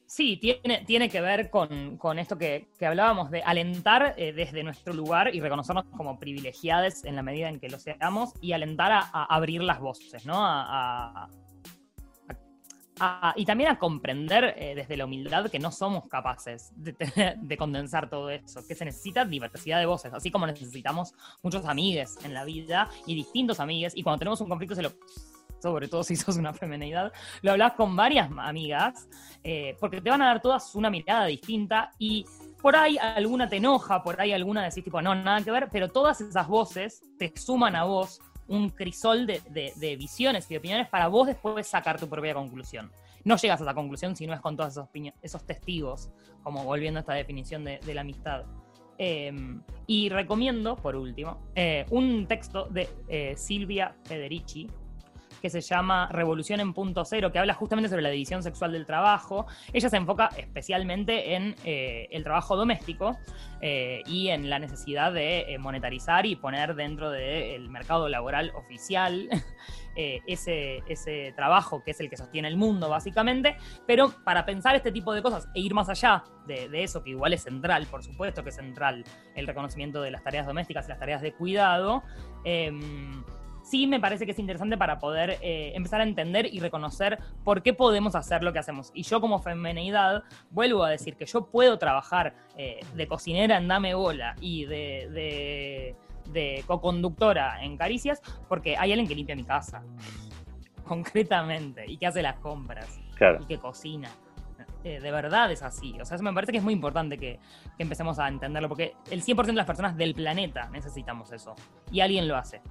sí, 0.06 0.36
tiene, 0.36 0.84
tiene 0.84 1.08
que 1.08 1.20
ver 1.20 1.48
con, 1.48 2.18
esto 2.18 2.36
que, 2.36 2.68
hablábamos 2.80 3.30
de 3.30 3.42
alentar 3.42 4.14
eh, 4.16 4.32
desde 4.32 4.64
nuestro 4.64 4.92
lugar 4.92 5.34
y 5.34 5.40
reconocernos 5.40 5.84
como 5.96 6.18
privilegiados 6.18 7.04
en 7.04 7.16
la 7.16 7.22
medida 7.22 7.48
en 7.48 7.60
que 7.60 7.68
lo 7.68 7.78
seamos 7.78 8.32
y 8.40 8.52
alentar 8.52 8.90
a, 8.92 9.24
abrir 9.24 9.62
las 9.62 9.78
voces, 9.78 10.26
¿no? 10.26 10.34
a, 10.36 11.28
y 13.36 13.44
también 13.44 13.70
a 13.70 13.78
comprender 13.78 14.54
eh, 14.56 14.74
desde 14.74 14.96
la 14.96 15.04
humildad 15.04 15.50
que 15.50 15.58
no 15.58 15.70
somos 15.70 16.06
capaces 16.08 16.72
de, 16.76 17.56
condensar 17.56 18.08
todo 18.08 18.30
eso, 18.30 18.66
que 18.66 18.74
se 18.74 18.84
necesita 18.84 19.24
diversidad 19.24 19.78
de 19.78 19.86
voces, 19.86 20.12
así 20.12 20.30
como 20.30 20.46
necesitamos 20.46 21.14
muchos 21.42 21.64
amigues 21.66 22.18
en 22.24 22.34
la 22.34 22.44
vida 22.44 22.88
y 23.06 23.14
distintos 23.14 23.60
amigues, 23.60 23.96
y 23.96 24.02
cuando 24.02 24.18
tenemos 24.18 24.40
un 24.40 24.48
conflicto 24.48 24.74
se 24.74 24.82
lo 24.82 24.92
sobre 25.60 25.88
todo 25.88 26.02
si 26.02 26.16
sos 26.16 26.36
una 26.36 26.54
femenidad, 26.54 27.12
lo 27.42 27.52
hablas 27.52 27.74
con 27.74 27.94
varias 27.94 28.30
amigas, 28.38 29.06
eh, 29.44 29.76
porque 29.78 30.00
te 30.00 30.08
van 30.08 30.22
a 30.22 30.26
dar 30.26 30.40
todas 30.40 30.74
una 30.74 30.88
mirada 30.88 31.26
distinta 31.26 31.92
y 31.98 32.24
por 32.62 32.76
ahí 32.76 32.96
alguna 32.98 33.48
te 33.48 33.56
enoja, 33.56 34.02
por 34.02 34.20
ahí 34.20 34.32
alguna 34.32 34.62
decís 34.62 34.84
tipo, 34.84 35.00
no, 35.02 35.14
nada 35.14 35.42
que 35.42 35.50
ver, 35.50 35.68
pero 35.70 35.88
todas 35.88 36.20
esas 36.20 36.48
voces 36.48 37.02
te 37.18 37.32
suman 37.36 37.76
a 37.76 37.84
vos 37.84 38.20
un 38.50 38.68
crisol 38.68 39.26
de, 39.26 39.96
visiones 39.96 40.46
y 40.50 40.54
de 40.54 40.58
opiniones 40.58 40.88
para 40.88 41.08
vos 41.08 41.28
después 41.28 41.66
sacar 41.66 41.98
tu 41.98 42.08
propia 42.08 42.34
conclusión. 42.34 42.90
No 43.24 43.36
llegas 43.36 43.60
a 43.60 43.64
esa 43.64 43.74
conclusión 43.74 44.16
si 44.16 44.26
no 44.26 44.34
es 44.34 44.40
con 44.40 44.56
todos 44.56 44.72
esos, 44.72 44.88
esos 45.22 45.44
testigos, 45.46 46.10
como 46.42 46.64
volviendo 46.64 46.98
a 46.98 47.00
esta 47.02 47.14
definición 47.14 47.64
de, 47.64 47.80
la 47.94 48.00
amistad. 48.00 48.44
Em, 48.98 49.62
y 49.86 50.08
recomiendo, 50.08 50.76
por 50.76 50.96
último, 50.96 51.38
eh, 51.54 51.86
un 51.90 52.26
texto 52.26 52.66
de 52.66 52.88
eh, 53.08 53.34
Silvia 53.36 53.94
Federici, 54.04 54.68
que 55.40 55.50
se 55.50 55.60
llama 55.60 56.08
Revolución 56.12 56.60
en 56.60 56.72
Punto 56.74 57.04
Cero, 57.04 57.32
que 57.32 57.38
habla 57.38 57.54
justamente 57.54 57.88
sobre 57.88 58.02
la 58.02 58.10
división 58.10 58.42
sexual 58.42 58.72
del 58.72 58.86
trabajo. 58.86 59.46
Ella 59.72 59.88
se 59.88 59.96
enfoca 59.96 60.30
especialmente 60.36 61.34
en 61.34 61.56
eh, 61.64 62.08
el 62.10 62.24
trabajo 62.24 62.56
doméstico 62.56 63.18
eh, 63.60 64.02
y 64.06 64.28
en 64.28 64.48
la 64.50 64.58
necesidad 64.58 65.12
de 65.12 65.56
monetarizar 65.58 66.26
y 66.26 66.36
poner 66.36 66.74
dentro 66.74 67.10
del 67.10 67.68
mercado 67.68 68.08
laboral 68.08 68.52
oficial 68.54 69.28
ese, 69.96 70.82
ese 70.88 71.32
trabajo 71.36 71.82
que 71.84 71.90
es 71.90 72.00
el 72.00 72.08
que 72.08 72.16
sostiene 72.16 72.48
el 72.48 72.56
mundo, 72.56 72.88
básicamente. 72.88 73.56
Pero 73.86 74.14
para 74.24 74.46
pensar 74.46 74.74
este 74.76 74.92
tipo 74.92 75.12
de 75.12 75.22
cosas 75.22 75.48
e 75.54 75.60
ir 75.60 75.74
más 75.74 75.88
allá 75.88 76.24
de, 76.46 76.68
de 76.68 76.84
eso, 76.84 77.02
que 77.02 77.10
igual 77.10 77.32
es 77.32 77.42
central, 77.42 77.86
por 77.86 78.02
supuesto 78.02 78.42
que 78.42 78.50
es 78.50 78.56
central 78.56 79.04
el 79.34 79.46
reconocimiento 79.46 80.00
de 80.02 80.10
las 80.10 80.22
tareas 80.22 80.46
domésticas 80.46 80.86
y 80.86 80.88
las 80.88 80.98
tareas 80.98 81.22
de 81.22 81.32
cuidado, 81.32 82.02
em, 82.44 83.24
sí 83.70 83.86
me 83.86 84.00
parece 84.00 84.26
que 84.26 84.32
es 84.32 84.38
interesante 84.38 84.76
para 84.76 84.98
poder 84.98 85.38
eh, 85.40 85.72
empezar 85.74 86.00
a 86.00 86.04
entender 86.04 86.52
y 86.52 86.58
reconocer 86.60 87.18
por 87.44 87.62
qué 87.62 87.72
podemos 87.72 88.14
hacer 88.14 88.42
lo 88.42 88.52
que 88.52 88.58
hacemos. 88.58 88.90
Y 88.94 89.04
yo 89.04 89.20
como 89.20 89.38
femenidad 89.38 90.24
vuelvo 90.50 90.84
a 90.84 90.90
decir 90.90 91.16
que 91.16 91.26
yo 91.26 91.46
puedo 91.46 91.78
trabajar 91.78 92.34
eh, 92.56 92.80
de 92.94 93.06
cocinera 93.06 93.56
en 93.56 93.68
Dame 93.68 93.94
Bola 93.94 94.34
y 94.40 94.64
de, 94.64 95.94
de, 96.32 96.64
co-conductora 96.66 97.64
en 97.64 97.76
Caricias 97.76 98.20
porque 98.48 98.76
hay 98.76 98.92
alguien 98.92 99.08
que 99.08 99.14
limpia 99.14 99.36
mi 99.36 99.44
casa, 99.44 99.82
concretamente, 100.84 101.84
y 101.86 101.96
que 101.96 102.06
hace 102.06 102.22
las 102.22 102.36
compras, 102.36 103.00
y 103.40 103.44
que 103.46 103.58
cocina. 103.58 104.10
Eh, 104.82 104.98
de 104.98 105.10
verdad 105.10 105.52
es 105.52 105.62
así. 105.62 105.96
O 106.00 106.04
sea, 106.04 106.14
eso 106.14 106.24
me 106.24 106.32
parece 106.32 106.52
que 106.52 106.58
es 106.58 106.64
muy 106.64 106.72
importante 106.72 107.18
que, 107.18 107.38
que 107.76 107.82
empecemos 107.82 108.18
a 108.18 108.28
entenderlo, 108.28 108.68
porque 108.68 108.94
el 109.10 109.22
100% 109.22 109.44
de 109.46 109.52
las 109.52 109.66
personas 109.66 109.96
del 109.96 110.14
planeta 110.14 110.70
necesitamos 110.70 111.32
eso. 111.32 111.54
Y 111.92 112.00
alguien 112.00 112.26
lo 112.26 112.36
hace. 112.36 112.62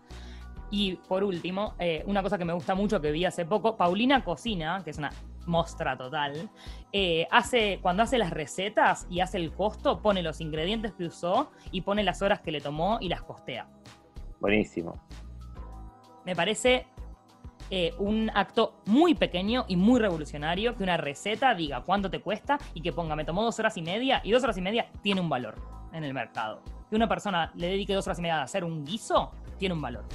Y 0.71 0.95
por 0.95 1.23
último, 1.23 1.73
eh, 1.79 2.03
una 2.05 2.21
cosa 2.21 2.37
que 2.37 2.45
me 2.45 2.53
gusta 2.53 2.75
mucho 2.75 3.01
que 3.01 3.11
vi 3.11 3.25
hace 3.25 3.45
poco, 3.45 3.75
Paulina 3.75 4.23
Cocina, 4.23 4.81
que 4.83 4.91
es 4.91 4.97
una 4.97 5.11
mostra 5.45 5.97
total, 5.97 6.49
eh, 6.91 7.27
hace, 7.31 7.79
cuando 7.81 8.03
hace 8.03 8.17
las 8.17 8.29
recetas 8.29 9.07
y 9.09 9.19
hace 9.19 9.37
el 9.37 9.51
costo, 9.51 10.01
pone 10.01 10.21
los 10.21 10.41
ingredientes 10.41 10.93
que 10.93 11.05
usó 11.05 11.51
y 11.71 11.81
pone 11.81 12.03
las 12.03 12.21
horas 12.21 12.41
que 12.41 12.51
le 12.51 12.61
tomó 12.61 12.99
y 13.01 13.09
las 13.09 13.23
costea. 13.23 13.67
Buenísimo. 14.39 15.01
Me 16.25 16.35
parece 16.35 16.85
eh, 17.71 17.93
un 17.97 18.31
acto 18.33 18.75
muy 18.85 19.15
pequeño 19.15 19.65
y 19.67 19.75
muy 19.75 19.99
revolucionario 19.99 20.75
que 20.75 20.83
una 20.83 20.97
receta 20.97 21.53
diga 21.55 21.81
cuánto 21.81 22.09
te 22.09 22.19
cuesta 22.19 22.57
y 22.73 22.81
que 22.81 22.93
ponga 22.93 23.15
me 23.15 23.25
tomó 23.25 23.43
dos 23.43 23.59
horas 23.59 23.77
y 23.77 23.81
media 23.81 24.21
y 24.23 24.31
dos 24.31 24.43
horas 24.43 24.57
y 24.57 24.61
media 24.61 24.87
tiene 25.01 25.21
un 25.21 25.29
valor 25.29 25.55
en 25.93 26.03
el 26.03 26.13
mercado. 26.13 26.61
Que 26.89 26.95
una 26.95 27.07
persona 27.07 27.51
le 27.55 27.67
dedique 27.67 27.93
dos 27.93 28.05
horas 28.07 28.19
y 28.19 28.21
media 28.21 28.39
a 28.39 28.43
hacer 28.43 28.63
un 28.63 28.85
guiso 28.85 29.31
tiene 29.57 29.75
un 29.75 29.81
valor. 29.81 30.05